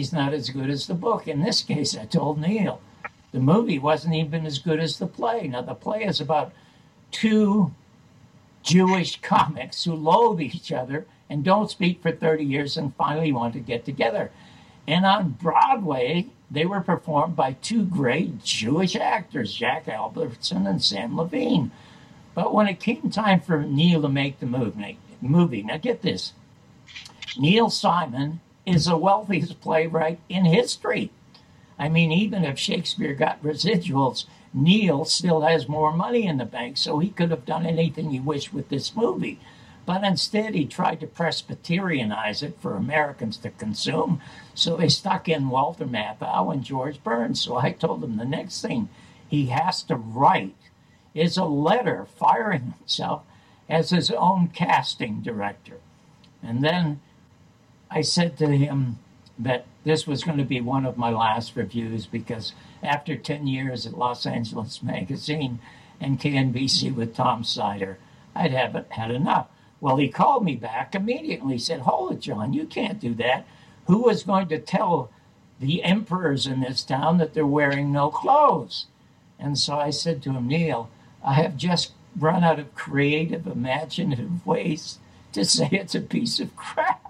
He's 0.00 0.14
not 0.14 0.32
as 0.32 0.48
good 0.48 0.70
as 0.70 0.86
the 0.86 0.94
book. 0.94 1.28
In 1.28 1.42
this 1.42 1.60
case, 1.60 1.94
I 1.94 2.06
told 2.06 2.40
Neil, 2.40 2.80
the 3.32 3.38
movie 3.38 3.78
wasn't 3.78 4.14
even 4.14 4.46
as 4.46 4.58
good 4.58 4.80
as 4.80 4.98
the 4.98 5.06
play. 5.06 5.46
Now, 5.46 5.60
the 5.60 5.74
play 5.74 6.04
is 6.04 6.22
about 6.22 6.52
two 7.10 7.74
Jewish 8.62 9.20
comics 9.20 9.84
who 9.84 9.92
loathe 9.92 10.40
each 10.40 10.72
other 10.72 11.04
and 11.28 11.44
don't 11.44 11.70
speak 11.70 12.00
for 12.00 12.12
30 12.12 12.42
years 12.42 12.78
and 12.78 12.96
finally 12.96 13.30
want 13.30 13.52
to 13.52 13.60
get 13.60 13.84
together. 13.84 14.30
And 14.88 15.04
on 15.04 15.36
Broadway, 15.38 16.28
they 16.50 16.64
were 16.64 16.80
performed 16.80 17.36
by 17.36 17.52
two 17.52 17.84
great 17.84 18.42
Jewish 18.42 18.96
actors, 18.96 19.52
Jack 19.52 19.86
Albertson 19.86 20.66
and 20.66 20.82
Sam 20.82 21.12
Levene. 21.12 21.72
But 22.34 22.54
when 22.54 22.68
it 22.68 22.80
came 22.80 23.10
time 23.10 23.40
for 23.42 23.60
Neil 23.64 24.00
to 24.00 24.08
make 24.08 24.40
the 24.40 24.46
movie, 24.46 24.96
movie. 25.20 25.62
Now 25.62 25.76
get 25.76 26.00
this. 26.00 26.32
Neil 27.36 27.68
Simon 27.68 28.40
is 28.70 28.86
the 28.86 28.96
wealthiest 28.96 29.60
playwright 29.60 30.20
in 30.28 30.44
history. 30.44 31.10
I 31.78 31.88
mean, 31.88 32.12
even 32.12 32.44
if 32.44 32.58
Shakespeare 32.58 33.14
got 33.14 33.42
residuals, 33.42 34.26
Neil 34.52 35.04
still 35.04 35.42
has 35.42 35.68
more 35.68 35.92
money 35.92 36.26
in 36.26 36.38
the 36.38 36.44
bank, 36.44 36.76
so 36.76 36.98
he 36.98 37.10
could 37.10 37.30
have 37.30 37.46
done 37.46 37.66
anything 37.66 38.10
he 38.10 38.20
wished 38.20 38.52
with 38.52 38.68
this 38.68 38.94
movie. 38.94 39.38
But 39.86 40.04
instead, 40.04 40.54
he 40.54 40.66
tried 40.66 41.00
to 41.00 41.06
Presbyterianize 41.06 42.42
it 42.42 42.56
for 42.60 42.76
Americans 42.76 43.36
to 43.38 43.50
consume. 43.50 44.20
So 44.54 44.76
they 44.76 44.88
stuck 44.88 45.28
in 45.28 45.48
Walter 45.48 45.86
Matthau 45.86 46.52
and 46.52 46.62
George 46.62 47.02
Burns. 47.02 47.40
So 47.40 47.56
I 47.56 47.72
told 47.72 48.04
him 48.04 48.16
the 48.16 48.24
next 48.24 48.60
thing 48.60 48.88
he 49.26 49.46
has 49.46 49.82
to 49.84 49.96
write 49.96 50.56
is 51.14 51.36
a 51.36 51.44
letter 51.44 52.04
firing 52.04 52.74
himself 52.78 53.22
as 53.68 53.90
his 53.90 54.10
own 54.10 54.48
casting 54.48 55.22
director. 55.22 55.78
And 56.42 56.62
then 56.62 57.00
I 57.90 58.02
said 58.02 58.38
to 58.38 58.46
him 58.46 58.98
that 59.38 59.66
this 59.84 60.06
was 60.06 60.22
going 60.22 60.38
to 60.38 60.44
be 60.44 60.60
one 60.60 60.86
of 60.86 60.96
my 60.96 61.10
last 61.10 61.56
reviews 61.56 62.06
because 62.06 62.52
after 62.82 63.16
10 63.16 63.46
years 63.46 63.86
at 63.86 63.98
Los 63.98 64.26
Angeles 64.26 64.82
Magazine 64.82 65.58
and 66.00 66.20
KNBC 66.20 66.94
with 66.94 67.14
Tom 67.14 67.42
Snyder, 67.42 67.98
I'd 68.34 68.52
have 68.52 68.86
had 68.90 69.10
enough. 69.10 69.48
Well, 69.80 69.96
he 69.96 70.08
called 70.08 70.44
me 70.44 70.56
back 70.56 70.94
immediately. 70.94 71.54
He 71.54 71.58
said, 71.58 71.80
Hold 71.80 72.12
it, 72.12 72.20
John, 72.20 72.52
you 72.52 72.66
can't 72.66 73.00
do 73.00 73.14
that. 73.14 73.46
Who 73.86 74.08
is 74.08 74.22
going 74.22 74.48
to 74.48 74.58
tell 74.58 75.10
the 75.58 75.82
emperors 75.82 76.46
in 76.46 76.60
this 76.60 76.82
town 76.82 77.18
that 77.18 77.34
they're 77.34 77.46
wearing 77.46 77.90
no 77.90 78.10
clothes? 78.10 78.86
And 79.38 79.58
so 79.58 79.78
I 79.78 79.90
said 79.90 80.22
to 80.22 80.32
him, 80.32 80.46
Neil, 80.46 80.90
I 81.24 81.34
have 81.34 81.56
just 81.56 81.92
run 82.16 82.44
out 82.44 82.58
of 82.58 82.74
creative, 82.74 83.46
imaginative 83.46 84.46
ways 84.46 84.98
to 85.32 85.44
say 85.44 85.68
it's 85.72 85.94
a 85.94 86.00
piece 86.00 86.38
of 86.40 86.54
crap. 86.56 87.09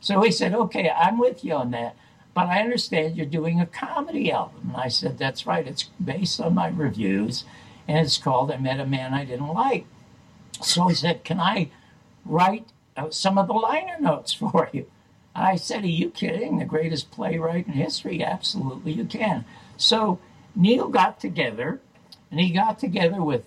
So 0.00 0.22
he 0.22 0.30
said, 0.30 0.54
Okay, 0.54 0.90
I'm 0.90 1.18
with 1.18 1.44
you 1.44 1.54
on 1.54 1.70
that. 1.72 1.96
But 2.32 2.46
I 2.46 2.60
understand 2.60 3.16
you're 3.16 3.26
doing 3.26 3.60
a 3.60 3.66
comedy 3.66 4.30
album. 4.30 4.70
And 4.74 4.76
I 4.76 4.88
said, 4.88 5.18
That's 5.18 5.46
right. 5.46 5.66
It's 5.66 5.84
based 6.02 6.40
on 6.40 6.54
my 6.54 6.68
reviews, 6.68 7.44
and 7.86 7.98
it's 7.98 8.18
called 8.18 8.50
I 8.50 8.56
Met 8.56 8.80
a 8.80 8.86
Man 8.86 9.14
I 9.14 9.24
Didn't 9.24 9.48
Like. 9.48 9.86
So 10.62 10.88
he 10.88 10.94
said, 10.94 11.24
Can 11.24 11.40
I 11.40 11.70
write 12.24 12.66
uh, 12.96 13.10
some 13.10 13.38
of 13.38 13.46
the 13.46 13.54
liner 13.54 13.98
notes 14.00 14.32
for 14.34 14.68
you. 14.72 14.86
I 15.34 15.56
said, 15.56 15.84
Are 15.84 15.88
you 15.88 16.10
kidding? 16.10 16.58
The 16.58 16.64
greatest 16.64 17.10
playwright 17.10 17.66
in 17.66 17.74
history? 17.74 18.22
Absolutely, 18.22 18.92
you 18.92 19.04
can. 19.04 19.44
So 19.76 20.18
Neil 20.54 20.88
got 20.88 21.20
together, 21.20 21.80
and 22.30 22.40
he 22.40 22.50
got 22.50 22.78
together 22.78 23.22
with 23.22 23.44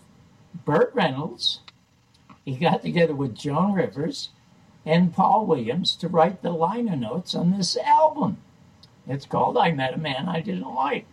Burt 0.65 0.91
Reynolds, 0.93 1.59
he 2.45 2.55
got 2.55 2.81
together 2.81 3.15
with 3.15 3.35
Joan 3.35 3.73
Rivers 3.73 4.29
and 4.85 5.13
Paul 5.13 5.45
Williams 5.45 5.95
to 5.97 6.07
write 6.07 6.41
the 6.41 6.51
liner 6.51 6.95
notes 6.95 7.33
on 7.33 7.51
this 7.51 7.77
album. 7.77 8.37
It's 9.07 9.25
called 9.25 9.57
I 9.57 9.71
Met 9.71 9.93
a 9.93 9.97
Man 9.97 10.27
I 10.27 10.41
Didn't 10.41 10.73
Like. 10.73 11.05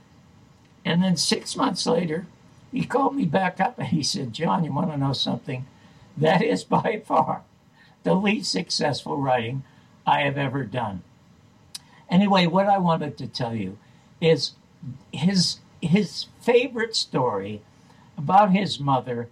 And 0.84 1.02
then 1.02 1.16
six 1.16 1.56
months 1.56 1.86
later, 1.86 2.26
he 2.72 2.84
called 2.84 3.14
me 3.14 3.24
back 3.24 3.60
up 3.60 3.78
and 3.78 3.88
he 3.88 4.02
said, 4.02 4.32
John, 4.32 4.64
you 4.64 4.72
want 4.72 4.90
to 4.90 4.96
know 4.96 5.12
something? 5.12 5.66
That 6.16 6.42
is 6.42 6.64
by 6.64 7.02
far 7.06 7.42
the 8.02 8.14
least 8.14 8.50
successful 8.50 9.16
writing 9.18 9.62
I 10.06 10.20
have 10.20 10.38
ever 10.38 10.64
done. 10.64 11.02
Anyway, 12.08 12.46
what 12.46 12.66
I 12.66 12.78
wanted 12.78 13.16
to 13.18 13.26
tell 13.26 13.54
you 13.54 13.78
is 14.20 14.52
his 15.12 15.58
his 15.80 16.26
favorite 16.40 16.94
story 16.96 17.62
about 18.16 18.52
his 18.52 18.80
mother 18.80 19.28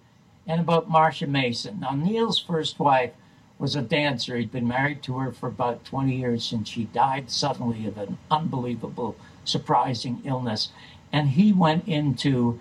and 0.47 0.61
about 0.61 0.91
Marsha 0.91 1.28
Mason. 1.28 1.80
Now, 1.80 1.91
Neil's 1.91 2.39
first 2.39 2.78
wife 2.78 3.12
was 3.59 3.74
a 3.74 3.82
dancer. 3.82 4.36
He'd 4.36 4.52
been 4.52 4.68
married 4.68 5.02
to 5.04 5.18
her 5.18 5.32
for 5.32 5.48
about 5.48 5.84
20 5.84 6.14
years 6.14 6.52
and 6.52 6.66
she 6.66 6.84
died 6.84 7.30
suddenly 7.30 7.86
of 7.86 7.98
an 7.98 8.18
unbelievable, 8.30 9.16
surprising 9.44 10.22
illness. 10.24 10.70
And 11.12 11.30
he 11.30 11.52
went 11.52 11.88
into 11.88 12.61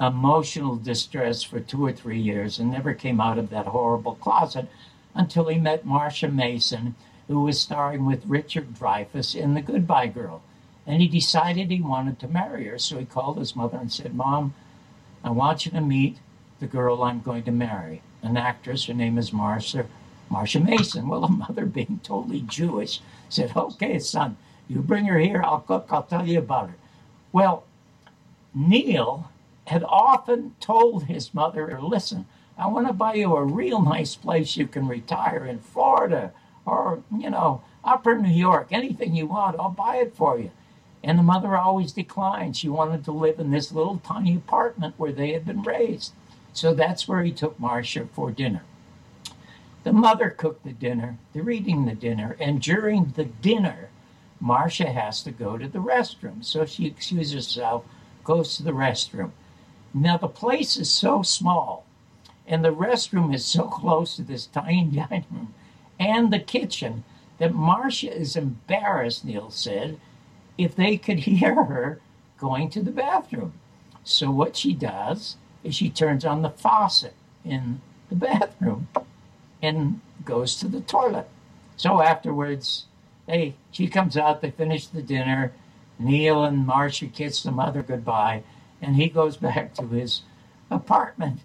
emotional 0.00 0.76
distress 0.76 1.42
for 1.42 1.60
two 1.60 1.84
or 1.84 1.92
three 1.92 2.20
years 2.20 2.58
and 2.58 2.70
never 2.70 2.94
came 2.94 3.20
out 3.20 3.38
of 3.38 3.50
that 3.50 3.66
horrible 3.66 4.16
closet 4.16 4.66
until 5.14 5.46
he 5.48 5.58
met 5.58 5.86
Marsha 5.86 6.32
Mason, 6.32 6.96
who 7.28 7.40
was 7.40 7.60
starring 7.60 8.04
with 8.04 8.26
Richard 8.26 8.74
Dreyfuss 8.74 9.34
in 9.34 9.54
The 9.54 9.62
Goodbye 9.62 10.08
Girl. 10.08 10.42
And 10.86 11.00
he 11.00 11.08
decided 11.08 11.70
he 11.70 11.80
wanted 11.80 12.18
to 12.20 12.28
marry 12.28 12.66
her. 12.66 12.78
So 12.78 12.98
he 12.98 13.06
called 13.06 13.38
his 13.38 13.54
mother 13.56 13.78
and 13.78 13.90
said, 13.90 14.14
Mom, 14.14 14.54
I 15.22 15.30
want 15.30 15.64
you 15.64 15.72
to 15.72 15.80
meet 15.80 16.18
the 16.60 16.66
girl 16.66 17.02
I'm 17.02 17.20
going 17.20 17.44
to 17.44 17.52
marry, 17.52 18.02
an 18.22 18.36
actress. 18.36 18.86
Her 18.86 18.94
name 18.94 19.16
is 19.16 19.30
Marsha, 19.30 19.86
Marsha 20.34 20.62
Mason. 20.62 21.08
Well, 21.08 21.20
the 21.22 21.28
mother, 21.28 21.66
being 21.66 22.00
totally 22.02 22.40
Jewish, 22.40 23.00
said, 23.28 23.52
Okay, 23.56 23.98
son, 23.98 24.36
you 24.68 24.80
bring 24.80 25.06
her 25.06 25.18
here. 25.18 25.42
I'll 25.44 25.60
cook. 25.60 25.86
I'll 25.90 26.02
tell 26.02 26.26
you 26.26 26.38
about 26.40 26.70
her. 26.70 26.76
Well, 27.32 27.64
Neil 28.54 29.30
had 29.66 29.84
often 29.84 30.54
told 30.60 31.04
his 31.04 31.32
mother, 31.32 31.78
Listen, 31.80 32.26
I 32.58 32.66
want 32.66 32.86
to 32.86 32.92
buy 32.92 33.14
you 33.14 33.34
a 33.34 33.44
real 33.44 33.82
nice 33.82 34.14
place 34.14 34.56
you 34.56 34.66
can 34.66 34.86
retire 34.88 35.44
in 35.44 35.58
Florida 35.60 36.32
or, 36.66 37.02
you 37.16 37.30
know, 37.30 37.62
upper 37.84 38.16
New 38.16 38.32
York. 38.32 38.68
Anything 38.70 39.14
you 39.14 39.26
want, 39.26 39.58
I'll 39.58 39.70
buy 39.70 39.96
it 39.96 40.16
for 40.16 40.38
you. 40.38 40.50
And 41.02 41.18
the 41.18 41.22
mother 41.22 41.56
always 41.56 41.92
declined. 41.92 42.56
She 42.56 42.68
wanted 42.68 43.04
to 43.04 43.12
live 43.12 43.38
in 43.38 43.50
this 43.50 43.72
little 43.72 43.98
tiny 43.98 44.36
apartment 44.36 44.94
where 44.96 45.12
they 45.12 45.32
had 45.32 45.44
been 45.44 45.62
raised. 45.62 46.12
So 46.54 46.72
that's 46.72 47.06
where 47.06 47.22
he 47.22 47.32
took 47.32 47.58
Marsha 47.58 48.08
for 48.10 48.30
dinner. 48.30 48.62
The 49.84 49.92
mother 49.92 50.30
cooked 50.30 50.64
the 50.64 50.72
dinner, 50.72 51.18
they're 51.32 51.50
eating 51.50 51.84
the 51.84 51.94
dinner, 51.94 52.36
and 52.40 52.60
during 52.60 53.12
the 53.16 53.26
dinner, 53.26 53.90
Marsha 54.42 54.92
has 54.92 55.22
to 55.22 55.30
go 55.30 55.58
to 55.58 55.68
the 55.68 55.78
restroom. 55.78 56.42
So 56.42 56.64
she 56.64 56.86
excuses 56.86 57.34
herself, 57.34 57.84
goes 58.24 58.56
to 58.56 58.62
the 58.62 58.72
restroom. 58.72 59.32
Now, 59.92 60.16
the 60.16 60.28
place 60.28 60.76
is 60.76 60.90
so 60.90 61.22
small 61.22 61.84
and 62.46 62.64
the 62.64 62.74
restroom 62.74 63.34
is 63.34 63.44
so 63.44 63.64
close 63.68 64.16
to 64.16 64.22
this 64.22 64.46
tiny 64.46 64.84
dining 64.84 65.26
room 65.30 65.54
and 66.00 66.32
the 66.32 66.40
kitchen 66.40 67.04
that 67.38 67.52
Marsha 67.52 68.10
is 68.10 68.36
embarrassed, 68.36 69.24
Neil 69.24 69.50
said, 69.50 70.00
if 70.56 70.74
they 70.74 70.96
could 70.96 71.18
hear 71.30 71.64
her 71.64 72.00
going 72.38 72.70
to 72.70 72.82
the 72.82 72.90
bathroom. 72.90 73.52
So 74.02 74.30
what 74.30 74.56
she 74.56 74.72
does 74.72 75.36
is 75.62 75.74
she 75.74 75.90
turns 75.90 76.24
on 76.24 76.42
the 76.42 76.50
faucet 76.50 77.14
in 77.44 77.80
the 78.08 78.16
bathroom 78.16 78.88
and 79.64 80.00
goes 80.24 80.56
to 80.56 80.68
the 80.68 80.80
toilet. 80.80 81.28
So 81.76 82.00
afterwards, 82.00 82.86
hey, 83.26 83.54
she 83.70 83.86
comes 83.88 84.16
out, 84.16 84.40
they 84.40 84.50
finish 84.50 84.86
the 84.86 85.02
dinner. 85.02 85.52
Neil 85.98 86.44
and 86.44 86.66
Marsha 86.66 87.12
kiss 87.12 87.42
the 87.42 87.52
mother 87.52 87.82
goodbye, 87.82 88.42
and 88.82 88.96
he 88.96 89.08
goes 89.08 89.36
back 89.36 89.74
to 89.74 89.86
his 89.86 90.22
apartment 90.70 91.40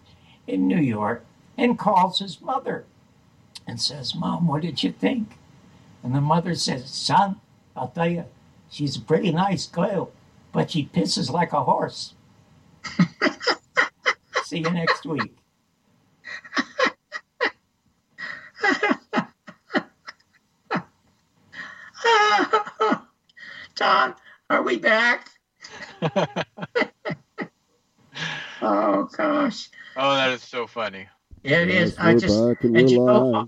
in 0.48 0.68
New 0.68 0.80
York 0.80 1.24
and 1.58 1.78
calls 1.78 2.20
his 2.20 2.42
mother 2.42 2.86
and 3.68 3.80
says, 3.80 4.16
Mom, 4.16 4.48
what 4.48 4.62
did 4.62 4.82
you 4.84 4.92
think? 4.92 5.38
And 6.04 6.16
the 6.16 6.22
mother 6.22 6.56
says, 6.56 6.90
Son, 6.90 7.40
I'll 7.76 7.90
tell 7.90 8.10
you, 8.10 8.26
she's 8.70 8.96
a 8.96 9.02
pretty 9.02 9.32
nice 9.32 9.68
girl, 9.68 10.12
but 10.52 10.72
she 10.72 10.86
pisses 10.86 11.30
like 11.30 11.54
a 11.54 11.64
horse. 11.64 12.14
See 14.44 14.60
you 14.60 14.72
next 14.72 15.06
week. 15.06 15.39
Tom, 23.80 24.14
are 24.50 24.62
we 24.62 24.78
back? 24.78 25.30
oh 28.62 29.08
gosh. 29.16 29.70
Oh, 29.96 30.16
that 30.16 30.32
is 30.32 30.44
so 30.44 30.68
funny. 30.68 31.08
It 31.46 31.70
Yes, 31.70 31.92
is. 31.92 31.98
I 31.98 32.14
just 32.16 32.38
and 32.62 32.76
and 32.76 32.90
you 32.90 33.00
know, 33.00 33.48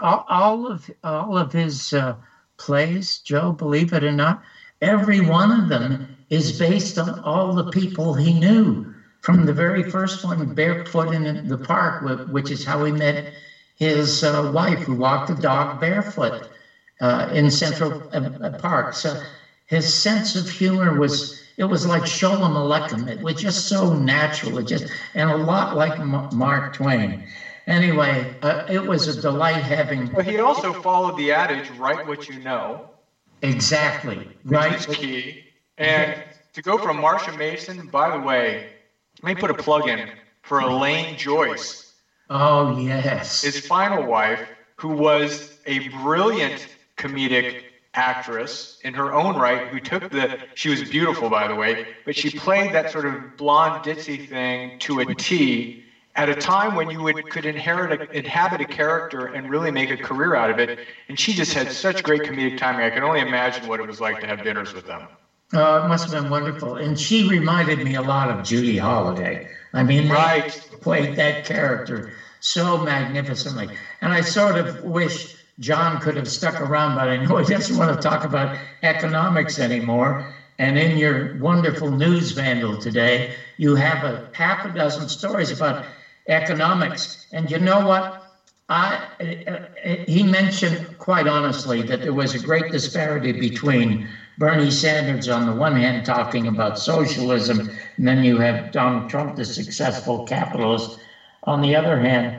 all, 0.00 0.24
all 0.30 0.66
of 0.66 0.90
all 1.04 1.36
of 1.36 1.52
his 1.52 1.92
uh, 1.92 2.16
plays, 2.56 3.18
Joe, 3.18 3.52
believe 3.52 3.92
it 3.92 4.02
or 4.02 4.12
not, 4.12 4.42
every 4.80 5.20
one 5.20 5.52
of 5.52 5.68
them 5.68 6.16
is 6.30 6.58
based 6.58 6.98
on 6.98 7.20
all 7.20 7.52
the 7.52 7.70
people 7.70 8.14
he 8.14 8.32
knew. 8.32 8.94
From 9.20 9.44
the 9.44 9.52
very 9.52 9.82
first 9.82 10.24
one, 10.24 10.54
barefoot 10.54 11.12
in 11.12 11.48
the 11.48 11.58
park, 11.58 12.28
which 12.30 12.50
is 12.50 12.64
how 12.64 12.82
he 12.84 12.92
met 12.92 13.34
his 13.76 14.24
uh, 14.24 14.50
wife, 14.54 14.78
who 14.84 14.94
walked 14.94 15.28
the 15.28 15.34
dog 15.34 15.80
barefoot 15.80 16.48
uh, 17.00 17.26
in 17.28 17.50
Central 17.50 18.00
uh, 18.12 18.20
uh, 18.40 18.50
Park. 18.50 18.92
So 18.94 19.18
his 19.66 19.88
sense 19.88 20.34
of 20.34 20.48
humor 20.48 20.92
was 20.92 21.32
it 21.56 21.64
was 21.64 21.86
like 21.86 22.04
Sholem 22.04 22.52
Aleichem. 22.54 23.08
It 23.08 23.20
was 23.20 23.34
just 23.34 23.66
so 23.66 23.92
natural. 23.92 24.58
It 24.58 24.64
just 24.64 24.86
and 25.14 25.28
a 25.28 25.34
lot 25.34 25.74
like 25.74 25.98
M- 26.00 26.26
Mark 26.32 26.72
Twain. 26.72 27.18
Anyway, 27.66 28.32
uh, 28.42 28.62
it 28.68 28.84
was 28.84 29.06
a 29.06 29.14
delight 29.14 29.62
having 29.62 30.08
But 30.12 30.24
he 30.24 30.38
also 30.38 30.72
followed 30.72 31.16
the 31.16 31.30
adage, 31.32 31.70
write 31.70 32.04
what 32.04 32.28
you 32.28 32.38
know, 32.38 32.82
exactly 33.42 34.30
right. 34.44 34.72
is 34.74 34.86
key. 34.86 35.38
And 35.78 36.20
to 36.54 36.62
go 36.62 36.78
from 36.78 36.96
Marsha 37.00 37.34
Mason, 37.34 37.86
by 37.86 38.10
the 38.10 38.20
way, 38.20 38.62
let 39.22 39.30
me 39.30 39.34
put 39.34 39.50
a 39.50 39.54
plug 39.54 39.86
in 39.86 40.10
for 40.42 40.60
Elaine 40.60 41.16
Joyce, 41.16 41.78
Oh, 42.30 42.66
yes. 42.66 43.42
His 43.42 43.58
final 43.58 44.04
wife, 44.04 44.52
who 44.78 44.88
was 44.90 45.44
a 45.66 45.78
brilliant 45.80 46.68
comedic 46.96 47.54
actress 47.94 48.70
in 48.82 48.94
her 48.94 49.12
own 49.12 49.36
right, 49.36 49.66
who 49.66 49.80
took 49.80 50.08
the, 50.10 50.30
she 50.54 50.68
was 50.68 50.82
beautiful, 50.82 51.30
by 51.30 51.46
the 51.46 51.56
way, 51.56 51.78
but 52.04 52.14
she 52.16 52.30
played 52.30 52.72
that 52.72 52.88
sort 52.90 53.06
of 53.06 53.36
blonde 53.36 53.82
ditzy 53.82 54.20
thing 54.20 54.72
to 54.80 55.00
a 55.00 55.06
T 55.06 55.70
at 56.16 56.28
a 56.28 56.34
time 56.34 56.74
when 56.74 56.90
you 56.90 57.00
would, 57.02 57.28
could 57.28 57.46
inherit 57.46 57.92
a, 57.92 57.98
inhabit 58.16 58.60
a 58.60 58.66
character 58.66 59.26
and 59.26 59.48
really 59.48 59.70
make 59.70 59.90
a 59.90 59.98
career 59.98 60.34
out 60.34 60.50
of 60.50 60.58
it. 60.58 60.72
And 61.08 61.18
she 61.18 61.34
just 61.34 61.54
had 61.54 61.70
such 61.70 62.02
great 62.02 62.22
comedic 62.22 62.56
timing. 62.56 62.84
I 62.84 62.90
can 62.90 63.02
only 63.04 63.20
imagine 63.20 63.66
what 63.66 63.80
it 63.80 63.84
was 63.84 64.00
like 64.00 64.20
to 64.20 64.26
have 64.26 64.42
dinners 64.42 64.74
with 64.74 64.86
them. 64.86 65.08
Oh, 65.54 65.78
it 65.78 65.84
must 65.84 66.06
have 66.06 66.12
been 66.12 66.30
wonderful. 66.30 66.76
And 66.76 66.98
she 66.98 67.24
reminded 67.24 67.82
me 67.82 67.94
a 67.94 68.02
lot 68.02 68.30
of 68.30 68.42
Judy 68.42 68.78
Holliday. 68.78 69.42
I 69.74 69.82
mean, 69.84 70.08
Right. 70.08 70.60
played 70.80 71.16
that 71.16 71.44
character 71.44 72.08
so 72.40 72.78
magnificently. 72.78 73.70
And 74.00 74.12
I 74.12 74.22
sort 74.22 74.56
of 74.56 74.80
wish 74.80 75.33
John 75.58 75.98
could 75.98 76.16
have 76.16 76.28
stuck 76.28 76.60
around, 76.60 76.94
but 76.94 77.08
I 77.08 77.16
know 77.16 77.36
he 77.38 77.44
doesn't 77.46 77.76
want 77.76 77.90
to 77.90 77.96
talk 77.96 78.24
about 78.24 78.52
economics 78.82 79.58
anymore. 79.58 80.18
And 80.58 80.78
in 80.78 80.96
your 80.96 81.30
wonderful 81.32 81.90
news 81.90 82.32
vandal 82.32 82.76
today, 82.76 83.26
you 83.56 83.74
have 83.74 84.04
a 84.04 84.20
half 84.32 84.64
a 84.64 84.68
dozen 84.68 85.08
stories 85.08 85.50
about 85.50 85.80
economics. 86.28 87.08
And 87.30 87.50
you 87.50 87.58
know 87.58 87.80
what? 87.80 88.08
I, 88.68 89.00
uh, 89.46 89.58
he 90.06 90.22
mentioned 90.24 90.80
quite 90.98 91.26
honestly 91.26 91.82
that 91.84 92.02
there 92.02 92.12
was 92.14 92.34
a 92.34 92.38
great 92.38 92.70
disparity 92.70 93.32
between 93.32 94.00
Bernie 94.38 94.70
Sanders 94.70 95.28
on 95.28 95.46
the 95.46 95.52
one 95.52 95.76
hand 95.76 96.04
talking 96.04 96.46
about 96.46 96.78
socialism, 96.78 97.62
and 97.96 98.08
then 98.08 98.22
you 98.22 98.38
have 98.38 98.70
Donald 98.70 99.06
Trump, 99.08 99.34
the 99.36 99.44
successful 99.44 100.20
capitalist, 100.20 100.96
on 101.44 101.60
the 101.60 101.74
other 101.74 101.98
hand. 101.98 102.34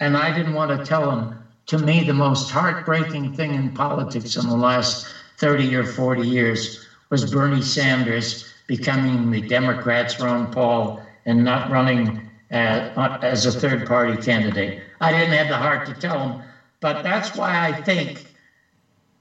And 0.00 0.16
I 0.16 0.30
didn't 0.32 0.54
want 0.54 0.70
to 0.72 0.78
tell 0.78 1.10
him, 1.10 1.30
to 1.68 1.78
me, 1.78 2.02
the 2.02 2.14
most 2.14 2.50
heartbreaking 2.50 3.30
thing 3.30 3.54
in 3.54 3.70
politics 3.70 4.36
in 4.36 4.48
the 4.48 4.56
last 4.56 5.04
30 5.38 5.74
or 5.76 5.84
40 5.86 6.22
years 6.22 6.70
was 7.10 7.26
Bernie 7.26 7.62
Sanders 7.62 8.36
becoming 8.68 9.30
the 9.30 9.42
Democrats' 9.42 10.20
Ron 10.20 10.48
Paul 10.48 10.94
and 11.26 11.44
not 11.44 11.68
running 11.68 12.14
uh, 12.52 12.82
as 13.22 13.46
a 13.46 13.52
third 13.52 13.86
party 13.86 14.16
candidate. 14.18 14.76
I 15.00 15.12
didn't 15.12 15.34
have 15.34 15.48
the 15.48 15.58
heart 15.58 15.86
to 15.86 15.94
tell 15.94 16.22
him, 16.24 16.36
but 16.80 17.02
that's 17.02 17.34
why 17.34 17.64
I 17.64 17.74
think, 17.74 18.26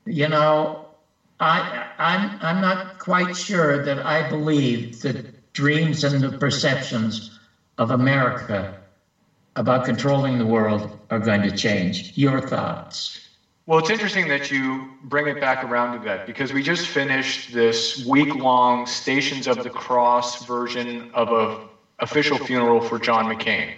you 0.05 0.27
know, 0.27 0.75
I, 1.39 1.87
I'm, 1.99 2.31
I'm 2.41 2.59
not 2.61 2.81
quite 2.99 3.33
sure 3.35 3.77
that 3.79 4.05
I 4.05 4.23
believe 4.23 4.87
the 5.01 5.19
dreams 5.53 6.03
and 6.03 6.23
the 6.23 6.31
perceptions 6.31 7.21
of 7.77 7.91
America 7.91 8.69
about 9.57 9.83
controlling 9.83 10.37
the 10.37 10.45
world 10.45 10.87
are 11.09 11.19
going 11.19 11.41
to 11.41 11.51
change. 11.51 12.05
Your 12.13 12.39
thoughts? 12.39 13.19
Well, 13.65 13.79
it's 13.79 13.89
interesting 13.89 14.27
that 14.27 14.49
you 14.49 14.87
bring 15.01 15.27
it 15.27 15.39
back 15.41 15.61
around 15.61 15.91
to 15.91 15.97
that 15.99 16.25
because 16.25 16.53
we 16.53 16.61
just 16.61 16.87
finished 16.87 17.51
this 17.51 17.97
week 18.05 18.33
long 18.33 18.85
Stations 18.85 19.45
of 19.45 19.61
the 19.61 19.69
Cross 19.69 20.37
version 20.37 21.03
of 21.13 21.31
a 21.31 21.57
official 21.99 22.37
funeral 22.37 22.79
for 22.79 22.97
John 22.97 23.27
McCain. 23.27 23.73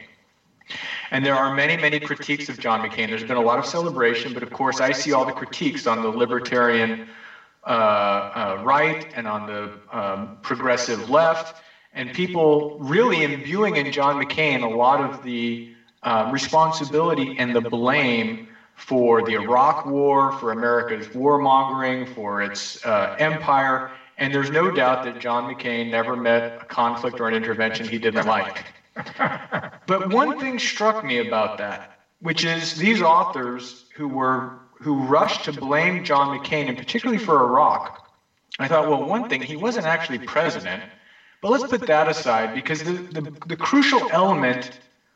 And 1.10 1.26
there 1.26 1.36
are 1.36 1.50
many, 1.50 1.76
many 1.76 1.98
critiques 1.98 2.50
of 2.50 2.60
John 2.60 2.84
McCain. 2.84 3.10
There's 3.10 3.24
been 3.24 3.38
a 3.38 3.42
lot 3.42 3.58
of 3.58 3.66
celebration, 3.66 4.34
but 4.34 4.44
of 4.44 4.52
course, 4.52 4.80
I 4.80 4.92
see 4.92 5.12
all 5.12 5.26
the 5.26 5.32
critiques 5.32 5.88
on 5.88 6.02
the 6.02 6.12
libertarian 6.12 7.00
uh, 7.66 7.70
uh, 8.36 8.58
right 8.60 9.04
and 9.14 9.28
on 9.28 9.46
the 9.46 9.72
um, 9.92 10.30
progressive 10.44 11.10
left, 11.10 11.54
and 11.94 12.12
people 12.12 12.70
really 12.78 13.24
imbuing 13.24 13.76
in 13.76 13.90
John 13.92 14.18
McCain 14.20 14.62
a 14.64 14.68
lot 14.68 15.00
of 15.00 15.22
the 15.22 15.60
uh, 16.04 16.24
responsibility 16.28 17.32
and 17.38 17.54
the 17.56 17.62
blame 17.62 18.40
for 18.76 19.22
the 19.22 19.34
Iraq 19.34 19.84
War, 19.84 20.32
for 20.32 20.52
America's 20.52 21.10
warmongering, 21.10 22.08
for 22.08 22.42
its 22.42 22.78
uh, 22.84 23.08
empire. 23.18 23.84
And 24.18 24.34
there's 24.34 24.50
no 24.52 24.70
doubt 24.70 25.02
that 25.04 25.18
John 25.18 25.48
McCain 25.48 25.88
never 25.88 26.16
met 26.16 26.46
a 26.62 26.66
conflict 26.66 27.20
or 27.20 27.28
an 27.28 27.34
intervention 27.34 27.88
he 27.88 27.98
didn't 28.00 28.26
like. 28.26 28.66
But 29.86 30.04
one 30.04 30.34
thing 30.34 30.60
struck 30.60 31.04
me 31.04 31.18
about 31.18 31.58
that, 31.58 31.82
which 32.20 32.44
is 32.44 32.74
these 32.76 33.02
authors 33.02 33.76
who 33.94 34.08
were 34.08 34.46
who 34.82 35.02
rushed 35.04 35.44
to 35.44 35.52
blame 35.52 36.02
John 36.02 36.30
McCain, 36.32 36.68
and 36.70 36.78
particularly 36.78 37.18
for 37.18 37.42
Iraq. 37.42 37.92
I 38.60 38.68
thought, 38.68 38.86
well, 38.86 39.02
one 39.04 39.26
thing, 39.26 39.44
he 39.44 39.56
wasn't 39.56 39.86
actually 39.86 40.20
president, 40.20 40.86
but 41.42 41.50
let's 41.50 41.64
put 41.64 41.86
that 41.86 42.08
aside 42.08 42.54
because 42.54 42.84
the, 42.84 43.04
the, 43.10 43.28
the 43.46 43.56
crucial 43.56 44.06
element 44.10 44.72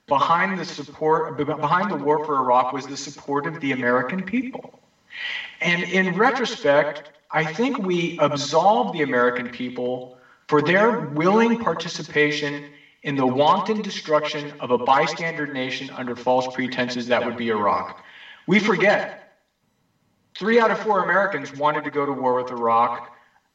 behind 0.08 0.58
the 0.58 0.66
support 0.66 1.36
behind 1.36 1.90
the 1.90 1.96
war 1.96 2.20
for 2.20 2.38
Iraq 2.38 2.72
was 2.72 2.88
the 2.88 2.98
support 2.98 3.46
of 3.46 3.60
the 3.60 3.72
American 3.72 4.24
people. 4.24 4.70
And 5.62 5.84
in 5.84 6.14
retrospect, 6.14 7.02
I 7.32 7.46
think 7.46 7.78
we 7.78 8.14
absolve 8.18 8.92
the 8.92 9.02
American 9.02 9.50
people 9.50 10.06
for 10.48 10.62
their 10.62 10.92
willing 10.92 11.56
participation 11.56 12.66
in 13.02 13.16
the 13.16 13.28
wanton 13.28 13.82
destruction 13.82 14.54
of 14.60 14.72
a 14.72 14.78
bystander 14.78 15.48
nation 15.48 15.90
under 15.92 16.16
false 16.16 16.48
pretenses 16.48 17.08
that 17.08 17.24
would 17.24 17.36
be 17.36 17.50
Iraq. 17.50 17.96
We 18.46 18.60
forget 18.60 19.10
three 20.36 20.60
out 20.60 20.72
of 20.72 20.78
four 20.80 21.00
Americans 21.00 21.54
wanted 21.54 21.84
to 21.84 21.90
go 21.90 22.06
to 22.06 22.14
war 22.14 22.34
with 22.36 22.52
Iraq. 22.52 23.04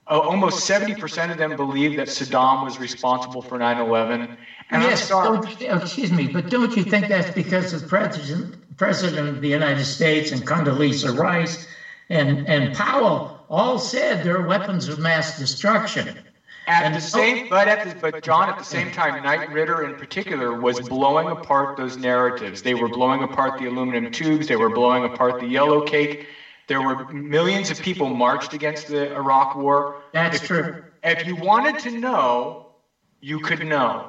Uh, 0.08 0.18
almost 0.18 0.66
70% 0.68 1.30
of 1.30 1.36
them 1.36 1.54
believe 1.54 1.94
that 1.96 2.08
Saddam 2.08 2.62
was 2.62 2.78
responsible 2.78 3.42
for 3.42 3.58
9 3.58 3.78
11. 3.78 4.30
And 4.70 4.82
yes, 4.82 5.06
don't, 5.08 5.44
excuse 5.60 6.10
me, 6.12 6.26
but 6.26 6.48
don't 6.48 6.74
you 6.74 6.82
think 6.82 7.08
that's 7.08 7.30
because 7.30 7.70
the 7.70 7.80
president, 7.80 8.56
president 8.76 9.28
of 9.28 9.40
the 9.40 9.48
United 9.48 9.84
States 9.84 10.32
and 10.32 10.44
Condoleezza 10.46 11.14
Rice 11.14 11.66
and, 12.08 12.42
and 12.46 12.72
Powell 12.72 13.28
all 13.50 13.78
said 13.78 14.22
they're 14.22 14.40
weapons 14.42 14.88
of 14.88 14.98
mass 14.98 15.36
destruction? 15.36 16.16
At 16.66 16.84
And- 16.84 16.94
the 16.94 17.00
same, 17.00 17.40
but 17.48 17.66
at 17.68 17.82
the, 17.82 17.94
but 17.94 18.20
John, 18.20 18.48
at 18.48 18.58
the 18.58 18.64
same 18.64 18.90
time, 18.90 19.20
Knight 19.22 19.42
Ridder 19.46 19.82
in 19.82 19.94
particular 19.94 20.54
was 20.54 20.80
blowing 20.80 21.30
apart 21.30 21.70
those 21.76 21.96
narratives. 21.98 22.62
They 22.62 22.74
were 22.74 22.88
blowing 22.88 23.22
apart 23.22 23.56
the 23.56 23.64
aluminum 23.66 24.08
tubes. 24.08 24.46
They 24.46 24.56
were 24.56 24.68
blowing 24.70 25.04
apart 25.04 25.38
the 25.38 25.46
yellow 25.46 25.80
cake. 25.80 26.22
There 26.68 26.80
were 26.80 26.96
millions 27.10 27.70
of 27.70 27.80
people 27.80 28.08
marched 28.10 28.52
against 28.52 28.86
the 28.86 29.12
Iraq 29.12 29.54
War. 29.54 29.86
That's 30.12 30.40
true. 30.40 30.68
If 31.02 31.24
you 31.24 31.34
wanted 31.34 31.78
to 31.80 31.90
know, 31.90 32.58
you 33.20 33.40
could 33.40 33.62
know. 33.64 34.06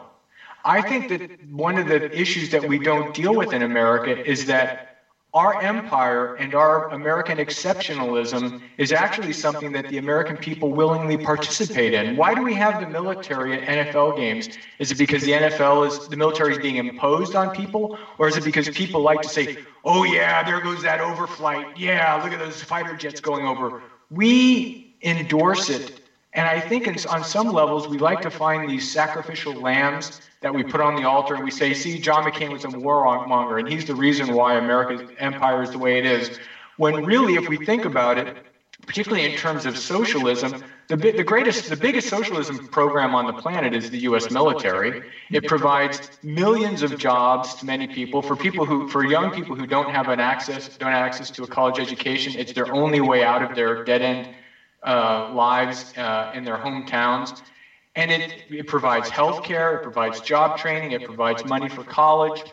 I 0.65 0.81
think 0.81 1.07
that 1.07 1.21
one 1.49 1.77
of 1.77 1.87
the 1.87 2.03
issues 2.11 2.49
that 2.49 2.65
we 2.65 2.77
don't 2.79 3.11
deal 3.13 3.33
with 3.33 3.53
in 3.53 3.61
America 3.61 4.17
is 4.29 4.45
that 4.45 4.88
our 5.33 5.55
empire 5.59 6.31
and 6.37 6.55
our 6.55 6.85
American 6.89 7.37
exceptionalism 7.37 8.51
is 8.77 8.91
actually 8.91 9.31
something 9.31 9.71
that 9.73 9.87
the 9.87 9.97
American 9.97 10.37
people 10.37 10.73
willingly 10.73 11.17
participate 11.17 11.93
in. 11.93 12.15
Why 12.15 12.33
do 12.33 12.41
we 12.41 12.53
have 12.55 12.77
the 12.79 12.85
military 12.85 13.53
at 13.53 13.63
NFL 13.67 14.11
games? 14.11 14.47
Is 14.79 14.91
it 14.91 14.95
because 14.95 15.23
the 15.23 15.33
NFL 15.33 15.83
is 15.83 16.01
the 16.07 16.15
military 16.15 16.51
is 16.51 16.57
being 16.57 16.77
imposed 16.77 17.35
on 17.35 17.49
people, 17.51 17.91
or 18.17 18.27
is 18.27 18.37
it 18.37 18.43
because 18.43 18.69
people 18.69 19.01
like 19.01 19.21
to 19.21 19.29
say, 19.29 19.49
"Oh 19.83 20.03
yeah, 20.03 20.41
there 20.41 20.59
goes 20.59 20.81
that 20.81 20.99
overflight. 20.99 21.67
Yeah, 21.73 22.13
look 22.15 22.31
at 22.33 22.39
those 22.39 22.61
fighter 22.63 22.95
jets 22.95 23.19
going 23.19 23.45
over." 23.45 23.73
We 24.09 24.71
endorse 25.03 25.69
it 25.69 25.91
and 26.33 26.47
I 26.47 26.59
think 26.59 26.87
in, 26.87 26.95
on 27.07 27.23
some 27.23 27.49
levels, 27.49 27.87
we 27.87 27.97
like 27.97 28.21
to 28.21 28.29
find 28.29 28.67
these 28.67 28.85
sacrificial 28.85 29.59
lambs 29.59 30.11
that 30.41 30.53
we 30.53 30.63
put 30.63 30.79
on 30.81 30.95
the 30.95 31.03
altar 31.03 31.33
and 31.33 31.43
we 31.43 31.49
say, 31.51 31.73
see, 31.73 31.97
John 31.97 32.23
McCain 32.25 32.51
was 32.51 32.63
a 32.63 32.67
warmonger 32.69 33.57
and 33.57 33.67
he's 33.67 33.85
the 33.85 33.95
reason 33.95 34.31
why 34.31 34.55
America's 34.55 35.01
empire 35.17 35.61
is 35.61 35.71
the 35.71 35.79
way 35.79 35.97
it 35.97 36.05
is. 36.05 36.29
When 36.77 37.03
really, 37.03 37.35
if 37.35 37.47
we 37.47 37.57
think 37.57 37.83
about 37.83 38.17
it, 38.17 38.29
particularly 38.85 39.25
in 39.25 39.33
terms 39.33 39.65
of 39.65 39.77
socialism, 39.77 40.55
the, 40.87 40.95
the 40.95 41.23
greatest, 41.23 41.67
the 41.67 41.75
biggest 41.75 42.07
socialism 42.07 42.61
program 42.71 43.13
on 43.13 43.25
the 43.25 43.33
planet 43.33 43.73
is 43.73 43.89
the 43.89 43.99
U.S. 43.99 44.29
military. 44.29 44.97
It 45.31 45.45
provides 45.45 46.01
millions 46.23 46.81
of 46.81 46.97
jobs 46.97 47.53
to 47.55 47.65
many 47.65 47.87
people. 47.87 48.21
For 48.21 48.35
people 48.35 48.65
who, 48.65 48.85
for 48.87 49.03
young 49.03 49.31
people 49.31 49.55
who 49.55 49.65
don't 49.65 49.89
have 49.89 50.07
an 50.07 50.19
access, 50.19 50.69
don't 50.77 50.91
have 50.91 51.03
access 51.05 51.29
to 51.31 51.43
a 51.43 51.47
college 51.47 51.79
education, 51.79 52.35
it's 52.37 52.53
their 52.53 52.71
only 52.71 53.01
way 53.01 53.21
out 53.23 53.41
of 53.41 53.53
their 53.53 53.75
dead 53.75 54.01
end 54.01 54.27
uh, 54.83 55.25
lives 55.29 55.85
uh, 55.95 56.27
in 56.31 56.43
their 56.43 56.57
hometowns. 56.57 57.33
And 57.95 58.11
it, 58.11 58.33
it 58.49 58.67
provides 58.67 59.09
health 59.09 59.41
care, 59.41 59.73
it 59.73 59.79
provides 59.79 60.21
job 60.21 60.55
training, 60.55 60.91
it 60.91 61.03
provides 61.03 61.43
money 61.43 61.67
for 61.67 61.83
college, 61.83 62.45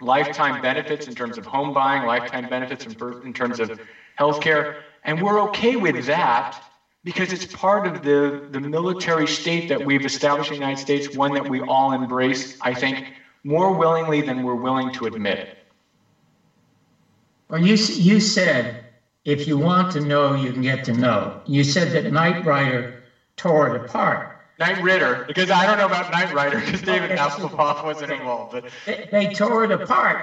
lifetime 0.00 0.58
benefits 0.58 1.06
in 1.06 1.14
terms 1.14 1.36
of 1.38 1.44
home 1.44 1.72
buying, 1.72 2.02
lifetime 2.04 2.46
benefits 2.46 2.86
in, 2.86 2.96
in 3.22 3.32
terms 3.32 3.58
of 3.58 3.70
health 4.14 4.40
care. 4.40 4.66
And 5.04 5.20
we're 5.20 5.40
okay 5.42 5.76
with 5.76 6.04
that 6.06 6.60
because 7.04 7.32
it's 7.32 7.44
part 7.44 7.86
of 7.86 8.02
the, 8.02 8.42
the 8.48 8.60
military 8.60 9.26
state 9.26 9.68
that 9.68 9.82
we've 9.84 10.04
established 10.04 10.50
in 10.50 10.56
the 10.56 10.60
United 10.60 10.80
States, 10.80 11.12
one 11.12 11.34
that 11.34 11.46
we 11.46 11.60
all 11.60 11.92
embrace, 11.92 12.48
I 12.60 12.74
think, 12.74 13.04
more 13.44 13.70
willingly 13.70 14.20
than 14.20 14.42
we're 14.42 14.56
willing 14.56 14.90
to 14.92 15.06
admit. 15.06 15.44
Well, 17.48 17.60
you, 17.60 17.76
you 17.94 18.20
said 18.20 18.77
if 19.28 19.46
you 19.46 19.58
want 19.58 19.90
to 19.92 20.00
know, 20.00 20.32
you 20.34 20.52
can 20.52 20.62
get 20.62 20.84
to 20.84 20.92
know. 20.94 21.36
You 21.46 21.64
said 21.64 21.92
that 21.92 22.10
Knight 22.12 22.44
Rider 22.44 22.92
tore 23.36 23.68
it 23.68 23.76
apart. 23.76 24.28
Knight 24.58 24.80
Ridder, 24.80 25.22
because 25.26 25.50
I 25.50 25.66
don't 25.66 25.78
know 25.78 25.86
about 25.86 26.08
Knight 26.10 26.30
Rider, 26.30 26.58
because 26.58 26.82
David 26.82 27.10
Okay. 27.10 27.16
Hasselhoff 27.16 27.82
wasn't 27.82 28.12
involved. 28.12 28.52
But 28.52 28.64
They, 28.86 29.08
they 29.10 29.28
tore 29.28 29.64
it 29.64 29.72
apart 29.72 30.20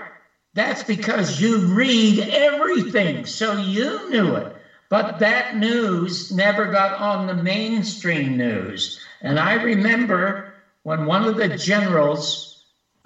That's 0.53 0.83
because 0.83 1.39
you 1.39 1.59
read 1.59 2.19
everything, 2.31 3.25
so 3.25 3.55
you 3.55 4.09
knew 4.11 4.35
it. 4.35 4.53
But 4.89 5.19
that 5.19 5.55
news 5.55 6.29
never 6.31 6.67
got 6.67 6.93
on 6.93 7.27
the 7.27 7.35
mainstream 7.35 8.37
news. 8.37 8.97
And 9.21 9.39
I 9.39 9.53
remember 9.55 10.43
when 10.83 11.05
one 11.05 11.25
of 11.25 11.37
the 11.37 11.47
generals 11.49 12.49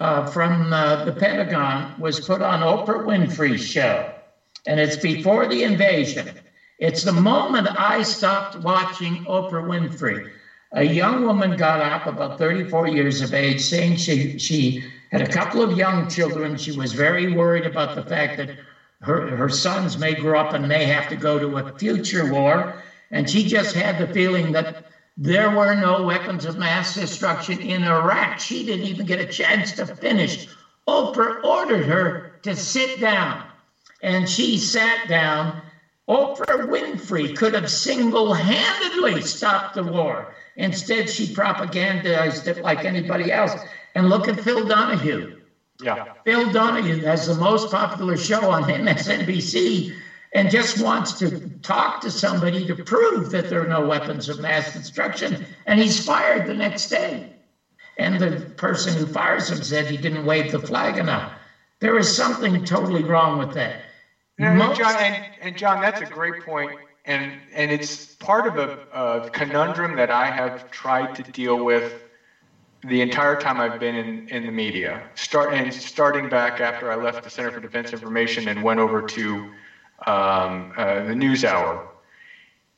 uh, 0.00 0.24
from 0.24 0.72
uh, 0.72 0.96
the 0.96 1.12
Pentagon 1.12 1.92
was 1.96 2.20
put 2.20 2.42
on 2.42 2.60
Oprah 2.60 3.02
Winfrey's 3.04 3.60
show, 3.62 4.08
and 4.66 4.80
it's 4.80 4.96
before 4.96 5.46
the 5.46 5.62
invasion. 5.62 6.34
It's 6.78 7.02
the 7.02 7.12
moment 7.12 7.68
I 7.76 8.02
stopped 8.02 8.56
watching 8.56 9.20
Oprah 9.26 9.64
Winfrey. 9.64 10.22
A 10.72 10.84
young 10.84 11.22
woman 11.22 11.56
got 11.56 11.80
up, 11.80 12.06
about 12.06 12.36
34 12.36 12.86
years 12.86 13.20
of 13.20 13.34
age, 13.34 13.60
saying 13.60 13.96
she, 13.96 14.32
she 14.38 14.76
had 15.10 15.20
a 15.20 15.26
couple 15.26 15.62
of 15.62 15.72
young 15.72 16.06
children. 16.06 16.56
She 16.56 16.72
was 16.72 16.92
very 16.92 17.28
worried 17.28 17.64
about 17.66 17.94
the 17.94 18.02
fact 18.02 18.36
that 18.36 18.50
her, 19.02 19.36
her 19.36 19.48
sons 19.48 19.96
may 19.98 20.14
grow 20.14 20.38
up 20.40 20.52
and 20.52 20.68
may 20.68 20.84
have 20.84 21.06
to 21.08 21.16
go 21.16 21.38
to 21.38 21.58
a 21.58 21.64
future 21.78 22.24
war. 22.26 22.66
And 23.10 23.28
she 23.28 23.44
just 23.44 23.72
had 23.72 23.98
the 23.98 24.06
feeling 24.06 24.52
that 24.52 24.70
there 25.16 25.50
were 25.50 25.74
no 25.74 26.00
weapons 26.00 26.44
of 26.44 26.56
mass 26.56 26.94
destruction 26.94 27.60
in 27.60 27.84
Iraq. 27.84 28.38
She 28.38 28.62
didn't 28.64 28.86
even 28.86 29.06
get 29.06 29.20
a 29.20 29.26
chance 29.26 29.72
to 29.74 29.86
finish. 30.00 30.38
Oprah 30.88 31.32
ordered 31.42 31.86
her 31.86 32.16
to 32.42 32.56
sit 32.56 32.98
down, 32.98 33.44
and 34.02 34.28
she 34.28 34.56
sat 34.58 35.06
down. 35.06 35.54
Oprah 36.08 36.66
Winfrey 36.66 37.32
could 37.34 37.54
have 37.54 37.70
single 37.70 38.32
handedly 38.34 39.20
stopped 39.20 39.74
the 39.74 39.84
war. 39.84 40.28
Instead, 40.56 41.08
she 41.08 41.26
propagandized 41.26 42.46
it 42.48 42.60
like 42.60 42.84
anybody 42.84 43.30
else. 43.30 43.56
And 43.94 44.08
look 44.08 44.26
at 44.26 44.40
Phil 44.40 44.64
Donahue. 44.64 45.28
Yeah. 45.82 45.98
Phil 46.24 46.48
Donahue 46.50 47.02
has 47.02 47.24
the 47.26 47.34
most 47.34 47.70
popular 47.70 48.16
show 48.16 48.48
on 48.50 48.66
MSNBC 48.66 49.88
and 50.32 50.50
just 50.50 50.76
wants 50.76 51.14
to 51.14 51.38
talk 51.62 52.00
to 52.00 52.10
somebody 52.10 52.64
to 52.64 52.74
prove 52.74 53.30
that 53.30 53.48
there 53.48 53.62
are 53.62 53.66
no 53.66 53.82
weapons 53.82 54.28
of 54.28 54.38
mass 54.38 54.72
destruction. 54.72 55.38
And 55.66 55.78
he's 55.78 55.98
fired 55.98 56.46
the 56.46 56.54
next 56.54 56.88
day. 56.88 57.26
And 57.96 58.18
the 58.20 58.42
person 58.56 58.94
who 58.94 59.06
fires 59.06 59.50
him 59.50 59.62
said 59.62 59.86
he 59.86 59.96
didn't 59.96 60.24
wave 60.24 60.50
the 60.50 60.60
flag 60.60 60.98
enough. 60.98 61.28
There 61.80 61.98
is 61.98 62.12
something 62.12 62.62
totally 62.62 63.04
wrong 63.04 63.36
with 63.36 63.52
that. 63.52 63.78
And, 64.40 64.58
Most- 64.58 64.76
John, 64.76 64.96
and, 64.96 65.22
and 65.38 65.56
John, 65.56 65.80
that's 65.80 66.00
a 66.02 66.06
great 66.06 66.40
point, 66.40 66.74
and 67.06 67.36
and 67.54 67.72
it's 67.72 68.00
part 68.20 68.46
of 68.46 68.58
a, 68.58 68.70
a 68.92 69.22
conundrum 69.32 69.96
that 69.96 70.10
I 70.10 70.30
have 70.30 70.64
tried 70.70 71.14
to 71.16 71.24
deal 71.24 71.62
with 71.62 71.96
the 72.84 73.00
entire 73.02 73.36
time 73.36 73.60
I've 73.60 73.78
been 73.78 73.94
in, 73.96 74.22
in 74.28 74.46
the 74.46 74.52
media. 74.52 75.04
Start 75.14 75.50
and 75.52 75.72
starting 75.74 76.28
back 76.28 76.60
after 76.60 76.90
I 76.90 76.96
left 76.96 77.22
the 77.22 77.30
Center 77.30 77.50
for 77.52 77.60
Defense 77.60 77.92
Information 77.92 78.48
and 78.48 78.62
went 78.62 78.80
over 78.80 79.02
to 79.02 79.44
um, 80.06 80.68
uh, 80.76 81.02
the 81.02 81.16
News 81.16 81.44
Hour, 81.44 81.82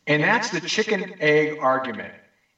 and 0.07 0.23
that's 0.25 0.51
the 0.51 0.61
chicken 0.61 1.09
egg 1.21 1.53
argument. 1.61 2.15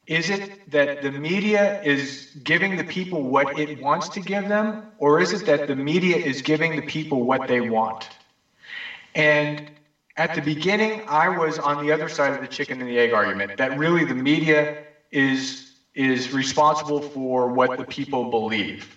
Is 0.07 0.31
it 0.31 0.43
that 0.69 0.91
the 1.01 1.13
media 1.13 1.75
is 1.83 2.27
giving 2.45 2.77
the 2.77 2.85
people 2.85 3.25
what 3.27 3.49
it 3.53 3.73
wants 3.73 4.09
to 4.11 4.21
give 4.21 4.47
them, 4.49 4.79
or 4.99 5.21
is 5.21 5.33
it 5.35 5.45
that 5.47 5.67
the 5.67 5.77
media 5.77 6.19
is 6.19 6.43
giving 6.43 6.77
the 6.77 6.83
people 6.83 7.25
what 7.25 7.47
they 7.49 7.61
want? 7.61 8.11
And 9.15 9.62
at 10.17 10.35
the 10.35 10.41
beginning, 10.41 11.01
I 11.07 11.29
was 11.29 11.59
on 11.59 11.79
the 11.79 11.91
other 11.91 12.09
side 12.09 12.33
of 12.33 12.41
the 12.41 12.49
chicken 12.49 12.81
and 12.81 12.89
the 12.89 12.99
egg 12.99 13.12
argument 13.12 13.57
that 13.57 13.73
really 13.73 14.05
the 14.05 14.15
media 14.15 14.69
is 15.11 15.59
is 15.95 16.33
responsible 16.33 17.01
for 17.01 17.49
what 17.49 17.77
the 17.77 17.85
people 17.85 18.25
believe. 18.25 18.97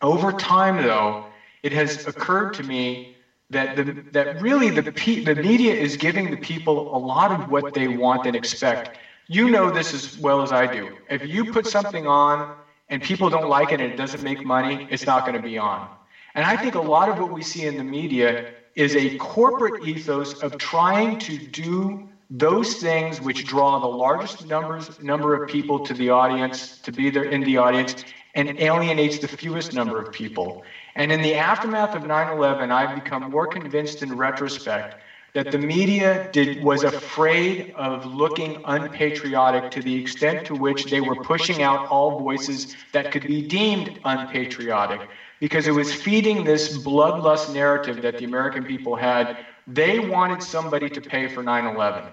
Over 0.00 0.32
time, 0.32 0.76
though, 0.76 1.18
it 1.62 1.72
has 1.72 1.98
occurred 2.04 2.52
to 2.54 2.62
me 2.62 3.02
that 3.50 3.74
the, 3.74 3.96
that 4.12 4.28
really 4.40 4.70
the 4.70 4.82
the 5.22 5.34
media 5.34 5.74
is 5.74 5.96
giving 5.96 6.30
the 6.30 6.36
people 6.36 6.86
a 6.90 6.98
lot 6.98 7.30
of 7.32 7.46
what 7.46 7.72
they 7.72 7.88
want 7.88 8.26
and 8.26 8.36
expect. 8.36 8.90
You 9.26 9.48
know 9.48 9.70
this 9.70 9.92
as 9.94 10.16
well 10.18 10.42
as 10.42 10.52
I 10.52 10.66
do. 10.66 10.92
If 11.08 11.24
you 11.24 11.44
put 11.44 11.66
something 11.66 12.06
on 12.06 12.48
and 12.88 13.02
people 13.02 13.28
don't 13.28 13.48
like 13.48 13.72
it 13.72 13.80
and 13.80 13.90
it 13.92 13.96
doesn't 13.96 14.22
make 14.22 14.44
money, 14.44 14.84
it's 14.88 15.06
not 15.06 15.24
going 15.24 15.34
to 15.34 15.40
be 15.40 15.58
on. 15.58 15.88
And 16.34 16.44
I 16.44 16.56
think 16.56 16.74
a 16.74 16.80
lot 16.80 17.08
of 17.08 17.18
what 17.18 17.30
we 17.30 17.42
see 17.42 17.64
in 17.66 17.76
the 17.76 17.84
media 17.84 18.38
is 18.78 18.96
a 18.96 19.10
corporate 19.18 19.76
ethos 19.80 20.34
of 20.34 20.56
trying 20.56 21.16
to 21.18 21.38
do 21.38 21.98
those 22.30 22.74
things 22.74 23.20
which 23.20 23.44
draw 23.44 23.78
the 23.78 23.88
largest 23.88 24.40
numbers 24.40 24.90
number 24.98 25.34
of 25.34 25.44
people 25.46 25.80
to 25.80 25.94
the 25.94 26.10
audience 26.10 26.74
to 26.84 26.92
be 26.92 27.10
there 27.10 27.24
in 27.24 27.42
the 27.44 27.58
audience 27.58 27.96
and 28.34 28.52
alienates 28.58 29.18
the 29.18 29.28
fewest 29.28 29.72
number 29.72 29.98
of 30.00 30.10
people. 30.12 30.56
And 30.94 31.12
in 31.12 31.22
the 31.22 31.34
aftermath 31.34 31.94
of 31.96 32.04
9-11 32.04 32.70
i've 32.72 32.94
become 32.94 33.22
more 33.22 33.48
convinced 33.48 34.02
in 34.02 34.12
retrospect 34.12 34.94
that 35.34 35.50
the 35.50 35.58
media 35.58 36.18
did, 36.32 36.56
was 36.56 36.84
afraid 36.84 37.64
of 37.74 38.04
looking 38.04 38.56
unpatriotic 38.64 39.70
to 39.70 39.82
the 39.82 39.96
extent 39.96 40.44
to 40.44 40.56
which 40.56 40.84
they 40.86 41.00
were 41.00 41.16
pushing 41.16 41.62
out 41.62 41.82
all 41.88 42.10
voices 42.12 42.66
that 42.92 43.10
could 43.10 43.26
be 43.26 43.42
deemed 43.42 43.90
unpatriotic 44.04 45.08
because 45.40 45.66
it 45.66 45.72
was 45.72 45.92
feeding 45.92 46.44
this 46.44 46.68
bloodlust 46.68 47.48
narrative 47.48 48.00
that 48.02 48.16
the 48.16 48.24
American 48.24 48.64
people 48.64 48.96
had. 48.96 49.30
They 49.66 49.98
wanted 49.98 50.42
somebody 50.42 50.88
to 50.90 51.00
pay 51.02 51.26
for 51.28 51.42
9 51.42 51.66
11. 51.66 52.12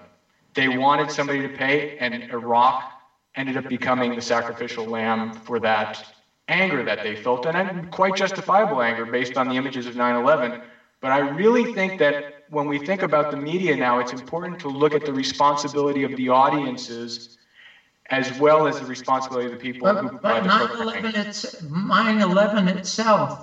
They 0.54 0.68
wanted 0.68 1.10
somebody 1.10 1.42
to 1.42 1.48
pay, 1.50 1.86
and 1.98 2.24
Iraq 2.30 2.84
ended 3.34 3.56
up 3.56 3.68
becoming 3.68 4.14
the 4.14 4.22
sacrificial 4.22 4.88
lamb 4.88 5.32
for 5.32 5.58
that 5.60 6.02
anger 6.48 6.82
that 6.84 7.02
they 7.02 7.14
felt, 7.14 7.46
and 7.46 7.88
quite 7.90 8.14
justifiable 8.14 8.80
anger 8.80 9.06
based 9.06 9.36
on 9.36 9.48
the 9.48 9.56
images 9.56 9.86
of 9.86 9.94
9 9.96 10.14
11. 10.16 10.56
But 11.00 11.12
I 11.12 11.18
really 11.18 11.66
think 11.66 11.96
that 11.98 12.16
when 12.48 12.66
we 12.68 12.78
think 12.78 13.02
about 13.02 13.30
the 13.30 13.36
media 13.36 13.76
now, 13.76 13.98
it's 13.98 14.12
important 14.12 14.58
to 14.60 14.68
look 14.68 14.94
at 14.94 15.04
the 15.04 15.12
responsibility 15.12 16.02
of 16.04 16.14
the 16.16 16.28
audiences 16.28 17.20
as 18.10 18.32
well 18.32 18.66
as 18.66 18.78
the 18.78 18.86
responsibility 18.86 19.46
of 19.46 19.50
the 19.50 19.56
people 19.56 19.96
who 19.96 20.10
But, 20.10 20.20
but 20.22 20.42
the 20.42 20.48
9 20.48 20.50
programming. 20.50 20.80
11 20.82 21.16
it's, 21.16 21.44
9 21.60 22.20
11 22.20 22.68
itself 22.68 23.40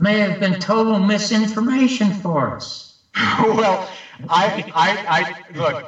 may 0.00 0.18
have 0.20 0.38
been 0.38 0.56
total 0.56 0.98
misinformation 0.98 2.12
for 2.12 2.50
us. 2.50 2.86
well, 3.42 3.82
I, 4.28 4.64
I, 4.74 4.98
I 5.06 5.26
look, 5.52 5.78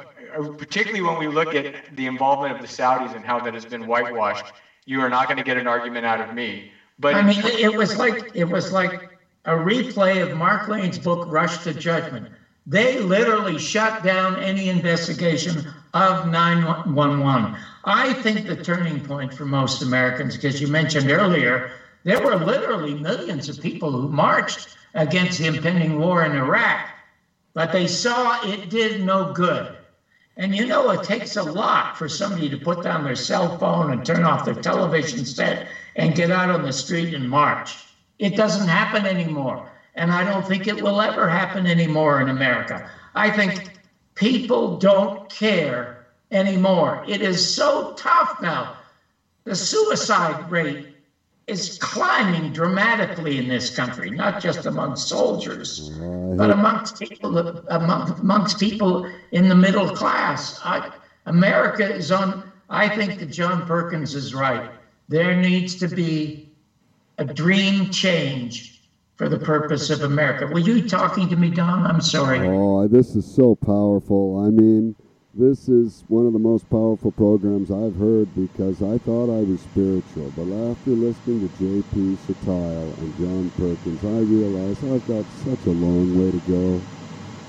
particularly 0.57 1.01
when 1.01 1.17
we 1.17 1.27
look 1.27 1.53
at 1.53 1.67
the 1.89 2.07
involvement 2.07 2.51
of 2.51 2.59
the 2.59 2.67
Saudis 2.67 3.13
and 3.13 3.25
how 3.25 3.39
that 3.41 3.53
has 3.53 3.65
been 3.65 3.85
whitewashed, 3.85 4.51
you 4.85 5.01
are 5.01 5.09
not 5.09 5.27
going 5.27 5.37
to 5.37 5.43
get 5.43 5.57
an 5.57 5.67
argument 5.67 6.05
out 6.05 6.21
of 6.21 6.31
me. 6.31 6.65
But 6.99 7.17
I 7.17 7.21
mean, 7.21 7.45
it 7.45 7.75
was 7.75 7.95
like 7.97 8.25
it 8.33 8.49
was 8.49 8.71
like 8.71 8.99
a 9.45 9.53
replay 9.53 10.21
of 10.21 10.31
Mark 10.33 10.67
Lane's 10.67 10.97
book 10.97 11.23
Rush 11.27 11.61
to 11.61 11.73
Judgment. 11.73 12.29
They 12.65 12.99
literally 12.99 13.57
shut 13.57 14.01
down 14.01 14.37
any 14.37 14.67
investigation 14.67 15.63
of 15.93 16.25
911. 16.25 17.51
I 17.89 18.13
think 18.13 18.45
the 18.45 18.55
turning 18.55 19.01
point 19.01 19.33
for 19.33 19.45
most 19.45 19.81
Americans, 19.81 20.35
because 20.35 20.59
you 20.59 20.67
mentioned 20.67 21.09
earlier, 21.09 21.65
there 22.03 22.19
were 22.19 22.35
literally 22.35 22.93
millions 22.93 23.49
of 23.49 23.59
people 23.59 23.91
who 23.97 24.07
marched 24.07 24.67
against 24.93 25.39
the 25.39 25.47
impending 25.47 25.97
war 25.97 26.23
in 26.23 26.35
Iraq, 26.35 26.93
but 27.55 27.71
they 27.71 27.87
saw 27.87 28.35
it 28.43 28.69
did 28.69 28.99
no 28.99 29.25
good. 29.25 29.71
And 30.37 30.53
you 30.55 30.65
know, 30.65 30.89
it 30.91 31.01
takes 31.01 31.35
a 31.35 31.43
lot 31.43 31.95
for 31.95 32.07
somebody 32.07 32.47
to 32.49 32.57
put 32.57 32.81
down 32.81 33.03
their 33.03 33.15
cell 33.15 33.49
phone 33.49 33.89
and 33.89 34.05
turn 34.05 34.23
off 34.23 34.43
their 34.43 34.55
television 34.55 35.25
set 35.25 35.63
and 35.95 36.15
get 36.15 36.29
out 36.29 36.51
on 36.51 36.61
the 36.61 36.71
street 36.71 37.11
and 37.11 37.27
march. 37.27 37.81
It 38.19 38.35
doesn't 38.35 38.67
happen 38.67 39.05
anymore. 39.05 39.61
And 39.95 40.13
I 40.13 40.23
don't 40.23 40.45
think 40.45 40.67
it 40.67 40.79
will 40.79 41.01
ever 41.01 41.27
happen 41.27 41.65
anymore 41.65 42.21
in 42.21 42.29
America. 42.29 42.83
I 43.15 43.31
think 43.31 43.63
people 44.15 44.69
don't 44.69 45.15
care 45.29 45.91
anymore. 46.31 47.03
It 47.07 47.21
is 47.21 47.55
so 47.55 47.93
tough 47.93 48.41
now. 48.41 48.77
The 49.43 49.55
suicide 49.55 50.49
rate 50.51 50.87
is 51.47 51.79
climbing 51.79 52.53
dramatically 52.53 53.39
in 53.39 53.47
this 53.47 53.75
country, 53.75 54.11
not 54.11 54.41
just 54.41 54.65
among 54.67 54.95
soldiers, 54.95 55.89
mm-hmm. 55.89 56.37
but 56.37 56.51
amongst 56.51 56.99
people 56.99 57.37
among, 57.69 58.11
amongst 58.19 58.59
people 58.59 59.11
in 59.31 59.49
the 59.49 59.55
middle 59.55 59.89
class. 59.89 60.59
I, 60.63 60.91
America 61.25 61.95
is 61.95 62.11
on. 62.11 62.51
I 62.69 62.87
think 62.87 63.19
that 63.19 63.27
John 63.27 63.65
Perkins 63.65 64.13
is 64.13 64.35
right. 64.35 64.69
There 65.07 65.35
needs 65.35 65.75
to 65.77 65.87
be 65.87 66.49
a 67.17 67.25
dream 67.25 67.89
change 67.89 68.81
for 69.15 69.27
the 69.27 69.39
purpose 69.39 69.89
of 69.89 70.03
America. 70.03 70.45
Were 70.45 70.59
you 70.59 70.87
talking 70.87 71.27
to 71.29 71.35
me, 71.35 71.49
Don? 71.49 71.85
I'm 71.85 71.99
sorry. 71.99 72.47
Oh, 72.47 72.87
this 72.87 73.15
is 73.15 73.25
so 73.25 73.55
powerful. 73.55 74.45
I 74.45 74.49
mean, 74.49 74.95
this 75.35 75.69
is 75.69 76.03
one 76.07 76.25
of 76.25 76.33
the 76.33 76.39
most 76.39 76.69
powerful 76.69 77.11
programs 77.11 77.69
I've 77.71 77.95
heard 77.95 78.27
because 78.35 78.81
I 78.81 78.97
thought 78.99 79.25
I 79.29 79.43
was 79.43 79.61
spiritual. 79.61 80.31
But 80.35 80.49
after 80.71 80.91
listening 80.91 81.47
to 81.47 81.57
J.P. 81.57 82.17
Sottile 82.27 82.97
and 82.97 83.17
John 83.17 83.49
Perkins, 83.51 84.03
I 84.03 84.19
realize 84.31 84.83
I've 84.83 85.07
got 85.07 85.25
such 85.45 85.65
a 85.67 85.69
long 85.71 86.19
way 86.19 86.31
to 86.31 86.39
go. 86.47 86.81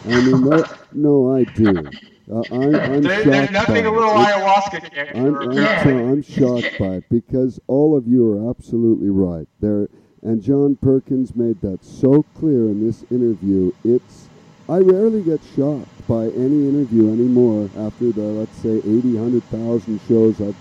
I 0.06 0.20
mean, 0.20 0.44
no, 0.48 0.64
no 0.92 1.34
I 1.36 1.44
do. 1.44 1.88
Uh, 2.32 2.42
I'm, 2.52 2.74
I'm 2.76 3.02
there, 3.02 3.24
shocked 3.24 3.52
nothing 3.52 3.84
by 3.84 3.88
a 3.88 3.92
little 3.92 4.10
it. 4.10 4.26
ayahuasca 4.26 4.92
can't 4.92 5.16
I'm. 5.16 5.36
I'm, 5.36 5.52
Yeah. 5.52 5.82
so- 5.82 5.90
I'm 5.90 6.22
shocked 6.62 6.78
by 6.78 6.94
it 6.96 7.04
because 7.10 7.58
all 7.66 7.96
of 7.96 8.06
you 8.06 8.30
are 8.32 8.50
absolutely 8.50 9.10
right. 9.10 9.48
There, 9.60 9.88
And 10.22 10.42
John 10.42 10.76
Perkins 10.76 11.34
made 11.34 11.60
that 11.62 11.82
so 11.84 12.24
clear 12.38 12.66
in 12.66 12.86
this 12.86 13.04
interview. 13.10 13.72
It's 13.84 14.28
I 14.68 14.78
rarely 14.78 15.22
get 15.22 15.40
shocked 15.56 15.88
by 16.10 16.26
any 16.30 16.66
interview 16.66 17.12
anymore 17.12 17.70
after 17.78 18.12
the 18.12 18.22
let's 18.22 18.58
say 18.60 18.78
80, 18.84 19.14
100,000 19.14 20.00
shows 20.02 20.40
I've 20.40 20.56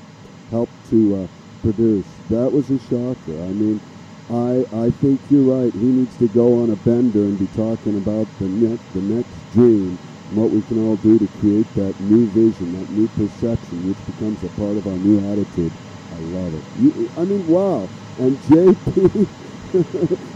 helped 0.52 0.88
to 0.91 1.24
uh, 1.26 1.28
produce. 1.64 2.22
That 2.30 2.52
was 2.54 2.70
a 2.70 2.78
shocker. 2.78 3.41
I 3.43 3.54
mean, 3.54 3.82
I 4.30 4.64
I 4.72 4.91
think 4.91 5.32
you're 5.32 5.43
right. 5.43 5.74
He 5.74 5.91
needs 5.91 6.18
to 6.18 6.30
go 6.30 6.62
on 6.62 6.70
a 6.70 6.76
bender 6.78 7.26
and 7.26 7.39
be 7.39 7.47
talking 7.47 7.97
about 7.97 8.30
the 8.38 8.47
next 8.47 8.93
the 8.93 9.02
next 9.02 9.50
dream 9.50 10.00
and 10.30 10.38
what 10.38 10.52
we 10.52 10.62
can 10.62 10.78
all 10.78 10.97
do 10.97 11.18
to 11.18 11.28
create 11.28 11.74
that 11.74 12.00
new 12.00 12.30
vision, 12.30 12.74
that 12.74 12.89
new 12.89 13.10
perception, 13.10 13.88
which 13.88 14.06
becomes 14.06 14.43
a 14.43 14.50
part 14.52 14.78
of 14.78 14.86
our 14.86 15.00
new 15.00 15.20
attitude. 15.34 15.76
I 16.12 16.18
love 16.18 16.54
it. 16.54 16.66
You, 16.76 17.10
I 17.18 17.26
mean, 17.26 17.47
wow. 17.47 17.89
And 18.18 18.39
JP. 18.41 19.30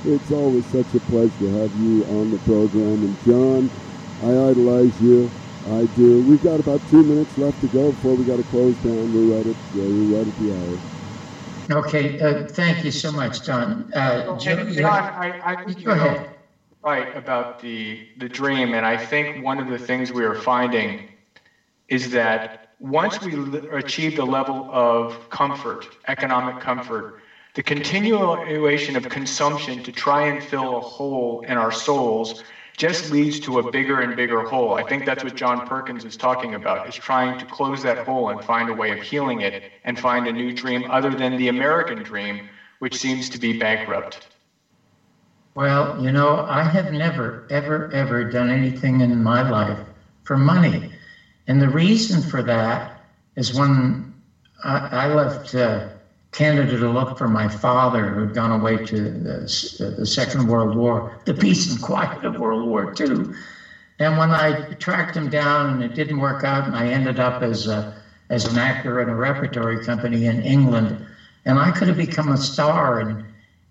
it's 0.04 0.32
always 0.32 0.68
such 0.68 0.96
a 0.96 1.02
pleasure 1.02 1.40
to 1.40 1.62
have 1.62 1.76
you 1.76 2.04
on 2.06 2.32
the 2.32 2.40
program. 2.40 3.04
And 3.04 3.20
John, 3.20 3.72
I 4.22 4.30
idolize 4.50 5.00
you. 5.00 5.34
I 5.66 5.86
do. 5.88 6.22
We've 6.22 6.42
got 6.42 6.60
about 6.60 6.86
two 6.86 7.04
minutes 7.04 7.38
left 7.38 7.62
to 7.62 7.68
go 7.68 7.92
before 7.94 8.16
we 8.16 8.26
got 8.26 8.38
to 8.38 8.44
close 8.44 8.80
down. 8.80 9.12
We're 9.14 9.38
right 9.38 9.48
at, 9.48 9.58
yeah, 9.72 9.86
we're 9.88 10.18
right 10.18 10.28
at 10.28 10.38
the 10.38 10.54
hour. 10.54 10.82
Okay, 11.72 12.14
uh, 12.20 12.36
thank 12.52 12.84
you 12.84 12.92
so 12.92 13.12
much, 13.12 13.44
John. 13.44 13.86
Uh, 13.94 14.24
John, 14.38 14.78
I, 14.84 15.34
I 15.42 15.56
think 15.56 15.80
you 15.80 15.86
go 15.86 15.94
ahead. 15.94 16.20
right 16.84 17.10
about 17.14 17.60
the 17.60 18.00
the 18.18 18.30
dream, 18.30 18.74
and 18.74 18.86
I 18.86 18.98
think 18.98 19.36
one 19.36 19.60
of 19.60 19.68
the 19.68 19.80
things 19.80 20.12
we 20.14 20.24
are 20.24 20.34
finding 20.36 20.98
is 21.90 22.10
that 22.12 22.50
once 22.80 23.22
we 23.22 23.38
achieve 23.72 24.16
the 24.16 24.26
level 24.26 24.66
of 24.70 25.20
comfort, 25.30 25.90
economic 26.08 26.60
comfort, 26.60 27.08
the 27.56 27.64
continuation 27.64 28.96
of 28.96 29.10
consumption 29.10 29.82
to 29.82 29.92
try 29.92 30.24
and 30.24 30.42
fill 30.42 30.76
a 30.78 30.82
hole 30.82 31.42
in 31.48 31.58
our 31.58 31.72
souls 31.72 32.36
just 32.78 33.10
leads 33.10 33.40
to 33.42 33.58
a 33.58 33.64
bigger 33.64 34.00
and 34.02 34.16
bigger 34.16 34.42
hole. 34.44 34.74
I 34.74 34.84
think 34.84 35.06
that's 35.06 35.24
what 35.24 35.36
John 35.36 35.62
Perkins 35.62 36.04
is 36.04 36.18
talking 36.18 36.54
about, 36.54 36.86
is 36.86 36.96
trying 36.96 37.36
to 37.38 37.46
close 37.46 37.82
that 37.82 37.98
hole 37.98 38.30
and 38.30 38.44
find 38.44 38.70
a 38.70 38.74
way 38.74 38.92
of 38.92 39.02
healing 39.02 39.42
it 39.42 39.56
and 39.84 40.00
find 40.00 40.28
a 40.28 40.32
new 40.32 40.52
dream 40.52 40.86
other 40.90 41.14
than 41.14 41.36
the 41.36 41.48
American 41.48 42.02
dream, 42.02 42.42
which 42.80 42.98
seems 42.98 43.30
to 43.30 43.38
be 43.38 43.54
bankrupt. 43.54 44.22
Well, 45.56 45.96
you 46.00 46.12
know, 46.12 46.44
I 46.48 46.64
have 46.64 46.92
never, 46.92 47.44
ever, 47.50 47.90
ever 47.92 48.24
done 48.24 48.50
anything 48.50 49.02
in 49.02 49.22
my 49.22 49.42
life 49.44 49.80
for 50.24 50.38
money. 50.38 50.90
And 51.48 51.62
the 51.62 51.70
reason 51.70 52.24
for 52.24 52.42
that 52.44 52.92
is 53.36 53.54
when 53.54 54.04
I, 54.64 54.88
I 54.92 55.08
left 55.08 55.54
uh, 55.54 55.82
Canada 56.34 56.78
to 56.78 56.90
look 56.92 57.18
for 57.18 57.28
my 57.28 57.48
father, 57.50 58.12
who 58.12 58.22
had 58.22 58.34
gone 58.34 58.52
away 58.52 58.80
to 58.80 59.12
the, 59.12 59.48
the, 59.80 59.92
Second 60.08 60.48
World 60.48 60.76
War, 60.76 61.06
the 61.26 61.36
peace 61.36 61.68
and 61.68 61.82
quiet 61.82 62.24
of 62.24 62.38
World 62.40 62.64
War 62.64 62.90
II. 63.00 63.26
And 64.00 64.18
when 64.18 64.32
I 64.32 64.58
tracked 64.80 65.16
him 65.16 65.30
down 65.30 65.70
and 65.70 65.84
it 65.84 65.94
didn't 65.94 66.20
work 66.20 66.44
out, 66.44 66.66
and 66.66 66.76
I 66.76 66.88
ended 66.88 67.20
up 67.20 67.42
as 67.42 67.68
a, 67.68 67.88
as 68.30 68.46
an 68.46 68.58
actor 68.58 69.00
in 69.02 69.10
a 69.10 69.16
repertory 69.16 69.80
company 69.80 70.26
in 70.26 70.40
England, 70.40 70.98
and 71.46 71.60
I 71.60 71.72
could 71.72 71.88
have 71.90 71.98
become 71.98 72.32
a 72.32 72.38
star 72.38 73.00
in 73.00 73.20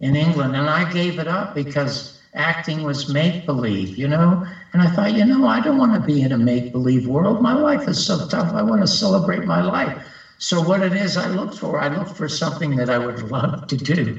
in 0.01 0.17
England, 0.17 0.57
and 0.57 0.69
I 0.69 0.85
gave 0.85 1.19
it 1.19 1.29
up 1.29 1.53
because 1.55 2.11
acting 2.35 2.83
was 2.83 3.09
make 3.09 3.45
believe, 3.47 3.97
you 3.97 4.09
know. 4.09 4.41
And 4.73 4.83
I 4.83 4.89
thought, 4.89 5.13
you 5.15 5.25
know, 5.25 5.47
I 5.47 5.61
don't 5.61 5.79
want 5.79 5.93
to 5.95 6.01
be 6.01 6.23
in 6.23 6.33
a 6.33 6.37
make 6.37 6.71
believe 6.73 7.07
world. 7.07 7.41
My 7.41 7.55
life 7.55 7.89
is 7.89 8.01
so 8.01 8.21
tough. 8.21 8.53
I 8.53 8.63
want 8.63 8.83
to 8.83 8.89
celebrate 8.89 9.45
my 9.45 9.61
life. 9.61 9.95
So, 10.43 10.61
what 10.61 10.82
it 10.82 10.93
is 10.95 11.16
I 11.16 11.28
look 11.28 11.55
for, 11.55 11.78
I 11.78 11.88
look 11.88 12.09
for 12.11 12.28
something 12.28 12.74
that 12.74 12.88
I 12.88 12.99
would 12.99 13.22
love 13.22 13.64
to 13.68 13.76
do. 13.76 14.16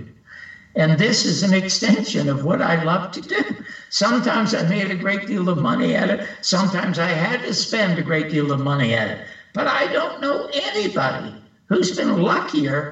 And 0.76 0.98
this 0.98 1.26
is 1.26 1.44
an 1.44 1.54
extension 1.54 2.30
of 2.30 2.44
what 2.44 2.62
I 2.62 2.76
love 2.76 3.12
to 3.12 3.22
do. 3.22 3.44
Sometimes 3.90 4.54
I 4.54 4.64
made 4.64 4.90
a 4.90 4.96
great 4.96 5.26
deal 5.26 5.50
of 5.50 5.58
money 5.58 5.94
at 5.94 6.10
it. 6.10 6.22
Sometimes 6.42 6.98
I 6.98 7.10
had 7.10 7.44
to 7.44 7.54
spend 7.54 7.98
a 8.00 8.04
great 8.04 8.30
deal 8.30 8.52
of 8.52 8.60
money 8.60 8.94
at 8.94 9.10
it. 9.10 9.20
But 9.54 9.68
I 9.68 9.88
don't 9.88 10.20
know 10.20 10.46
anybody 10.52 11.38
who's 11.68 11.92
been 11.92 12.10
luckier 12.18 12.92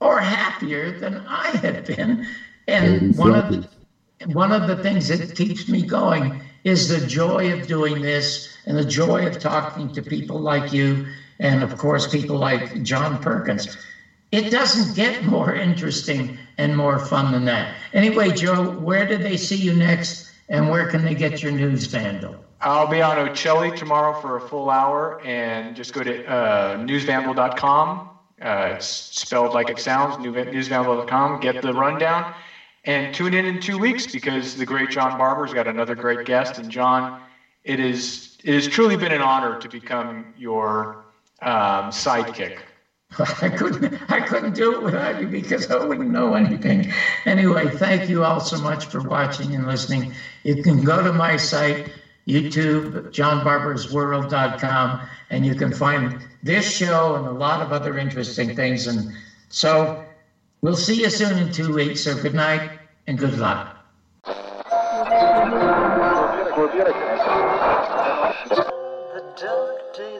or 0.00 0.20
happier 0.20 0.90
than 0.92 1.18
I 1.26 1.58
have 1.62 1.84
been. 1.84 2.18
And 2.66 3.02
one 3.14 3.34
of 3.34 3.48
the 3.48 3.60
one 4.26 4.52
of 4.52 4.66
the 4.66 4.76
things 4.76 5.08
that 5.08 5.34
keeps 5.34 5.66
me 5.68 5.82
going 5.82 6.32
is 6.64 6.86
the 6.86 7.00
joy 7.00 7.50
of 7.52 7.66
doing 7.66 8.00
this 8.00 8.40
and 8.64 8.76
the 8.76 8.84
joy 8.84 9.26
of 9.26 9.38
talking 9.38 9.90
to 9.90 10.02
people 10.02 10.40
like 10.40 10.70
you 10.72 11.00
and 11.42 11.62
of 11.62 11.76
course 11.76 12.06
people 12.06 12.38
like 12.38 12.72
John 12.82 13.18
Perkins. 13.18 13.68
It 14.30 14.50
doesn't 14.50 14.94
get 14.94 15.22
more 15.22 15.52
interesting 15.54 16.34
and 16.56 16.74
more 16.74 16.98
fun 16.98 17.32
than 17.32 17.44
that. 17.44 17.74
Anyway, 17.92 18.32
Joe, 18.32 18.70
where 18.70 19.04
do 19.04 19.18
they 19.18 19.36
see 19.36 19.56
you 19.56 19.74
next 19.74 20.24
and 20.48 20.70
where 20.70 20.86
can 20.86 21.04
they 21.04 21.14
get 21.14 21.42
your 21.42 21.52
news 21.52 21.86
vandal? 21.86 22.40
I'll 22.60 22.86
be 22.86 23.02
on 23.02 23.18
Ocelli 23.18 23.72
tomorrow 23.72 24.14
for 24.14 24.36
a 24.36 24.40
full 24.40 24.70
hour 24.70 25.16
and 25.20 25.74
just 25.74 25.92
go 25.92 26.02
to 26.02 26.24
uh, 26.26 26.76
newsvandal.com. 26.76 28.02
Uh, 28.40 28.68
it's 28.72 28.86
spelled 29.10 29.52
like 29.52 29.68
it 29.68 29.78
sounds, 29.78 30.16
newsvandal.com. 30.16 31.38
Get 31.38 31.60
the 31.60 31.74
rundown 31.74 32.26
and 32.84 33.12
tune 33.12 33.34
in 33.34 33.44
in 33.44 33.58
two 33.58 33.78
weeks 33.78 34.06
because 34.06 34.54
the 34.54 34.64
great 34.64 34.90
John 34.90 35.16
Barbour's 35.16 35.52
got 35.52 35.66
another 35.66 35.94
great 35.94 36.24
guest. 36.24 36.58
And 36.58 36.70
John, 36.70 37.10
it 37.64 37.78
is 37.78 38.30
it 38.42 38.54
has 38.54 38.66
truly 38.66 38.96
been 38.96 39.12
an 39.12 39.22
honor 39.22 39.54
to 39.56 39.68
become 39.68 40.26
your 40.34 40.88
um, 41.42 41.90
sidekick. 41.90 42.58
I 43.42 43.50
couldn't 43.50 43.92
I 44.08 44.20
couldn't 44.20 44.54
do 44.54 44.74
it 44.74 44.82
without 44.82 45.20
you 45.20 45.26
because 45.26 45.66
I 45.70 45.76
wouldn't 45.76 46.08
know 46.10 46.34
anything. 46.34 46.86
Anyway, 47.26 47.68
thank 47.68 48.08
you 48.08 48.24
all 48.24 48.40
so 48.40 48.56
much 48.56 48.86
for 48.86 49.02
watching 49.02 49.54
and 49.54 49.66
listening. 49.66 50.08
You 50.44 50.56
can 50.56 50.80
go 50.82 51.02
to 51.02 51.12
my 51.12 51.36
site, 51.36 51.90
YouTube, 52.26 52.88
johnbarboursworld.com, 53.10 54.98
and 55.30 55.44
you 55.44 55.54
can 55.54 55.72
find 55.72 56.14
this 56.42 56.64
show 56.64 57.14
and 57.16 57.26
a 57.26 57.32
lot 57.32 57.60
of 57.60 57.72
other 57.72 57.98
interesting 57.98 58.50
things. 58.50 58.86
And 58.86 59.04
so 59.50 59.90
we'll 60.62 60.76
see 60.76 61.02
you 61.02 61.10
soon 61.10 61.36
in 61.38 61.50
two 61.50 61.72
weeks. 61.72 62.00
So 62.00 62.14
good 62.14 62.34
night 62.34 62.62
and 63.06 63.18
good 63.18 63.36
luck 63.36 63.68